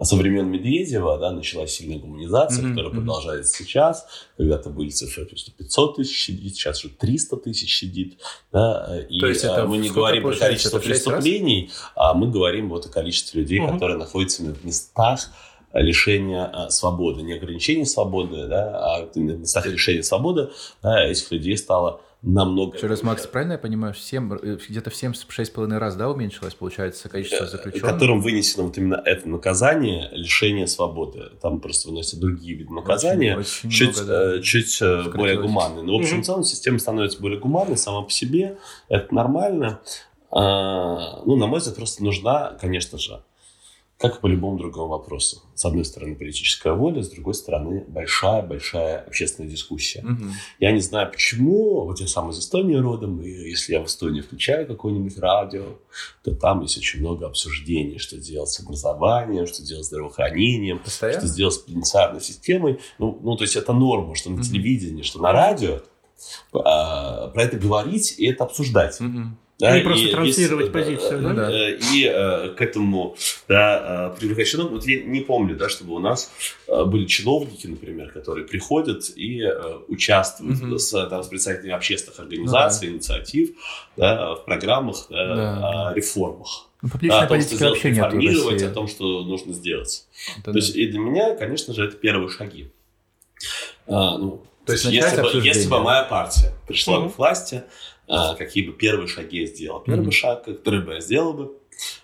со 0.00 0.16
времен 0.16 0.46
Медведева 0.46 1.18
да, 1.18 1.32
началась 1.32 1.72
сильная 1.72 1.98
гуманизация, 1.98 2.64
mm-hmm. 2.64 2.70
которая 2.70 2.92
mm-hmm. 2.92 2.96
продолжается 2.96 3.56
сейчас. 3.56 4.06
Когда-то 4.36 4.70
были 4.70 4.90
цифры, 4.90 5.28
что 5.34 5.50
500 5.50 5.96
тысяч 5.96 6.24
сидит, 6.24 6.54
сейчас 6.54 6.84
уже 6.84 6.94
300 6.94 7.36
тысяч 7.38 7.76
сидит. 7.76 8.18
Да, 8.52 8.96
и 9.08 9.18
То 9.18 9.26
есть 9.26 9.44
это 9.44 9.66
мы 9.66 9.78
не 9.78 9.90
говорим 9.90 10.22
про 10.22 10.36
количество 10.36 10.78
преступлений, 10.78 11.70
а 11.96 12.14
мы 12.14 12.30
говорим 12.30 12.68
вот 12.68 12.86
о 12.86 12.88
количестве 12.88 13.40
людей, 13.40 13.60
mm-hmm. 13.60 13.72
которые 13.72 13.98
находятся 13.98 14.42
в 14.44 14.64
местах, 14.64 15.30
лишения 15.74 16.44
а, 16.46 16.70
свободы, 16.70 17.22
не 17.22 17.34
ограничения 17.34 17.84
свободы, 17.84 18.46
да, 18.46 18.70
а 18.72 19.06
в 19.06 19.16
местах 19.16 19.66
лишения 19.66 20.02
свободы 20.02 20.50
да, 20.82 21.04
этих 21.04 21.30
людей 21.30 21.58
стало 21.58 22.00
намного... 22.22 22.76
Еще 22.76 22.86
раз, 22.86 23.02
Макс, 23.02 23.26
правильно 23.26 23.52
я 23.52 23.58
понимаю, 23.58 23.94
в 23.94 23.98
7, 23.98 24.38
э, 24.42 24.58
где-то 24.68 24.90
в 24.90 24.94
7-6,5 24.94 25.78
раз, 25.78 25.96
да, 25.96 26.08
уменьшилось, 26.08 26.54
получается, 26.54 27.08
количество 27.08 27.44
э, 27.44 27.48
заключенных? 27.48 27.92
Которым 27.92 28.20
вынесено 28.20 28.64
вот 28.64 28.76
именно 28.76 29.00
это 29.04 29.28
наказание, 29.28 30.08
лишение 30.12 30.66
свободы. 30.66 31.30
Там 31.40 31.60
просто 31.60 31.88
выносят 31.88 32.20
другие 32.20 32.56
виды 32.56 32.72
наказания, 32.72 33.36
очень, 33.36 33.68
очень 33.68 33.70
чуть, 33.70 33.96
много, 33.96 34.06
да. 34.06 34.34
Э, 34.36 34.42
чуть 34.42 34.82
более 35.14 35.40
гуманные. 35.40 35.84
Но, 35.84 35.96
в 35.96 36.00
общем, 36.00 36.22
в 36.22 36.26
целом 36.26 36.44
система 36.44 36.78
становится 36.78 37.20
более 37.20 37.38
гуманной 37.38 37.76
сама 37.76 38.02
по 38.02 38.10
себе, 38.10 38.58
это 38.88 39.14
нормально. 39.14 39.80
А, 40.30 41.22
ну, 41.24 41.36
на 41.36 41.46
мой 41.46 41.58
взгляд, 41.58 41.76
просто 41.76 42.04
нужна, 42.04 42.56
конечно 42.60 42.98
же, 42.98 43.22
как 43.98 44.18
и 44.18 44.20
по 44.20 44.28
любому 44.28 44.58
другому 44.58 44.90
вопросу. 44.90 45.42
С 45.56 45.64
одной 45.64 45.84
стороны, 45.84 46.14
политическая 46.14 46.72
воля, 46.72 47.02
с 47.02 47.10
другой 47.10 47.34
стороны, 47.34 47.84
большая-большая 47.88 49.00
общественная 49.00 49.50
дискуссия. 49.50 50.04
Угу. 50.04 50.24
Я 50.60 50.70
не 50.70 50.80
знаю, 50.80 51.10
почему, 51.10 51.84
вот 51.84 51.98
я 52.00 52.06
сам 52.06 52.30
из 52.30 52.38
Эстонии 52.38 52.76
родом, 52.76 53.20
и 53.20 53.28
если 53.28 53.72
я 53.72 53.80
в 53.80 53.86
Эстонии 53.86 54.20
включаю 54.20 54.68
какое-нибудь 54.68 55.18
радио, 55.18 55.64
то 56.22 56.32
там 56.32 56.62
есть 56.62 56.78
очень 56.78 57.00
много 57.00 57.26
обсуждений, 57.26 57.98
что 57.98 58.16
делать 58.18 58.50
с 58.50 58.60
образованием, 58.60 59.48
что 59.48 59.64
делать 59.64 59.84
с 59.84 59.88
здравоохранением, 59.88 60.78
Постоянно? 60.78 61.18
что 61.18 61.28
сделать 61.28 61.54
с 61.54 61.58
пенитенциарной 61.58 62.20
системой. 62.20 62.78
Ну, 63.00 63.18
ну, 63.20 63.36
то 63.36 63.42
есть 63.42 63.56
это 63.56 63.72
норма, 63.72 64.14
что 64.14 64.30
на 64.30 64.36
угу. 64.36 64.44
телевидении, 64.44 65.02
что 65.02 65.20
на 65.20 65.32
радио 65.32 65.80
а, 66.52 67.28
про 67.28 67.42
это 67.42 67.56
говорить 67.56 68.14
и 68.18 68.26
это 68.26 68.44
обсуждать. 68.44 69.00
Угу. 69.00 69.22
Да, 69.58 69.76
и 69.76 69.82
просто 69.82 70.08
транслировать 70.10 70.68
и, 70.68 70.70
позицию, 70.70 71.20
да? 71.20 71.32
да? 71.32 71.50
Э, 71.50 71.76
и 71.92 72.04
э, 72.06 72.50
к 72.50 72.62
этому 72.62 73.16
да, 73.48 74.12
э, 74.14 74.18
привлекать 74.20 74.46
чиновников. 74.46 74.84
Вот 74.84 74.88
я 74.88 75.02
не 75.02 75.20
помню, 75.20 75.56
да, 75.56 75.68
чтобы 75.68 75.94
у 75.94 75.98
нас 75.98 76.30
э, 76.68 76.84
были 76.84 77.06
чиновники, 77.06 77.66
например, 77.66 78.12
которые 78.12 78.46
приходят 78.46 79.10
и 79.16 79.42
э, 79.42 79.78
участвуют 79.88 80.62
угу. 80.62 80.78
с, 80.78 80.90
там, 81.08 81.24
с 81.24 81.26
представителями 81.26 81.74
общественных 81.74 82.20
организаций, 82.20 82.86
ну, 82.86 82.92
да. 82.92 82.96
инициатив 82.98 83.50
да, 83.96 84.34
в 84.36 84.44
программах 84.44 85.06
да, 85.10 85.34
да, 85.34 85.88
о 85.90 85.94
реформах. 85.94 86.68
Ну, 86.80 86.90
публичной 86.90 87.20
да, 87.20 87.26
политики 87.26 87.62
вообще 87.62 87.88
нет 87.88 87.98
информировать 87.98 88.62
о 88.62 88.70
том, 88.70 88.86
что 88.86 89.24
нужно 89.24 89.52
сделать. 89.54 90.06
Это 90.36 90.44
То 90.44 90.52
да. 90.52 90.58
есть, 90.58 90.76
и 90.76 90.86
для 90.86 91.00
меня, 91.00 91.34
конечно 91.34 91.74
же, 91.74 91.86
это 91.86 91.96
первые 91.96 92.30
шаги. 92.30 92.70
А, 93.88 94.18
ну, 94.18 94.44
то 94.64 94.72
есть, 94.74 94.84
если 94.84 95.22
бы, 95.22 95.30
если 95.44 95.68
бы 95.68 95.80
моя 95.80 96.04
партия 96.04 96.52
пришла 96.68 96.98
mm-hmm. 96.98 97.12
к 97.12 97.18
власти, 97.18 97.64
какие 98.08 98.66
бы 98.66 98.72
первые 98.72 99.08
шаги 99.08 99.40
я 99.40 99.46
сделал. 99.46 99.80
Первый 99.80 100.08
mm-hmm. 100.08 100.12
шаг, 100.12 100.44
который 100.44 100.80
бы 100.80 100.94
я 100.94 101.00
сделал 101.00 101.34
бы, 101.34 101.52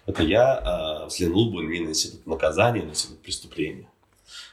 это 0.07 0.23
я 0.23 0.55
а, 0.55 1.07
взглянул 1.07 1.51
бы 1.51 1.65
не 1.65 1.81
на 1.81 1.89
институт 1.89 2.27
наказания, 2.27 2.83
на 2.83 2.91
институт 2.91 3.21
преступления. 3.21 3.89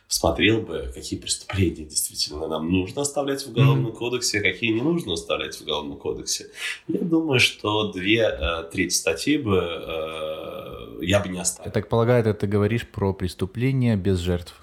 Смотрел 0.07 0.61
бы, 0.61 0.91
какие 0.93 1.17
преступления 1.17 1.85
действительно 1.85 2.47
нам 2.47 2.69
нужно 2.69 3.03
оставлять 3.03 3.45
в 3.45 3.49
Уголовном 3.49 3.91
mm-hmm. 3.91 3.95
кодексе, 3.95 4.39
а 4.39 4.41
какие 4.41 4.71
не 4.71 4.81
нужно 4.81 5.13
оставлять 5.13 5.55
в 5.55 5.61
Уголовном 5.61 5.97
кодексе. 5.97 6.47
Я 6.87 6.99
думаю, 6.99 7.39
что 7.39 7.91
две 7.93 8.23
э, 8.23 8.63
трети 8.71 8.93
статей 8.93 9.37
бы 9.37 9.57
э, 9.57 10.97
я 11.01 11.21
бы 11.21 11.29
не 11.29 11.39
оставил. 11.39 11.67
Я 11.67 11.71
так 11.71 11.87
полагаю, 11.87 12.21
это 12.21 12.33
ты 12.33 12.47
говоришь 12.47 12.85
про 12.87 13.13
преступления 13.13 13.95
без 13.95 14.19
жертв. 14.19 14.53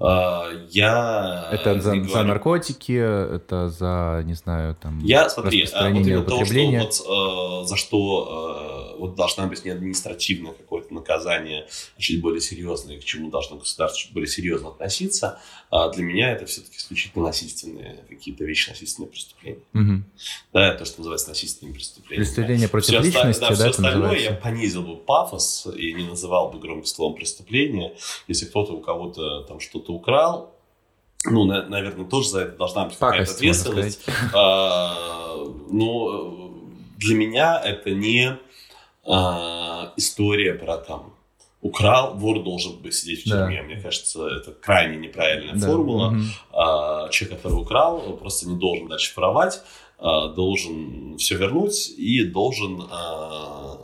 А, 0.00 0.48
я... 0.70 1.48
Это 1.52 1.80
за, 1.80 2.02
за 2.04 2.22
наркотики, 2.22 2.92
это 2.92 3.68
за, 3.68 4.22
не 4.24 4.34
знаю, 4.34 4.74
там, 4.80 4.98
я, 5.00 5.28
смотри, 5.28 5.62
распространение 5.62 6.18
вот 6.18 6.28
употребления. 6.28 6.80
Того, 6.80 6.90
что 6.92 7.04
вот, 7.08 7.64
э, 7.64 7.68
за 7.68 7.76
что 7.76 8.79
э, 8.79 8.79
вот 9.00 9.14
должна 9.14 9.46
быть 9.46 9.64
не 9.64 9.70
административное 9.70 10.52
какое-то 10.52 10.92
наказание, 10.94 11.66
а 11.96 12.00
чуть 12.00 12.20
более 12.20 12.40
серьезное, 12.40 12.98
к 12.98 13.04
чему 13.04 13.30
должно 13.30 13.56
государство 13.56 14.00
чуть 14.00 14.12
более 14.12 14.28
серьезно 14.28 14.68
относиться, 14.68 15.40
э, 15.72 15.76
для 15.94 16.04
меня 16.04 16.32
это 16.32 16.46
все-таки 16.46 16.76
исключительно 16.76 17.24
насильственные 17.24 18.04
какие-то 18.08 18.44
вещи, 18.44 18.68
насильственные 18.70 19.10
преступления. 19.10 19.62
Угу. 19.74 20.02
Да, 20.52 20.74
то, 20.74 20.84
что 20.84 20.98
называется 20.98 21.28
насильственными 21.28 21.74
преступлениями. 21.74 22.24
Преступление 22.24 22.68
против 22.68 22.88
все 22.88 23.00
личности, 23.00 23.40
да, 23.40 23.48
да, 23.48 23.54
все 23.54 23.64
остальное 23.68 24.02
называется? 24.02 24.30
я 24.30 24.36
понизил 24.36 24.82
бы 24.82 24.96
пафос 24.96 25.66
и 25.76 25.92
не 25.92 26.04
называл 26.04 26.50
бы 26.50 26.58
громким 26.58 26.86
словом 26.86 27.16
преступления, 27.16 27.94
если 28.28 28.46
кто-то 28.46 28.72
у 28.72 28.80
кого-то 28.80 29.42
там 29.44 29.60
что-то 29.60 29.92
украл, 29.92 30.54
ну, 31.24 31.44
на, 31.44 31.66
наверное, 31.66 32.06
тоже 32.06 32.30
за 32.30 32.40
это 32.40 32.56
должна 32.56 32.86
быть 32.86 32.96
какая-то 32.96 33.32
ответственность. 33.32 34.00
А, 34.32 35.36
но 35.70 36.50
для 36.96 37.14
меня 37.14 37.60
это 37.62 37.90
не 37.90 38.26
а, 38.26 38.38
история 39.04 40.54
про 40.54 40.76
там 40.76 41.14
украл, 41.60 42.14
вор 42.16 42.42
должен 42.42 42.80
быть 42.80 42.94
сидеть 42.94 43.20
в 43.20 43.24
тюрьме. 43.24 43.58
Да. 43.58 43.62
Мне 43.64 43.80
кажется, 43.80 44.26
это 44.28 44.52
крайне 44.52 44.96
неправильная 44.96 45.54
да. 45.54 45.66
формула. 45.66 46.08
Угу. 46.08 46.20
А, 46.52 47.08
человек, 47.10 47.38
который 47.38 47.54
украл, 47.54 48.16
просто 48.16 48.48
не 48.48 48.58
должен 48.58 48.88
дальше 48.88 49.12
воровать, 49.16 49.62
а, 49.98 50.28
должен 50.28 51.16
все 51.18 51.36
вернуть 51.36 51.90
и 51.90 52.24
должен 52.24 52.82
а, 52.90 53.76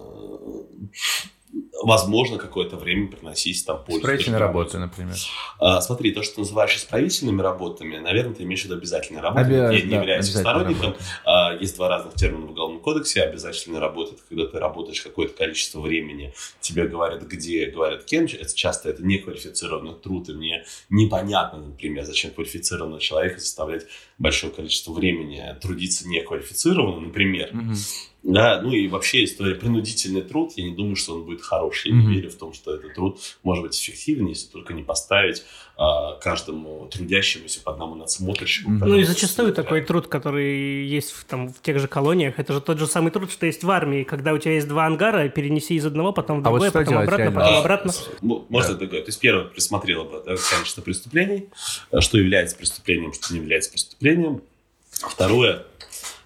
возможно, 1.82 2.38
какое-то 2.38 2.76
время 2.76 3.08
приносить 3.08 3.64
там 3.64 3.82
пользу. 3.84 4.00
Исправительные 4.00 4.38
работы, 4.38 4.78
например. 4.78 5.16
А, 5.58 5.80
смотри, 5.80 6.12
то, 6.12 6.22
что 6.22 6.36
ты 6.36 6.40
называешь 6.40 6.76
исправительными 6.76 7.42
работами, 7.42 7.98
наверное, 7.98 8.34
ты 8.34 8.44
имеешь 8.44 8.62
в 8.62 8.64
виду 8.64 8.76
обязательные 8.76 9.22
работы. 9.22 9.46
Оби... 9.46 9.54
Я 9.54 9.82
не 9.82 9.90
да, 9.90 9.96
являюсь 9.96 10.30
сторонником. 10.30 10.94
А, 11.24 11.54
есть 11.54 11.76
два 11.76 11.88
разных 11.88 12.14
термина 12.14 12.46
в 12.46 12.50
Уголовном 12.50 12.80
кодексе. 12.80 13.22
Обязательные 13.22 13.80
работы– 13.80 14.14
это 14.16 14.22
когда 14.28 14.46
ты 14.46 14.58
работаешь 14.58 15.00
какое-то 15.00 15.34
количество 15.34 15.80
времени, 15.80 16.34
тебе 16.60 16.86
говорят, 16.86 17.22
где, 17.22 17.66
говорят, 17.66 18.04
кем. 18.04 18.24
Это 18.26 18.54
часто 18.56 18.88
это 18.88 19.04
неквалифицированный 19.04 19.94
труд, 19.94 20.28
и 20.28 20.32
мне 20.32 20.64
непонятно, 20.88 21.60
например, 21.60 22.04
зачем 22.04 22.30
квалифицированного 22.32 23.00
человека 23.00 23.38
заставлять 23.38 23.86
большое 24.18 24.52
количество 24.52 24.92
времени 24.92 25.44
трудиться 25.60 26.08
неквалифицированно, 26.08 27.00
например. 27.00 27.50
Угу. 27.52 27.74
Да, 28.26 28.60
ну 28.60 28.72
и 28.72 28.88
вообще 28.88 29.24
история 29.24 29.54
принудительный 29.54 30.20
труд, 30.20 30.52
я 30.56 30.64
не 30.64 30.74
думаю, 30.74 30.96
что 30.96 31.14
он 31.14 31.24
будет 31.24 31.42
хороший. 31.42 31.92
Я 31.92 31.96
mm-hmm. 31.96 32.00
не 32.00 32.14
верю 32.14 32.30
в 32.30 32.34
том, 32.34 32.52
что 32.52 32.74
этот 32.74 32.94
труд 32.94 33.20
может 33.44 33.62
быть 33.62 33.78
эффективен, 33.78 34.26
если 34.26 34.48
только 34.48 34.74
не 34.74 34.82
поставить 34.82 35.44
а, 35.76 36.14
каждому 36.16 36.88
трудящемуся 36.92 37.62
по 37.62 37.72
одному 37.72 37.94
надсмотрщику. 37.94 38.72
Mm-hmm. 38.72 38.84
Ну 38.84 38.96
и 38.96 39.04
зачастую 39.04 39.52
такой 39.52 39.80
труд, 39.82 40.08
который 40.08 40.84
есть 40.86 41.12
в, 41.12 41.24
там, 41.24 41.52
в 41.52 41.62
тех 41.62 41.78
же 41.78 41.86
колониях, 41.86 42.40
это 42.40 42.52
же 42.52 42.60
тот 42.60 42.80
же 42.80 42.88
самый 42.88 43.12
труд, 43.12 43.30
что 43.30 43.46
есть 43.46 43.62
в 43.62 43.70
армии, 43.70 44.02
когда 44.02 44.32
у 44.32 44.38
тебя 44.38 44.54
есть 44.54 44.66
два 44.66 44.86
ангара, 44.86 45.28
перенеси 45.28 45.76
из 45.76 45.86
одного, 45.86 46.12
потом 46.12 46.40
в 46.40 46.42
другой, 46.42 46.68
а 46.68 46.72
вот 46.72 46.72
потом 46.72 46.98
обратно, 46.98 47.22
реально? 47.22 47.40
потом 47.40 47.54
а, 47.54 47.58
обратно. 47.60 47.92
Можно 48.22 48.74
да. 48.74 48.80
такое. 48.80 49.02
То 49.02 49.08
есть 49.08 49.20
первое 49.20 49.44
присмотрела 49.44 50.02
бы 50.02 50.22
да, 50.26 50.34
количество 50.34 50.82
преступлений, 50.82 51.48
что 52.00 52.18
является 52.18 52.56
преступлением, 52.56 53.12
что 53.12 53.34
не 53.34 53.38
является 53.38 53.70
преступлением. 53.70 54.42
Второе, 54.90 55.66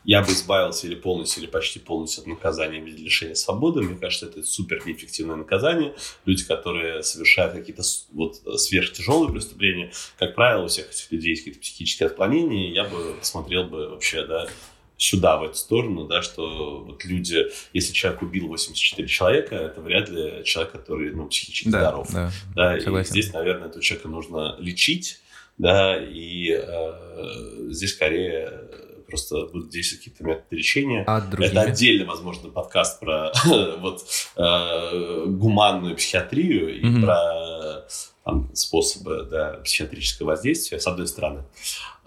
я 0.04 0.22
бы 0.22 0.32
избавился 0.32 0.86
или 0.86 0.94
полностью, 0.94 1.42
или 1.42 1.50
почти 1.50 1.78
полностью 1.78 2.22
от 2.22 2.26
наказания 2.26 2.80
в 2.80 2.84
виде 2.84 3.02
лишения 3.02 3.34
свободы. 3.34 3.82
Мне 3.82 3.96
кажется, 3.96 4.26
это 4.26 4.42
супер 4.42 4.82
неэффективное 4.86 5.36
наказание. 5.36 5.94
Люди, 6.24 6.44
которые 6.44 7.02
совершают 7.02 7.54
какие-то 7.54 7.82
вот 8.12 8.36
сверхтяжелые 8.58 9.32
преступления, 9.32 9.92
как 10.18 10.34
правило, 10.34 10.64
у 10.64 10.68
всех 10.68 10.90
этих 10.90 11.10
людей 11.12 11.30
есть 11.30 11.42
какие-то 11.42 11.60
психические 11.60 12.06
отклонения. 12.06 12.72
Я 12.72 12.84
бы 12.84 13.14
посмотрел 13.18 13.64
бы 13.64 13.90
вообще, 13.90 14.24
да, 14.24 14.48
сюда, 14.96 15.38
в 15.38 15.44
эту 15.44 15.54
сторону, 15.54 16.06
да, 16.06 16.22
что 16.22 16.80
вот 16.80 17.04
люди, 17.04 17.46
если 17.72 17.92
человек 17.92 18.22
убил 18.22 18.48
84 18.48 19.08
человека, 19.08 19.54
это 19.54 19.80
вряд 19.80 20.08
ли 20.08 20.44
человек, 20.44 20.72
который, 20.72 21.10
ну, 21.10 21.26
психически 21.26 21.68
да, 21.68 21.80
здоров. 21.80 22.08
Да, 22.12 22.32
да, 22.54 22.80
согласен. 22.80 23.08
и 23.08 23.10
здесь, 23.10 23.32
наверное, 23.32 23.68
этого 23.68 23.82
человека 23.82 24.08
нужно 24.08 24.56
лечить, 24.58 25.20
да, 25.56 25.96
и 25.98 26.50
э, 26.52 27.68
здесь 27.70 27.92
скорее 27.92 28.68
просто 29.10 29.46
будут 29.46 29.70
действовать 29.70 30.04
какие-то 30.04 30.24
методы 30.24 30.56
лечения. 30.56 31.04
А 31.06 31.20
другими? 31.20 31.50
Это 31.50 31.60
отдельно, 31.62 32.06
возможно, 32.06 32.48
подкаст 32.48 33.00
про 33.00 33.32
вот 33.78 34.04
э, 34.36 35.24
гуманную 35.26 35.96
психиатрию 35.96 36.80
и 36.80 36.84
mm-hmm. 36.84 37.04
про 37.04 37.86
там, 38.24 38.50
способы 38.54 39.26
да, 39.30 39.60
психиатрического 39.64 40.28
воздействия, 40.28 40.78
с 40.78 40.86
одной 40.86 41.06
стороны. 41.06 41.44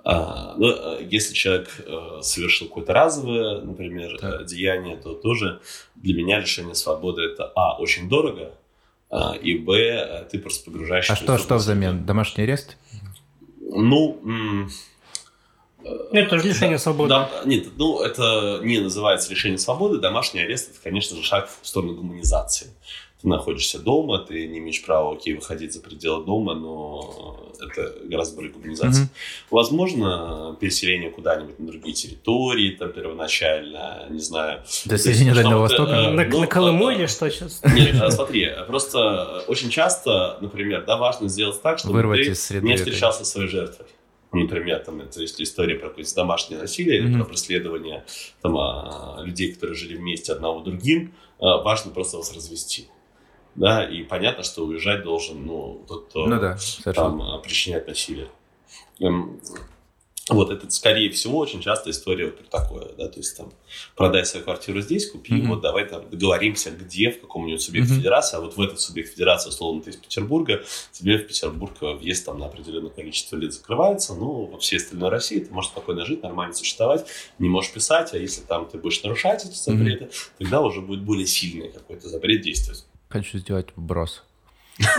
А, 0.05 0.55
но 0.57 0.69
э, 0.69 1.07
если 1.09 1.33
человек 1.33 1.69
э, 1.79 2.19
совершил 2.21 2.67
какое-то 2.67 2.93
разовое, 2.93 3.61
например, 3.61 4.17
так. 4.19 4.45
деяние, 4.45 4.97
то 4.97 5.13
тоже 5.13 5.61
для 5.95 6.13
меня 6.13 6.39
лишение 6.39 6.75
свободы 6.75 7.21
это 7.21 7.51
а 7.55 7.77
очень 7.77 8.09
дорого, 8.09 8.53
а, 9.09 9.33
и 9.33 9.57
б 9.57 10.27
ты 10.29 10.39
просто 10.39 10.65
погружаешься. 10.65 11.13
А 11.13 11.15
что 11.15 11.37
что 11.37 11.55
взамен? 11.55 12.05
Домашний 12.05 12.43
арест? 12.43 12.77
Ну 13.61 14.19
это 16.11 16.29
тоже 16.29 16.47
лишение 16.47 16.79
свободы. 16.79 17.09
Да, 17.09 17.29
нет, 17.45 17.67
ну 17.77 18.01
это 18.01 18.59
не 18.63 18.79
называется 18.79 19.29
лишение 19.29 19.57
свободы. 19.57 19.99
Домашний 19.99 20.41
арест 20.41 20.71
это, 20.71 20.79
конечно 20.81 21.15
же, 21.17 21.23
шаг 21.23 21.49
в 21.61 21.67
сторону 21.67 21.95
гуманизации. 21.95 22.67
Ты 23.21 23.29
находишься 23.29 23.79
дома, 23.79 24.19
ты 24.19 24.47
не 24.47 24.59
имеешь 24.59 24.83
права, 24.83 25.13
окей, 25.13 25.33
выходить 25.33 25.73
за 25.73 25.81
пределы 25.81 26.25
дома, 26.25 26.55
но 26.55 27.53
это 27.61 27.93
гораздо 28.03 28.35
более 28.35 28.51
гуманизация. 28.51 29.05
Mm-hmm. 29.05 29.47
Возможно, 29.49 30.57
переселение 30.59 31.09
куда-нибудь 31.09 31.57
на 31.57 31.67
другие 31.67 31.93
территории, 31.93 32.71
там 32.71 32.91
первоначально, 32.91 34.07
не 34.09 34.19
знаю. 34.19 34.63
До 34.85 34.97
соединения 34.97 35.35
Дальнего 35.35 35.59
Востока? 35.59 35.91
Э, 35.91 36.11
на, 36.11 36.25
ну, 36.25 36.41
на 36.41 36.47
Колыму 36.47 36.89
э, 36.89 36.95
или 36.95 37.05
что 37.05 37.29
сейчас? 37.29 37.61
Нет, 37.73 37.95
э, 37.95 38.11
смотри, 38.11 38.49
просто 38.67 39.43
очень 39.47 39.69
часто, 39.69 40.37
например, 40.41 40.83
да, 40.85 40.97
важно 40.97 41.29
сделать 41.29 41.61
так, 41.61 41.79
чтобы 41.79 41.93
Вырвать 41.93 42.25
ты 42.25 42.59
не 42.59 42.75
встречался 42.75 43.23
со 43.23 43.31
своей 43.31 43.47
жертвой 43.47 43.87
например, 44.33 44.79
там, 44.79 45.01
это 45.01 45.21
есть 45.21 45.41
история 45.41 45.75
про 45.75 45.89
какое-то 45.89 46.15
домашнее 46.15 46.59
насилие 46.59 46.99
mm-hmm. 47.01 47.05
или 47.05 47.17
про 47.17 47.25
преследование 47.25 48.05
там, 48.41 48.57
а, 48.57 49.21
людей, 49.23 49.53
которые 49.53 49.75
жили 49.75 49.95
вместе 49.95 50.33
одного 50.33 50.61
другим, 50.61 51.13
а, 51.39 51.61
важно 51.61 51.91
просто 51.91 52.17
вас 52.17 52.33
развести. 52.33 52.87
Да, 53.55 53.83
и 53.83 54.03
понятно, 54.03 54.43
что 54.43 54.65
уезжать 54.65 55.03
должен, 55.03 55.45
ну, 55.45 55.85
тот, 55.87 56.07
кто 56.07 56.25
ну, 56.25 56.39
да, 56.39 56.57
там 56.93 57.21
а, 57.21 57.37
причиняет 57.37 57.87
насилие. 57.87 58.27
Вот 60.29 60.51
это, 60.51 60.69
скорее 60.69 61.09
всего, 61.09 61.37
очень 61.39 61.61
часто 61.61 61.89
история 61.89 62.27
вот 62.27 62.37
про 62.37 62.59
такое, 62.61 62.87
да, 62.97 63.09
то 63.09 63.19
есть 63.19 63.35
там 63.35 63.51
продай 63.97 64.25
свою 64.25 64.45
квартиру 64.45 64.79
здесь, 64.79 65.11
купи, 65.11 65.33
mm-hmm. 65.33 65.47
вот 65.47 65.59
давай 65.61 65.85
там 65.85 66.09
договоримся, 66.09 66.71
где, 66.71 67.11
в 67.11 67.19
каком-нибудь 67.19 67.61
субъекте 67.61 67.91
mm-hmm. 67.91 67.97
федерации, 67.97 68.37
а 68.37 68.39
вот 68.39 68.55
в 68.55 68.61
этот 68.61 68.79
субъект 68.79 69.11
федерации, 69.11 69.49
условно, 69.49 69.81
ты 69.81 69.89
из 69.89 69.97
Петербурга, 69.97 70.63
тебе 70.93 71.17
в 71.17 71.27
Петербург 71.27 71.73
въезд 71.81 72.25
там 72.25 72.39
на 72.39 72.45
определенное 72.45 72.89
количество 72.89 73.35
лет 73.35 73.53
закрывается, 73.53 74.15
ну, 74.15 74.45
во 74.45 74.57
всей 74.59 74.77
остальной 74.77 75.09
России 75.09 75.39
ты 75.39 75.53
можешь 75.53 75.71
спокойно 75.71 76.05
жить, 76.05 76.23
нормально 76.23 76.53
существовать, 76.53 77.05
не 77.37 77.49
можешь 77.49 77.73
писать, 77.73 78.13
а 78.13 78.17
если 78.17 78.43
там 78.43 78.69
ты 78.69 78.77
будешь 78.77 79.03
нарушать 79.03 79.43
эти 79.43 79.55
запреты, 79.55 80.05
mm-hmm. 80.05 80.31
тогда 80.39 80.61
уже 80.61 80.79
будет 80.79 81.01
более 81.01 81.27
сильный 81.27 81.69
какой-то 81.69 82.07
запрет 82.07 82.41
действовать. 82.41 82.85
Хочу 83.09 83.39
сделать 83.39 83.67
вброс. 83.75 84.23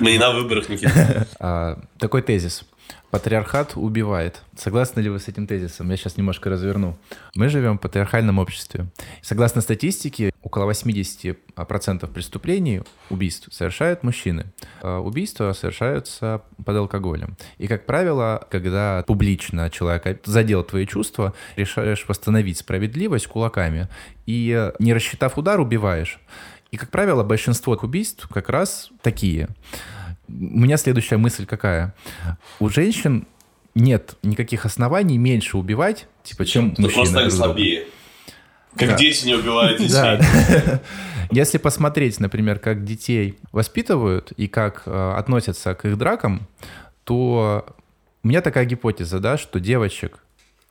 Мы 0.00 0.12
не 0.12 0.18
на 0.18 0.32
выборах, 0.32 0.68
Никита. 0.70 1.26
А, 1.38 1.78
такой 1.98 2.22
тезис. 2.22 2.64
Патриархат 3.10 3.72
убивает. 3.74 4.42
Согласны 4.56 5.00
ли 5.00 5.10
вы 5.10 5.18
с 5.18 5.26
этим 5.26 5.46
тезисом? 5.46 5.90
Я 5.90 5.96
сейчас 5.96 6.16
немножко 6.16 6.48
разверну. 6.48 6.96
Мы 7.34 7.48
живем 7.48 7.76
в 7.76 7.80
патриархальном 7.80 8.38
обществе. 8.38 8.86
Согласно 9.20 9.62
статистике, 9.62 10.32
около 10.42 10.70
80% 10.70 12.06
преступлений, 12.12 12.82
убийств, 13.10 13.48
совершают 13.52 14.04
мужчины. 14.04 14.46
А 14.80 15.00
убийства 15.00 15.52
совершаются 15.52 16.42
под 16.64 16.76
алкоголем. 16.76 17.36
И, 17.58 17.66
как 17.66 17.84
правило, 17.84 18.46
когда 18.48 19.02
публично 19.06 19.70
человек 19.70 20.20
задел 20.24 20.62
твои 20.62 20.86
чувства, 20.86 21.34
решаешь 21.56 22.04
восстановить 22.06 22.58
справедливость 22.58 23.26
кулаками. 23.26 23.88
И, 24.26 24.70
не 24.78 24.94
рассчитав 24.94 25.36
удар, 25.36 25.58
убиваешь. 25.58 26.20
И, 26.70 26.76
как 26.76 26.90
правило, 26.90 27.24
большинство 27.24 27.74
убийств 27.74 28.28
как 28.28 28.48
раз 28.48 28.90
такие. 29.02 29.48
У 30.38 30.60
меня 30.60 30.76
следующая 30.76 31.16
мысль 31.16 31.46
какая? 31.46 31.94
У 32.58 32.68
женщин 32.68 33.26
нет 33.74 34.16
никаких 34.22 34.66
оснований 34.66 35.18
меньше 35.18 35.56
убивать, 35.56 36.06
типа, 36.22 36.44
чем 36.44 36.74
Ты 36.74 36.82
мужчины. 36.82 37.04
Просто 37.04 37.30
слабее. 37.30 37.86
Как 38.76 38.90
да. 38.90 38.96
дети 38.96 39.26
не 39.26 39.34
убивают 39.34 39.78
детей. 39.80 39.92
Да. 39.92 40.80
Если 41.30 41.58
посмотреть, 41.58 42.18
например, 42.20 42.58
как 42.58 42.84
детей 42.84 43.38
воспитывают 43.52 44.32
и 44.32 44.48
как 44.48 44.82
э, 44.86 45.14
относятся 45.16 45.74
к 45.74 45.84
их 45.84 45.96
дракам, 45.96 46.46
то 47.04 47.66
у 48.22 48.28
меня 48.28 48.40
такая 48.40 48.64
гипотеза, 48.64 49.20
да, 49.20 49.38
что 49.38 49.60
девочек 49.60 50.18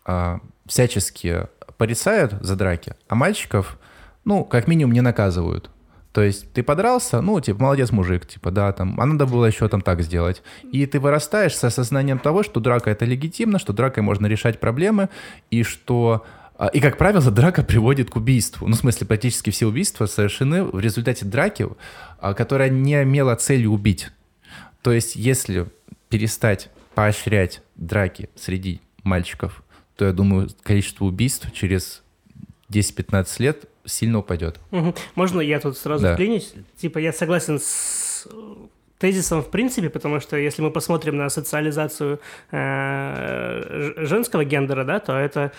э, 0.05 0.39
всячески 0.66 1.47
порицают 1.78 2.34
за 2.41 2.55
драки, 2.55 2.95
а 3.07 3.16
мальчиков, 3.16 3.78
ну, 4.26 4.43
как 4.43 4.68
минимум, 4.68 4.93
не 4.93 5.01
наказывают. 5.01 5.70
То 6.20 6.24
есть 6.24 6.51
ты 6.51 6.63
подрался, 6.63 7.22
ну, 7.22 7.39
типа, 7.39 7.63
молодец 7.63 7.91
мужик, 7.91 8.28
типа, 8.28 8.51
да, 8.51 8.74
там, 8.74 8.99
а 8.99 9.05
надо 9.05 9.26
было 9.26 9.45
еще 9.45 9.70
там 9.70 9.80
так 9.80 10.01
сделать. 10.01 10.43
И 10.70 10.86
ты 10.86 10.99
вырастаешь 10.99 11.55
с 11.55 11.63
осознанием 11.63 12.20
того, 12.20 12.43
что 12.43 12.59
драка 12.59 12.89
это 12.89 13.05
легитимно, 13.05 13.57
что 13.57 13.72
дракой 13.72 14.03
можно 14.03 14.28
решать 14.28 14.59
проблемы, 14.59 15.07
и 15.49 15.63
что... 15.63 16.26
А, 16.57 16.67
и, 16.67 16.82
как 16.82 16.97
правило, 16.97 17.32
драка 17.32 17.63
приводит 17.63 18.09
к 18.09 18.17
убийству. 18.17 18.67
Ну, 18.67 18.76
в 18.76 18.80
смысле, 18.80 19.07
практически 19.07 19.49
все 19.49 19.65
убийства 19.65 20.07
совершены 20.07 20.65
в 20.65 20.78
результате 20.82 21.24
драки, 21.24 21.70
а, 22.20 22.34
которая 22.34 22.70
не 22.70 23.01
имела 23.01 23.34
целью 23.36 23.72
убить. 23.72 24.09
То 24.82 24.91
есть, 24.91 25.15
если 25.15 25.67
перестать 26.09 26.70
поощрять 26.95 27.61
драки 27.76 28.30
среди 28.36 28.82
мальчиков, 29.03 29.63
то, 29.95 30.03
я 30.03 30.11
думаю, 30.11 30.49
количество 30.63 31.05
убийств 31.05 31.49
через 31.53 32.03
10-15 32.70 33.26
лет 33.41 33.68
сильно 33.89 34.19
упадет. 34.19 34.59
Угу. 34.71 34.95
Можно 35.15 35.41
я 35.41 35.59
тут 35.59 35.77
сразу 35.77 36.03
да. 36.03 36.13
вклинюсь? 36.13 36.53
Типа 36.77 36.99
я 36.99 37.11
согласен 37.11 37.59
с 37.59 38.27
тезисом 38.97 39.41
в 39.41 39.49
принципе, 39.49 39.89
потому 39.89 40.19
что 40.19 40.37
если 40.37 40.61
мы 40.61 40.71
посмотрим 40.71 41.17
на 41.17 41.29
социализацию 41.29 42.19
э, 42.51 43.93
женского 43.97 44.43
гендера, 44.43 44.83
да, 44.83 44.99
то 44.99 45.13
это 45.13 45.51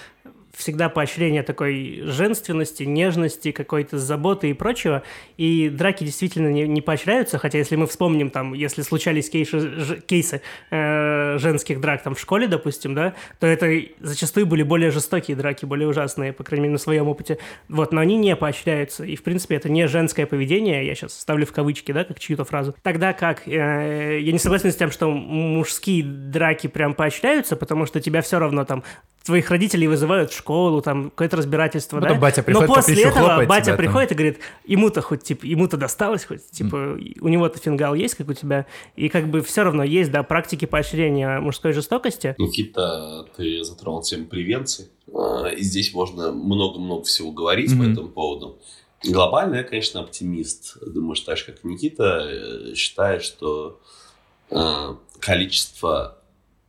всегда 0.56 0.88
поощрение 0.88 1.42
такой 1.42 2.02
женственности, 2.04 2.82
нежности, 2.82 3.52
какой-то 3.52 3.98
заботы 3.98 4.50
и 4.50 4.52
прочего. 4.52 5.02
И 5.36 5.68
драки 5.68 6.04
действительно 6.04 6.48
не, 6.48 6.66
не 6.66 6.80
поощряются, 6.80 7.38
хотя 7.38 7.58
если 7.58 7.76
мы 7.76 7.86
вспомним, 7.86 8.30
там, 8.30 8.54
если 8.54 8.82
случались 8.82 9.30
кейсы, 9.30 9.60
ж, 9.60 10.00
кейсы 10.00 10.42
э, 10.70 11.38
женских 11.38 11.80
драк 11.80 12.02
там 12.02 12.14
в 12.14 12.20
школе, 12.20 12.48
допустим, 12.48 12.94
да, 12.94 13.14
то 13.38 13.46
это 13.46 13.70
зачастую 14.00 14.46
были 14.46 14.62
более 14.62 14.90
жестокие 14.90 15.36
драки, 15.36 15.64
более 15.64 15.88
ужасные, 15.88 16.32
по 16.32 16.44
крайней 16.44 16.64
мере, 16.64 16.72
на 16.72 16.78
своем 16.78 17.08
опыте. 17.08 17.38
Вот, 17.68 17.92
но 17.92 18.00
они 18.00 18.16
не 18.16 18.34
поощряются. 18.36 19.04
И, 19.04 19.16
в 19.16 19.22
принципе, 19.22 19.56
это 19.56 19.68
не 19.68 19.86
женское 19.88 20.26
поведение, 20.26 20.86
я 20.86 20.94
сейчас 20.94 21.18
ставлю 21.18 21.46
в 21.46 21.52
кавычки, 21.52 21.92
да, 21.92 22.04
как 22.04 22.18
чью-то 22.18 22.44
фразу. 22.44 22.74
Тогда 22.82 23.12
как, 23.12 23.46
э, 23.46 24.20
я 24.20 24.32
не 24.32 24.38
согласен 24.38 24.72
с 24.72 24.76
тем, 24.76 24.90
что 24.90 25.10
мужские 25.10 26.02
драки 26.02 26.66
прям 26.66 26.94
поощряются, 26.94 27.56
потому 27.56 27.86
что 27.86 28.00
тебя 28.00 28.22
все 28.22 28.38
равно 28.38 28.64
там 28.64 28.82
твоих 29.24 29.50
родителей 29.50 29.86
вызывают 29.86 30.32
школу, 30.40 30.82
там 30.82 31.10
какое-то 31.10 31.36
разбирательство, 31.36 32.00
Потом 32.00 32.16
да? 32.16 32.20
батя 32.20 32.42
приходит, 32.42 32.68
Но 32.68 32.74
после 32.74 33.02
этого 33.02 33.46
батя 33.46 33.76
приходит 33.76 34.08
там. 34.08 34.16
и 34.16 34.18
говорит, 34.18 34.40
ему-то 34.64 35.00
хоть, 35.00 35.22
типа, 35.22 35.44
ему-то 35.44 35.76
досталось, 35.76 36.24
хоть, 36.24 36.50
типа, 36.50 36.76
mm. 36.76 37.18
у 37.20 37.28
него-то 37.28 37.58
фингал 37.58 37.94
есть, 37.94 38.14
как 38.16 38.28
у 38.28 38.34
тебя, 38.34 38.66
и 38.96 39.08
как 39.08 39.28
бы 39.28 39.42
все 39.42 39.62
равно 39.62 39.84
есть, 39.84 40.10
да, 40.10 40.22
практики 40.22 40.64
поощрения 40.64 41.40
мужской 41.40 41.72
жестокости. 41.72 42.34
Никита, 42.38 43.26
ты 43.36 43.62
затронул 43.62 44.02
тему 44.02 44.26
превенции, 44.26 44.88
а, 45.14 45.46
и 45.48 45.62
здесь 45.62 45.94
можно 45.94 46.32
много-много 46.32 47.04
всего 47.04 47.30
говорить 47.30 47.72
mm-hmm. 47.72 47.86
по 47.86 47.92
этому 47.92 48.08
поводу. 48.08 48.58
Глобально 49.04 49.56
я, 49.56 49.62
конечно, 49.62 50.00
оптимист. 50.00 50.76
Думаю, 50.84 51.14
что 51.14 51.26
так 51.26 51.38
же, 51.38 51.44
как 51.46 51.64
Никита, 51.64 52.28
э, 52.28 52.74
считаю, 52.74 53.20
что 53.20 53.80
э, 54.50 54.94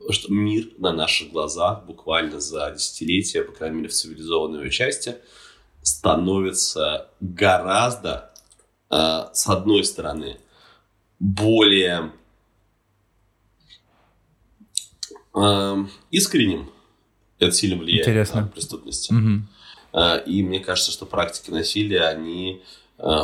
количество 0.02 0.14
что 0.14 0.34
мир 0.34 0.70
на 0.78 0.92
наших 0.92 1.32
глазах 1.32 1.86
буквально 1.86 2.40
за 2.40 2.72
десятилетия, 2.72 3.44
по 3.44 3.52
крайней 3.52 3.78
мере 3.78 3.90
в 3.90 3.94
цивилизованной 3.94 4.60
его 4.60 4.70
части, 4.70 5.18
становится 5.82 7.10
гораздо, 7.20 8.32
э, 8.90 9.26
с 9.34 9.48
одной 9.48 9.84
стороны, 9.84 10.38
более 11.20 12.12
э, 15.34 15.76
искренним. 16.12 16.70
Это 17.40 17.52
сильно 17.52 17.78
влияет 17.78 18.08
Интересно. 18.08 18.42
на 18.42 18.48
преступность. 18.48 19.12
Угу. 19.12 19.42
Э, 19.94 20.24
и 20.26 20.44
мне 20.44 20.60
кажется, 20.60 20.92
что 20.92 21.06
практики 21.06 21.50
насилия, 21.50 22.04
они 22.04 22.62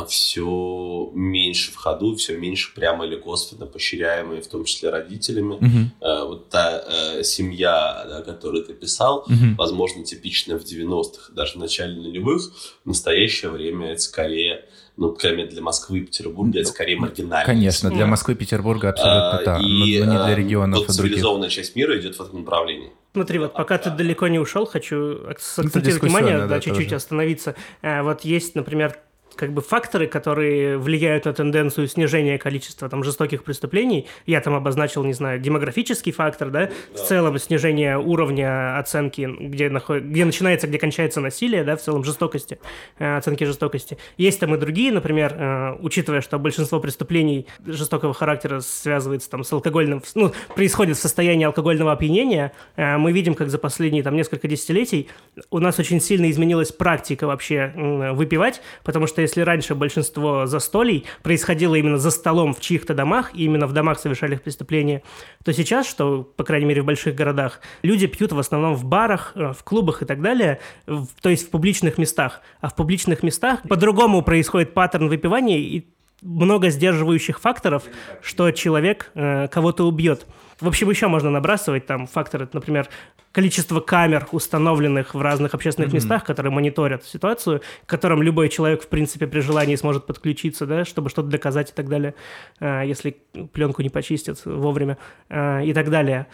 все 0.08 1.10
меньше 1.14 1.72
в 1.72 1.76
ходу, 1.76 2.16
все 2.16 2.36
меньше 2.36 2.74
прямо 2.74 3.06
или 3.06 3.16
косвенно 3.16 3.66
поощряемые, 3.66 4.42
в 4.42 4.48
том 4.48 4.64
числе 4.64 4.90
родителями. 4.90 5.54
Uh-huh. 5.54 6.26
Вот 6.26 6.48
та 6.48 6.82
э, 6.86 7.22
семья, 7.22 8.04
да, 8.08 8.22
которую 8.22 8.64
ты 8.64 8.74
писал, 8.74 9.24
uh-huh. 9.28 9.54
возможно, 9.56 10.04
типичная 10.04 10.58
в 10.58 10.64
90-х, 10.64 11.32
даже 11.32 11.54
в 11.54 11.56
начале 11.56 11.94
нулевых, 11.94 12.52
в 12.84 12.88
настоящее 12.88 13.50
время 13.50 13.92
это 13.92 14.00
скорее 14.02 14.64
ну, 14.98 15.14
кроме 15.14 15.46
для 15.46 15.62
Москвы 15.62 15.98
и 15.98 16.00
Петербурга, 16.00 16.58
это 16.58 16.70
скорее 16.70 16.98
маргинально. 16.98 17.46
Конечно, 17.46 17.88
для 17.88 18.04
Москвы 18.04 18.34
и 18.34 18.36
Петербурга 18.36 18.88
абсолютно 18.88 19.38
а, 19.38 19.44
так, 19.44 19.60
и, 19.60 20.02
но 20.02 20.12
не 20.12 20.24
для 20.24 20.34
регионов 20.34 20.80
вот 20.80 20.90
цивилизованная 20.90 21.48
часть 21.50 21.76
мира 21.76 21.96
идет 22.00 22.16
в 22.16 22.20
этом 22.20 22.40
направлении. 22.40 22.90
Смотри, 23.12 23.38
вот 23.38 23.52
пока 23.52 23.78
ты 23.78 23.90
далеко 23.90 24.26
не 24.26 24.40
ушел, 24.40 24.66
хочу 24.66 25.28
акцентировать 25.28 26.02
внимание, 26.02 26.46
да, 26.46 26.58
чуть-чуть 26.58 26.92
остановиться. 26.92 27.54
Вот 27.80 28.22
есть, 28.22 28.56
например, 28.56 28.98
как 29.38 29.52
бы 29.52 29.62
факторы, 29.62 30.08
которые 30.08 30.76
влияют 30.76 31.24
на 31.24 31.32
тенденцию 31.32 31.86
снижения 31.86 32.38
количества 32.38 32.88
там 32.88 33.04
жестоких 33.04 33.44
преступлений. 33.44 34.06
Я 34.26 34.40
там 34.40 34.54
обозначил, 34.54 35.04
не 35.04 35.12
знаю, 35.12 35.38
демографический 35.38 36.10
фактор, 36.12 36.50
да, 36.50 36.66
да. 36.66 36.72
в 36.92 37.06
целом 37.06 37.38
снижение 37.38 37.98
уровня 37.98 38.78
оценки, 38.78 39.28
где, 39.40 39.70
наход... 39.70 40.02
где 40.02 40.24
начинается, 40.24 40.66
где 40.66 40.78
кончается 40.78 41.20
насилие, 41.20 41.62
да, 41.62 41.76
в 41.76 41.80
целом 41.80 42.02
жестокости, 42.02 42.58
э, 42.98 43.16
оценки 43.16 43.44
жестокости. 43.44 43.96
Есть 44.16 44.40
там 44.40 44.54
и 44.56 44.58
другие, 44.58 44.90
например, 44.90 45.34
э, 45.38 45.76
учитывая, 45.80 46.20
что 46.20 46.38
большинство 46.40 46.80
преступлений 46.80 47.46
жестокого 47.64 48.12
характера 48.12 48.58
связывается 48.58 49.30
там 49.30 49.44
с 49.44 49.52
алкогольным, 49.52 50.02
ну, 50.16 50.32
происходит 50.56 50.96
в 50.96 51.00
состоянии 51.00 51.44
алкогольного 51.44 51.92
опьянения, 51.92 52.52
э, 52.74 52.96
мы 52.96 53.12
видим, 53.12 53.34
как 53.34 53.50
за 53.50 53.58
последние 53.58 54.02
там 54.02 54.16
несколько 54.16 54.48
десятилетий 54.48 55.08
у 55.50 55.60
нас 55.60 55.78
очень 55.78 56.00
сильно 56.00 56.28
изменилась 56.28 56.72
практика 56.72 57.28
вообще 57.28 57.72
выпивать, 57.76 58.60
потому 58.82 59.06
что 59.06 59.22
если 59.28 59.42
раньше 59.42 59.74
большинство 59.74 60.46
застолий 60.46 61.04
происходило 61.22 61.74
именно 61.74 61.98
за 61.98 62.10
столом 62.10 62.54
в 62.54 62.60
чьих-то 62.60 62.94
домах, 62.94 63.34
и 63.34 63.44
именно 63.44 63.66
в 63.66 63.72
домах 63.72 63.98
совершали 63.98 64.36
преступления, 64.36 65.02
то 65.44 65.52
сейчас, 65.52 65.86
что, 65.86 66.22
по 66.22 66.44
крайней 66.44 66.66
мере, 66.66 66.82
в 66.82 66.86
больших 66.86 67.14
городах, 67.14 67.60
люди 67.82 68.06
пьют 68.06 68.32
в 68.32 68.38
основном 68.38 68.74
в 68.74 68.84
барах, 68.84 69.32
э, 69.34 69.52
в 69.52 69.62
клубах 69.64 70.02
и 70.02 70.06
так 70.06 70.22
далее, 70.22 70.60
в, 70.86 71.06
то 71.20 71.28
есть 71.28 71.46
в 71.46 71.50
публичных 71.50 71.98
местах. 71.98 72.40
А 72.60 72.68
в 72.68 72.74
публичных 72.74 73.22
местах 73.22 73.62
по-другому 73.68 74.22
происходит 74.22 74.72
паттерн 74.74 75.08
выпивания 75.08 75.58
и 75.58 75.86
много 76.22 76.70
сдерживающих 76.70 77.40
факторов, 77.40 77.84
что 78.22 78.50
человек 78.50 79.10
э, 79.14 79.48
кого-то 79.48 79.86
убьет. 79.86 80.26
В 80.60 80.66
общем, 80.66 80.90
еще 80.90 81.06
можно 81.06 81.30
набрасывать 81.30 81.86
там 81.86 82.06
факторы, 82.06 82.48
например, 82.52 82.88
количество 83.30 83.80
камер, 83.80 84.26
установленных 84.32 85.14
в 85.14 85.20
разных 85.20 85.54
общественных 85.54 85.92
mm-hmm. 85.92 85.96
местах, 85.96 86.24
которые 86.24 86.52
мониторят 86.52 87.04
ситуацию, 87.04 87.62
к 87.86 87.88
которым 87.88 88.22
любой 88.22 88.48
человек, 88.48 88.82
в 88.82 88.88
принципе, 88.88 89.28
при 89.28 89.40
желании 89.40 89.76
сможет 89.76 90.06
подключиться, 90.06 90.66
да, 90.66 90.84
чтобы 90.84 91.10
что-то 91.10 91.28
доказать 91.28 91.70
и 91.70 91.74
так 91.74 91.88
далее, 91.88 92.14
э, 92.58 92.82
если 92.86 93.16
пленку 93.52 93.82
не 93.82 93.90
почистят 93.90 94.44
вовремя 94.44 94.98
э, 95.28 95.64
и 95.64 95.72
так 95.72 95.90
далее. 95.90 96.26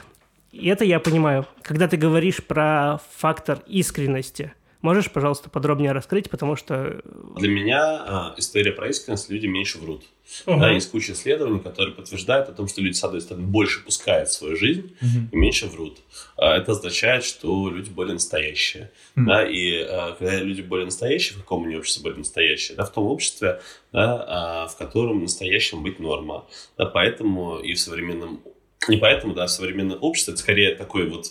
И 0.53 0.69
это 0.69 0.85
я 0.85 1.01
понимаю. 1.01 1.47
Когда 1.63 1.89
ты 1.89 1.97
говоришь 1.97 2.43
про 2.43 3.01
фактор 3.17 3.59
искренности– 3.67 4.55
Можешь, 4.85 5.11
пожалуйста, 5.11 5.49
подробнее 5.49 5.93
раскрыть, 5.93 6.29
потому 6.29 6.57
что... 6.57 7.01
Для 7.39 7.49
меня 7.49 8.33
э, 8.37 8.39
история 8.39 8.71
про 8.71 8.91
искренность, 8.91 9.31
люди 9.31 9.47
меньше 9.47 9.79
врут. 9.79 10.03
Угу. 10.45 10.61
Да, 10.61 10.73
есть 10.73 10.91
куча 10.91 11.15
исследований, 11.15 11.59
которые 11.59 11.95
подтверждают 11.95 12.51
о 12.51 12.53
том, 12.53 12.69
что 12.69 12.83
люди, 12.83 12.93
с 12.93 13.03
одной 13.03 13.23
стороны, 13.23 13.47
больше 13.47 13.83
пускают 13.83 14.29
в 14.29 14.35
свою 14.35 14.57
жизнь 14.57 14.95
угу. 15.01 15.29
и 15.33 15.37
меньше 15.37 15.69
врут. 15.69 16.01
А 16.37 16.59
это 16.59 16.73
означает, 16.73 17.25
что 17.25 17.71
люди 17.71 17.89
более 17.89 18.13
настоящие. 18.13 18.91
Угу. 19.17 19.25
Да, 19.25 19.49
и 19.49 19.81
а, 19.81 20.17
когда 20.19 20.37
люди 20.41 20.61
более 20.61 20.85
настоящие, 20.85 21.39
в 21.39 21.41
каком 21.41 21.65
они 21.65 21.77
обществе 21.77 22.03
более 22.03 22.19
настоящие? 22.19 22.77
Да, 22.77 22.85
в 22.85 22.93
том 22.93 23.07
обществе, 23.07 23.63
да, 23.91 24.25
а, 24.29 24.67
в 24.67 24.77
котором 24.77 25.23
настоящим 25.23 25.83
быть 25.83 25.99
норма. 25.99 26.45
Да, 26.77 26.85
поэтому 26.85 27.57
и 27.59 27.73
в 27.73 27.81
современном... 27.81 28.43
Не 28.87 28.99
поэтому, 28.99 29.33
да, 29.33 29.47
в 29.47 29.51
современном 29.51 29.97
обществе 30.03 30.35
это 30.35 30.43
скорее 30.43 30.75
такой 30.75 31.09
вот 31.09 31.29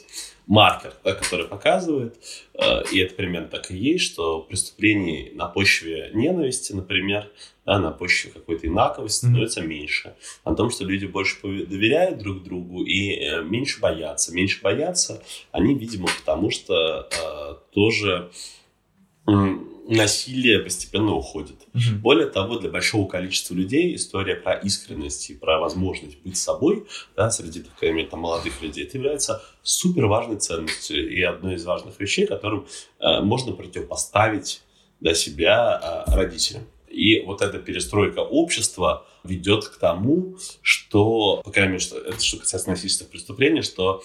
маркер, 0.48 0.94
да, 1.04 1.14
который 1.14 1.48
показывает, 1.48 2.18
э, 2.54 2.84
и 2.92 3.00
это 3.00 3.16
примерно 3.16 3.48
так 3.48 3.72
и 3.72 3.78
есть, 3.78 4.06
что 4.06 4.42
преступлений 4.42 5.32
на 5.34 5.48
почве 5.48 6.12
ненависти, 6.14 6.74
например, 6.74 7.32
да, 7.66 7.80
на 7.80 7.92
почве 7.92 8.32
какой-то 8.32 8.68
инаковости 8.68 9.20
становится 9.20 9.62
mm-hmm. 9.62 9.68
меньше. 9.68 10.16
О 10.44 10.54
том, 10.54 10.70
что 10.70 10.84
люди 10.84 11.06
больше 11.06 11.38
доверяют 11.44 12.20
друг 12.20 12.44
другу 12.44 12.84
и 12.84 13.16
э, 13.16 13.42
меньше 13.44 13.80
боятся. 13.80 14.34
Меньше 14.34 14.62
боятся 14.62 15.24
они, 15.52 15.74
видимо, 15.74 16.08
потому 16.20 16.50
что 16.50 17.08
э, 17.10 17.56
тоже 17.74 18.32
насилие 19.26 20.60
постепенно 20.60 21.14
уходит. 21.14 21.56
Угу. 21.74 22.00
Более 22.02 22.28
того, 22.28 22.58
для 22.58 22.70
большого 22.70 23.08
количества 23.08 23.54
людей 23.54 23.96
история 23.96 24.36
про 24.36 24.54
искренность 24.54 25.30
и 25.30 25.34
про 25.34 25.60
возможность 25.60 26.22
быть 26.22 26.38
собой, 26.38 26.86
да, 27.16 27.30
среди, 27.32 27.62
так 27.62 27.76
сказать, 27.78 28.10
там, 28.10 28.22
молодых 28.22 28.62
людей, 28.62 28.86
это 28.86 28.98
является 28.98 29.44
супер 29.62 30.06
важной 30.06 30.38
ценностью 30.38 31.10
и 31.10 31.22
одной 31.22 31.56
из 31.56 31.66
важных 31.66 32.00
вещей, 32.00 32.26
которым 32.26 32.66
э, 33.00 33.22
можно 33.22 33.54
противопоставить 33.54 34.62
для 35.00 35.14
себя 35.14 36.06
э, 36.08 36.16
родителям. 36.16 36.64
И 36.90 37.22
вот 37.22 37.42
эта 37.42 37.58
перестройка 37.58 38.20
общества 38.20 39.06
ведет 39.24 39.68
к 39.68 39.78
тому, 39.78 40.38
что, 40.62 41.42
по 41.44 41.52
крайней 41.52 41.74
мере, 41.74 41.84
что, 41.84 41.98
это 41.98 42.24
что 42.24 42.38
касается 42.38 42.70
насильственных 42.70 43.12
преступлений, 43.12 43.64
что 43.64 44.04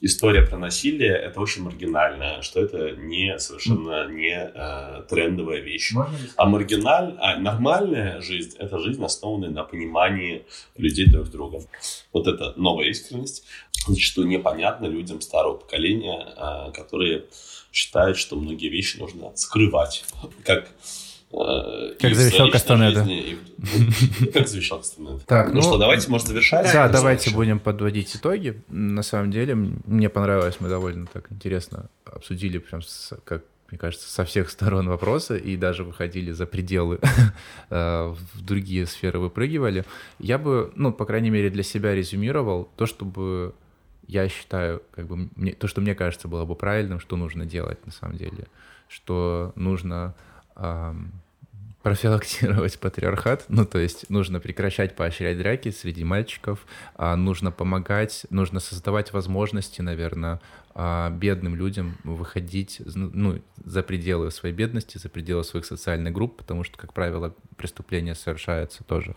история 0.00 0.42
про 0.42 0.56
насилие 0.56 1.12
это 1.12 1.40
очень 1.40 1.62
маргинальная, 1.62 2.42
что 2.42 2.60
это 2.60 2.92
не 2.92 3.38
совершенно 3.38 4.08
не 4.08 4.32
э, 4.32 5.02
трендовая 5.08 5.60
вещь. 5.60 5.92
А 6.36 6.46
маргиналь, 6.46 7.16
а 7.18 7.36
нормальная 7.38 8.20
жизнь 8.20 8.56
это 8.58 8.78
жизнь, 8.78 9.04
основанная 9.04 9.50
на 9.50 9.64
понимании 9.64 10.44
людей 10.76 11.06
друг 11.06 11.30
друга. 11.30 11.60
Вот 12.12 12.26
это 12.26 12.54
новая 12.56 12.86
искренность, 12.86 13.44
зачастую 13.86 14.28
непонятно 14.28 14.86
людям 14.86 15.20
старого 15.20 15.56
поколения, 15.56 16.26
э, 16.36 16.72
которые 16.72 17.26
считают, 17.72 18.16
что 18.16 18.36
многие 18.36 18.68
вещи 18.68 18.96
нужно 18.98 19.36
скрывать, 19.36 20.04
как 20.44 20.68
как 21.30 22.14
завещал 22.14 22.50
Кастанеда. 22.50 23.06
Как 24.32 24.48
завещал 24.48 24.78
Кастанеда. 24.78 25.20
Так, 25.26 25.48
ну, 25.48 25.56
ну 25.56 25.62
что, 25.62 25.78
давайте, 25.78 26.10
может, 26.10 26.26
завершать? 26.26 26.72
Да, 26.72 26.88
давайте 26.88 27.30
будем 27.30 27.60
подводить 27.60 28.16
итоги. 28.16 28.60
На 28.68 29.02
самом 29.02 29.30
деле, 29.30 29.54
мне 29.54 30.08
понравилось, 30.08 30.56
мы 30.58 30.68
довольно 30.68 31.06
так 31.06 31.30
интересно 31.30 31.88
обсудили, 32.04 32.58
прям 32.58 32.80
как 33.24 33.44
мне 33.70 33.78
кажется, 33.78 34.08
со 34.08 34.24
всех 34.24 34.50
сторон 34.50 34.88
вопроса 34.88 35.36
и 35.36 35.56
даже 35.56 35.84
выходили 35.84 36.32
за 36.32 36.46
пределы, 36.46 36.98
э, 37.70 38.14
в 38.32 38.42
другие 38.42 38.86
сферы 38.86 39.20
выпрыгивали. 39.20 39.84
Я 40.18 40.38
бы, 40.38 40.72
ну, 40.74 40.92
по 40.92 41.04
крайней 41.04 41.30
мере, 41.30 41.50
для 41.50 41.62
себя 41.62 41.94
резюмировал 41.94 42.68
то, 42.76 42.86
чтобы 42.86 43.54
я 44.08 44.28
считаю, 44.28 44.82
как 44.90 45.06
бы, 45.06 45.28
мне, 45.36 45.52
то, 45.52 45.68
что 45.68 45.80
мне 45.80 45.94
кажется 45.94 46.26
было 46.26 46.44
бы 46.44 46.56
правильным, 46.56 46.98
что 46.98 47.16
нужно 47.16 47.46
делать 47.46 47.84
на 47.86 47.92
самом 47.92 48.16
деле, 48.16 48.48
что 48.88 49.52
нужно 49.54 50.16
профилактировать 51.82 52.78
патриархат, 52.78 53.46
ну, 53.48 53.64
то 53.64 53.78
есть 53.78 54.10
нужно 54.10 54.38
прекращать 54.38 54.94
поощрять 54.96 55.38
драки 55.38 55.70
среди 55.70 56.04
мальчиков, 56.04 56.66
а 56.94 57.16
нужно 57.16 57.50
помогать, 57.50 58.26
нужно 58.28 58.60
создавать 58.60 59.12
возможности, 59.12 59.80
наверное, 59.80 60.40
а, 60.74 61.10
бедным 61.10 61.54
людям 61.54 61.96
выходить 62.04 62.82
ну, 62.94 63.40
за 63.64 63.82
пределы 63.82 64.30
своей 64.30 64.54
бедности, 64.54 64.98
за 64.98 65.08
пределы 65.08 65.42
своих 65.42 65.64
социальных 65.64 66.12
групп, 66.12 66.36
потому 66.36 66.64
что, 66.64 66.76
как 66.76 66.92
правило, 66.92 67.34
преступления 67.56 68.14
совершаются 68.14 68.84
тоже 68.84 69.16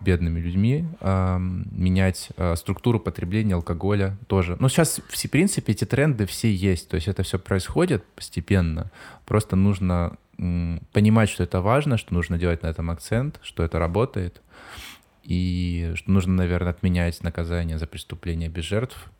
бедными 0.00 0.38
людьми, 0.40 0.86
э, 1.00 1.38
менять 1.38 2.28
э, 2.36 2.54
структуру 2.56 3.00
потребления 3.00 3.54
алкоголя 3.54 4.18
тоже. 4.26 4.56
Ну, 4.60 4.68
сейчас, 4.68 5.00
в 5.08 5.30
принципе, 5.30 5.72
эти 5.72 5.86
тренды 5.86 6.26
все 6.26 6.52
есть, 6.52 6.90
то 6.90 6.96
есть 6.96 7.08
это 7.08 7.22
все 7.22 7.38
происходит 7.38 8.04
постепенно, 8.14 8.90
просто 9.24 9.56
нужно 9.56 10.18
понимать, 10.36 11.28
что 11.28 11.42
это 11.42 11.60
важно, 11.60 11.96
что 11.96 12.14
нужно 12.14 12.38
делать 12.38 12.62
на 12.62 12.68
этом 12.68 12.90
акцент, 12.90 13.40
что 13.42 13.62
это 13.62 13.78
работает, 13.78 14.42
и 15.22 15.92
что 15.96 16.10
нужно, 16.10 16.34
наверное, 16.34 16.70
отменять 16.70 17.22
наказание 17.22 17.78
за 17.78 17.86
преступления 17.86 18.48
без 18.48 18.64
жертв 18.64 19.10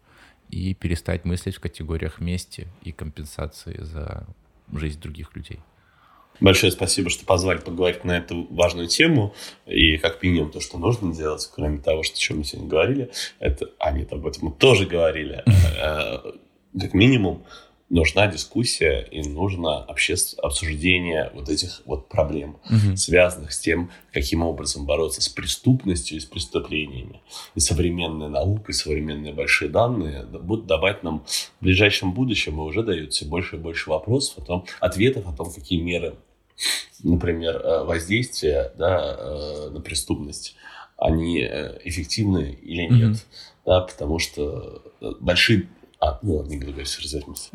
и 0.51 0.75
перестать 0.75 1.25
мыслить 1.25 1.57
в 1.57 1.61
категориях 1.61 2.21
мести 2.21 2.69
и 2.83 2.93
компенсации 2.93 3.83
за 3.83 4.27
жизнь 4.73 5.01
других 5.01 5.35
людей. 5.35 5.61
Большое 6.41 6.71
спасибо, 6.71 7.09
что 7.09 7.25
позвали 7.25 7.59
поговорить 7.59 8.05
на 8.05 8.19
эту 8.19 8.47
важную 8.51 8.89
тему. 8.89 9.35
И 9.65 9.97
как 9.97 10.23
минимум 10.23 10.51
то, 10.51 10.61
что 10.61 10.79
нужно 10.79 11.15
делать, 11.15 11.51
кроме 11.55 11.79
того, 11.79 12.03
что, 12.03 12.15
о 12.15 12.19
чем 12.19 12.39
мы 12.39 12.45
сегодня 12.45 12.69
говорили, 12.69 13.11
это... 13.39 13.71
А, 13.79 13.91
нет, 13.93 14.13
об 14.13 14.27
этом 14.27 14.49
мы 14.49 14.53
тоже 14.53 14.87
говорили. 14.87 15.43
Э, 15.79 16.19
как 16.79 16.95
минимум 16.95 17.45
нужна 17.89 18.27
дискуссия 18.27 19.01
и 19.11 19.23
нужно 19.23 19.79
общественное 19.79 20.47
обсуждение 20.47 21.31
вот 21.35 21.49
этих 21.49 21.83
вот 21.85 22.09
проблем, 22.09 22.59
угу. 22.65 22.97
связанных 22.97 23.53
с 23.53 23.61
тем, 23.61 23.91
каким 24.13 24.43
образом 24.43 24.87
бороться 24.87 25.23
с 25.23 25.29
преступностью 25.29 26.17
и 26.17 26.21
с 26.21 26.25
преступлениями. 26.25 27.21
И 27.55 27.61
современная 27.61 28.29
наука, 28.29 28.73
и 28.73 28.75
современные 28.75 29.33
большие 29.33 29.71
данные 29.71 30.25
будут 30.25 30.67
давать 30.67 31.03
нам 31.05 31.25
в 31.61 31.65
ближайшем 31.65 32.13
будущем, 32.13 32.57
и 32.59 32.63
уже 32.63 32.83
дают 32.83 33.13
все 33.13 33.25
больше 33.25 33.57
и 33.57 33.59
больше 33.59 33.89
вопросов, 33.89 34.39
о 34.39 34.45
том, 34.45 34.65
ответов 34.81 35.27
о 35.29 35.33
том, 35.33 35.53
какие 35.53 35.81
меры, 35.81 36.17
например, 37.03 37.57
э, 37.57 37.85
воздействия 37.85 38.73
да, 38.77 39.17
э, 39.19 39.71
на 39.71 39.81
преступность, 39.81 40.57
они 40.97 41.41
э, 41.41 41.79
эффективны 41.85 42.59
или 42.63 42.87
нет. 42.87 43.11
Угу. 43.11 43.19
Да, 43.67 43.81
потому 43.81 44.21
что 44.21 44.81
большие 45.21 45.67
а, 45.99 46.19
ну 46.23 46.37
ладно, 46.37 46.51
не 46.51 46.59
буду 46.59 46.73
говорить, 46.73 46.99
развернемся. 47.03 47.49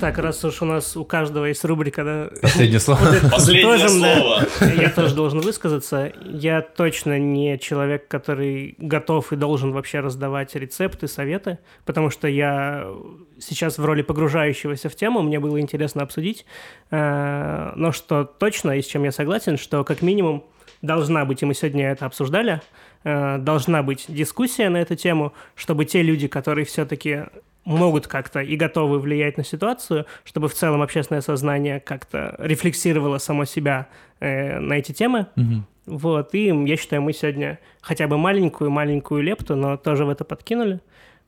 Так, 0.00 0.18
раз 0.18 0.44
уж 0.44 0.62
у 0.62 0.64
нас 0.64 0.96
у 0.96 1.04
каждого 1.04 1.46
есть 1.46 1.64
рубрика, 1.64 2.04
да... 2.04 2.30
Последнее 2.40 2.78
слово. 2.78 3.00
Последнее 3.30 3.88
слово. 3.88 4.46
Я 4.80 4.90
тоже 4.90 5.14
должен 5.14 5.40
высказаться. 5.40 6.12
Я 6.24 6.62
точно 6.62 7.18
не 7.18 7.58
человек, 7.58 8.06
который 8.06 8.76
готов 8.78 9.32
и 9.32 9.36
должен 9.36 9.72
вообще 9.72 10.00
раздавать 10.00 10.54
рецепты, 10.54 11.08
советы, 11.08 11.58
потому 11.84 12.10
что 12.10 12.28
я 12.28 12.86
сейчас 13.40 13.78
в 13.78 13.84
роли 13.84 14.02
погружающегося 14.02 14.88
в 14.88 14.94
тему, 14.94 15.22
мне 15.22 15.40
было 15.40 15.60
интересно 15.60 16.02
обсудить. 16.02 16.46
Э, 16.90 17.72
но 17.74 17.90
что 17.90 18.24
точно, 18.24 18.72
и 18.72 18.82
с 18.82 18.86
чем 18.86 19.02
я 19.02 19.10
согласен, 19.10 19.58
что 19.58 19.82
как 19.82 20.00
минимум 20.00 20.44
должна 20.80 21.24
быть, 21.24 21.42
и 21.42 21.46
мы 21.46 21.54
сегодня 21.54 21.90
это 21.90 22.06
обсуждали, 22.06 22.60
э, 23.02 23.38
должна 23.38 23.82
быть 23.82 24.04
дискуссия 24.08 24.68
на 24.68 24.76
эту 24.78 24.94
тему, 24.94 25.32
чтобы 25.56 25.84
те 25.86 26.02
люди, 26.02 26.28
которые 26.28 26.64
все-таки 26.64 27.24
могут 27.64 28.06
как-то 28.06 28.40
и 28.40 28.56
готовы 28.56 28.98
влиять 28.98 29.36
на 29.36 29.44
ситуацию, 29.44 30.06
чтобы 30.24 30.48
в 30.48 30.54
целом 30.54 30.82
общественное 30.82 31.22
сознание 31.22 31.80
как-то 31.80 32.34
рефлексировало 32.38 33.18
само 33.18 33.44
себя 33.44 33.88
э, 34.20 34.58
на 34.58 34.74
эти 34.74 34.92
темы. 34.92 35.26
Угу. 35.36 35.98
Вот, 35.98 36.34
и 36.34 36.46
я 36.46 36.76
считаю, 36.76 37.02
мы 37.02 37.12
сегодня 37.12 37.58
хотя 37.80 38.06
бы 38.06 38.16
маленькую-маленькую 38.16 39.22
лепту, 39.22 39.54
но 39.56 39.76
тоже 39.76 40.04
в 40.04 40.08
это 40.08 40.24
подкинули. 40.24 40.80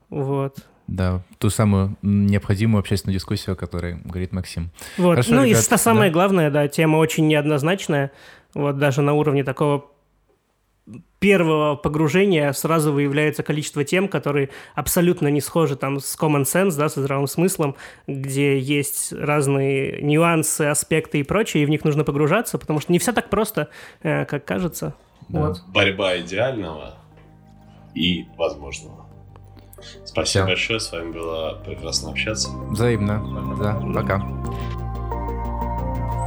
Вот. 0.09 0.65
Да, 0.87 1.21
ту 1.37 1.49
самую 1.49 1.97
необходимую 2.01 2.79
общественную 2.79 3.15
дискуссию, 3.15 3.53
о 3.53 3.55
которой 3.55 3.97
говорит 4.05 4.31
Максим. 4.31 4.71
Вот, 4.97 5.11
Хорошо, 5.11 5.35
ну 5.35 5.43
ребят, 5.43 5.59
и 5.59 5.61
что 5.61 5.77
самое 5.77 6.09
да. 6.09 6.13
главное, 6.13 6.49
да, 6.49 6.67
тема 6.69 6.97
очень 6.97 7.27
неоднозначная, 7.27 8.11
вот 8.53 8.77
даже 8.79 9.01
на 9.01 9.13
уровне 9.13 9.43
такого 9.43 9.85
первого 11.19 11.75
погружения 11.75 12.51
сразу 12.51 12.93
выявляется 12.93 13.43
количество 13.43 13.83
тем, 13.83 14.07
которые 14.07 14.49
абсолютно 14.75 15.27
не 15.29 15.41
схожи 15.41 15.75
там 15.75 15.99
с 15.99 16.17
common 16.17 16.43
sense, 16.43 16.77
да, 16.77 16.89
со 16.89 17.01
здравым 17.01 17.27
смыслом, 17.27 17.75
где 18.07 18.59
есть 18.59 19.13
разные 19.13 20.01
нюансы, 20.01 20.63
аспекты 20.63 21.19
и 21.19 21.23
прочее, 21.23 21.63
и 21.63 21.65
в 21.65 21.69
них 21.69 21.83
нужно 21.83 22.03
погружаться, 22.03 22.57
потому 22.57 22.79
что 22.79 22.91
не 22.91 22.99
все 22.99 23.13
так 23.13 23.29
просто, 23.29 23.69
э, 24.03 24.25
как 24.25 24.45
кажется. 24.45 24.93
Да. 25.29 25.47
Вот. 25.47 25.63
Борьба 25.67 26.19
идеального 26.19 26.95
и 27.93 28.25
возможного. 28.37 29.07
Спасибо 30.05 30.45
Все. 30.45 30.45
большое, 30.45 30.79
с 30.79 30.91
вами 30.91 31.11
было 31.11 31.61
прекрасно 31.65 32.11
общаться. 32.11 32.49
Взаимно. 32.49 33.55
Да, 33.59 33.79
пока. 33.93 34.23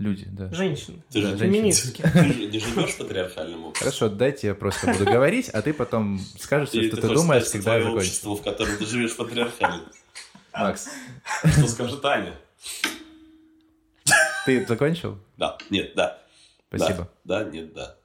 Люди, 0.00 0.26
да. 0.30 0.50
Женщины. 0.50 1.02
Ты 1.10 1.20
же 1.20 1.36
феминистки. 1.36 2.00
Ты 2.00 2.46
не 2.46 2.58
живешь 2.58 2.96
патриархальным 2.96 3.66
обществом. 3.66 3.92
Хорошо, 3.92 4.08
дайте 4.08 4.46
я 4.46 4.54
просто 4.54 4.86
буду 4.92 5.04
говорить, 5.04 5.50
а 5.50 5.60
ты 5.60 5.74
потом 5.74 6.18
скажешь, 6.38 6.70
что 6.70 6.96
ты 6.96 7.08
думаешь, 7.08 7.44
когда 7.50 7.78
закончится. 7.78 7.96
общество, 8.30 8.36
в 8.36 8.42
котором 8.42 8.78
ты 8.78 8.86
живешь 8.86 9.14
патриархальным. 9.14 9.86
Макс. 10.54 10.88
Что 11.44 11.68
скажет 11.68 12.02
Аня? 12.02 12.34
Ты 14.46 14.64
закончил? 14.66 15.18
Да. 15.36 15.58
Нет, 15.68 15.92
да. 15.94 16.22
Спасибо. 16.68 17.10
Да, 17.24 17.44
нет, 17.44 17.74
да. 17.74 17.96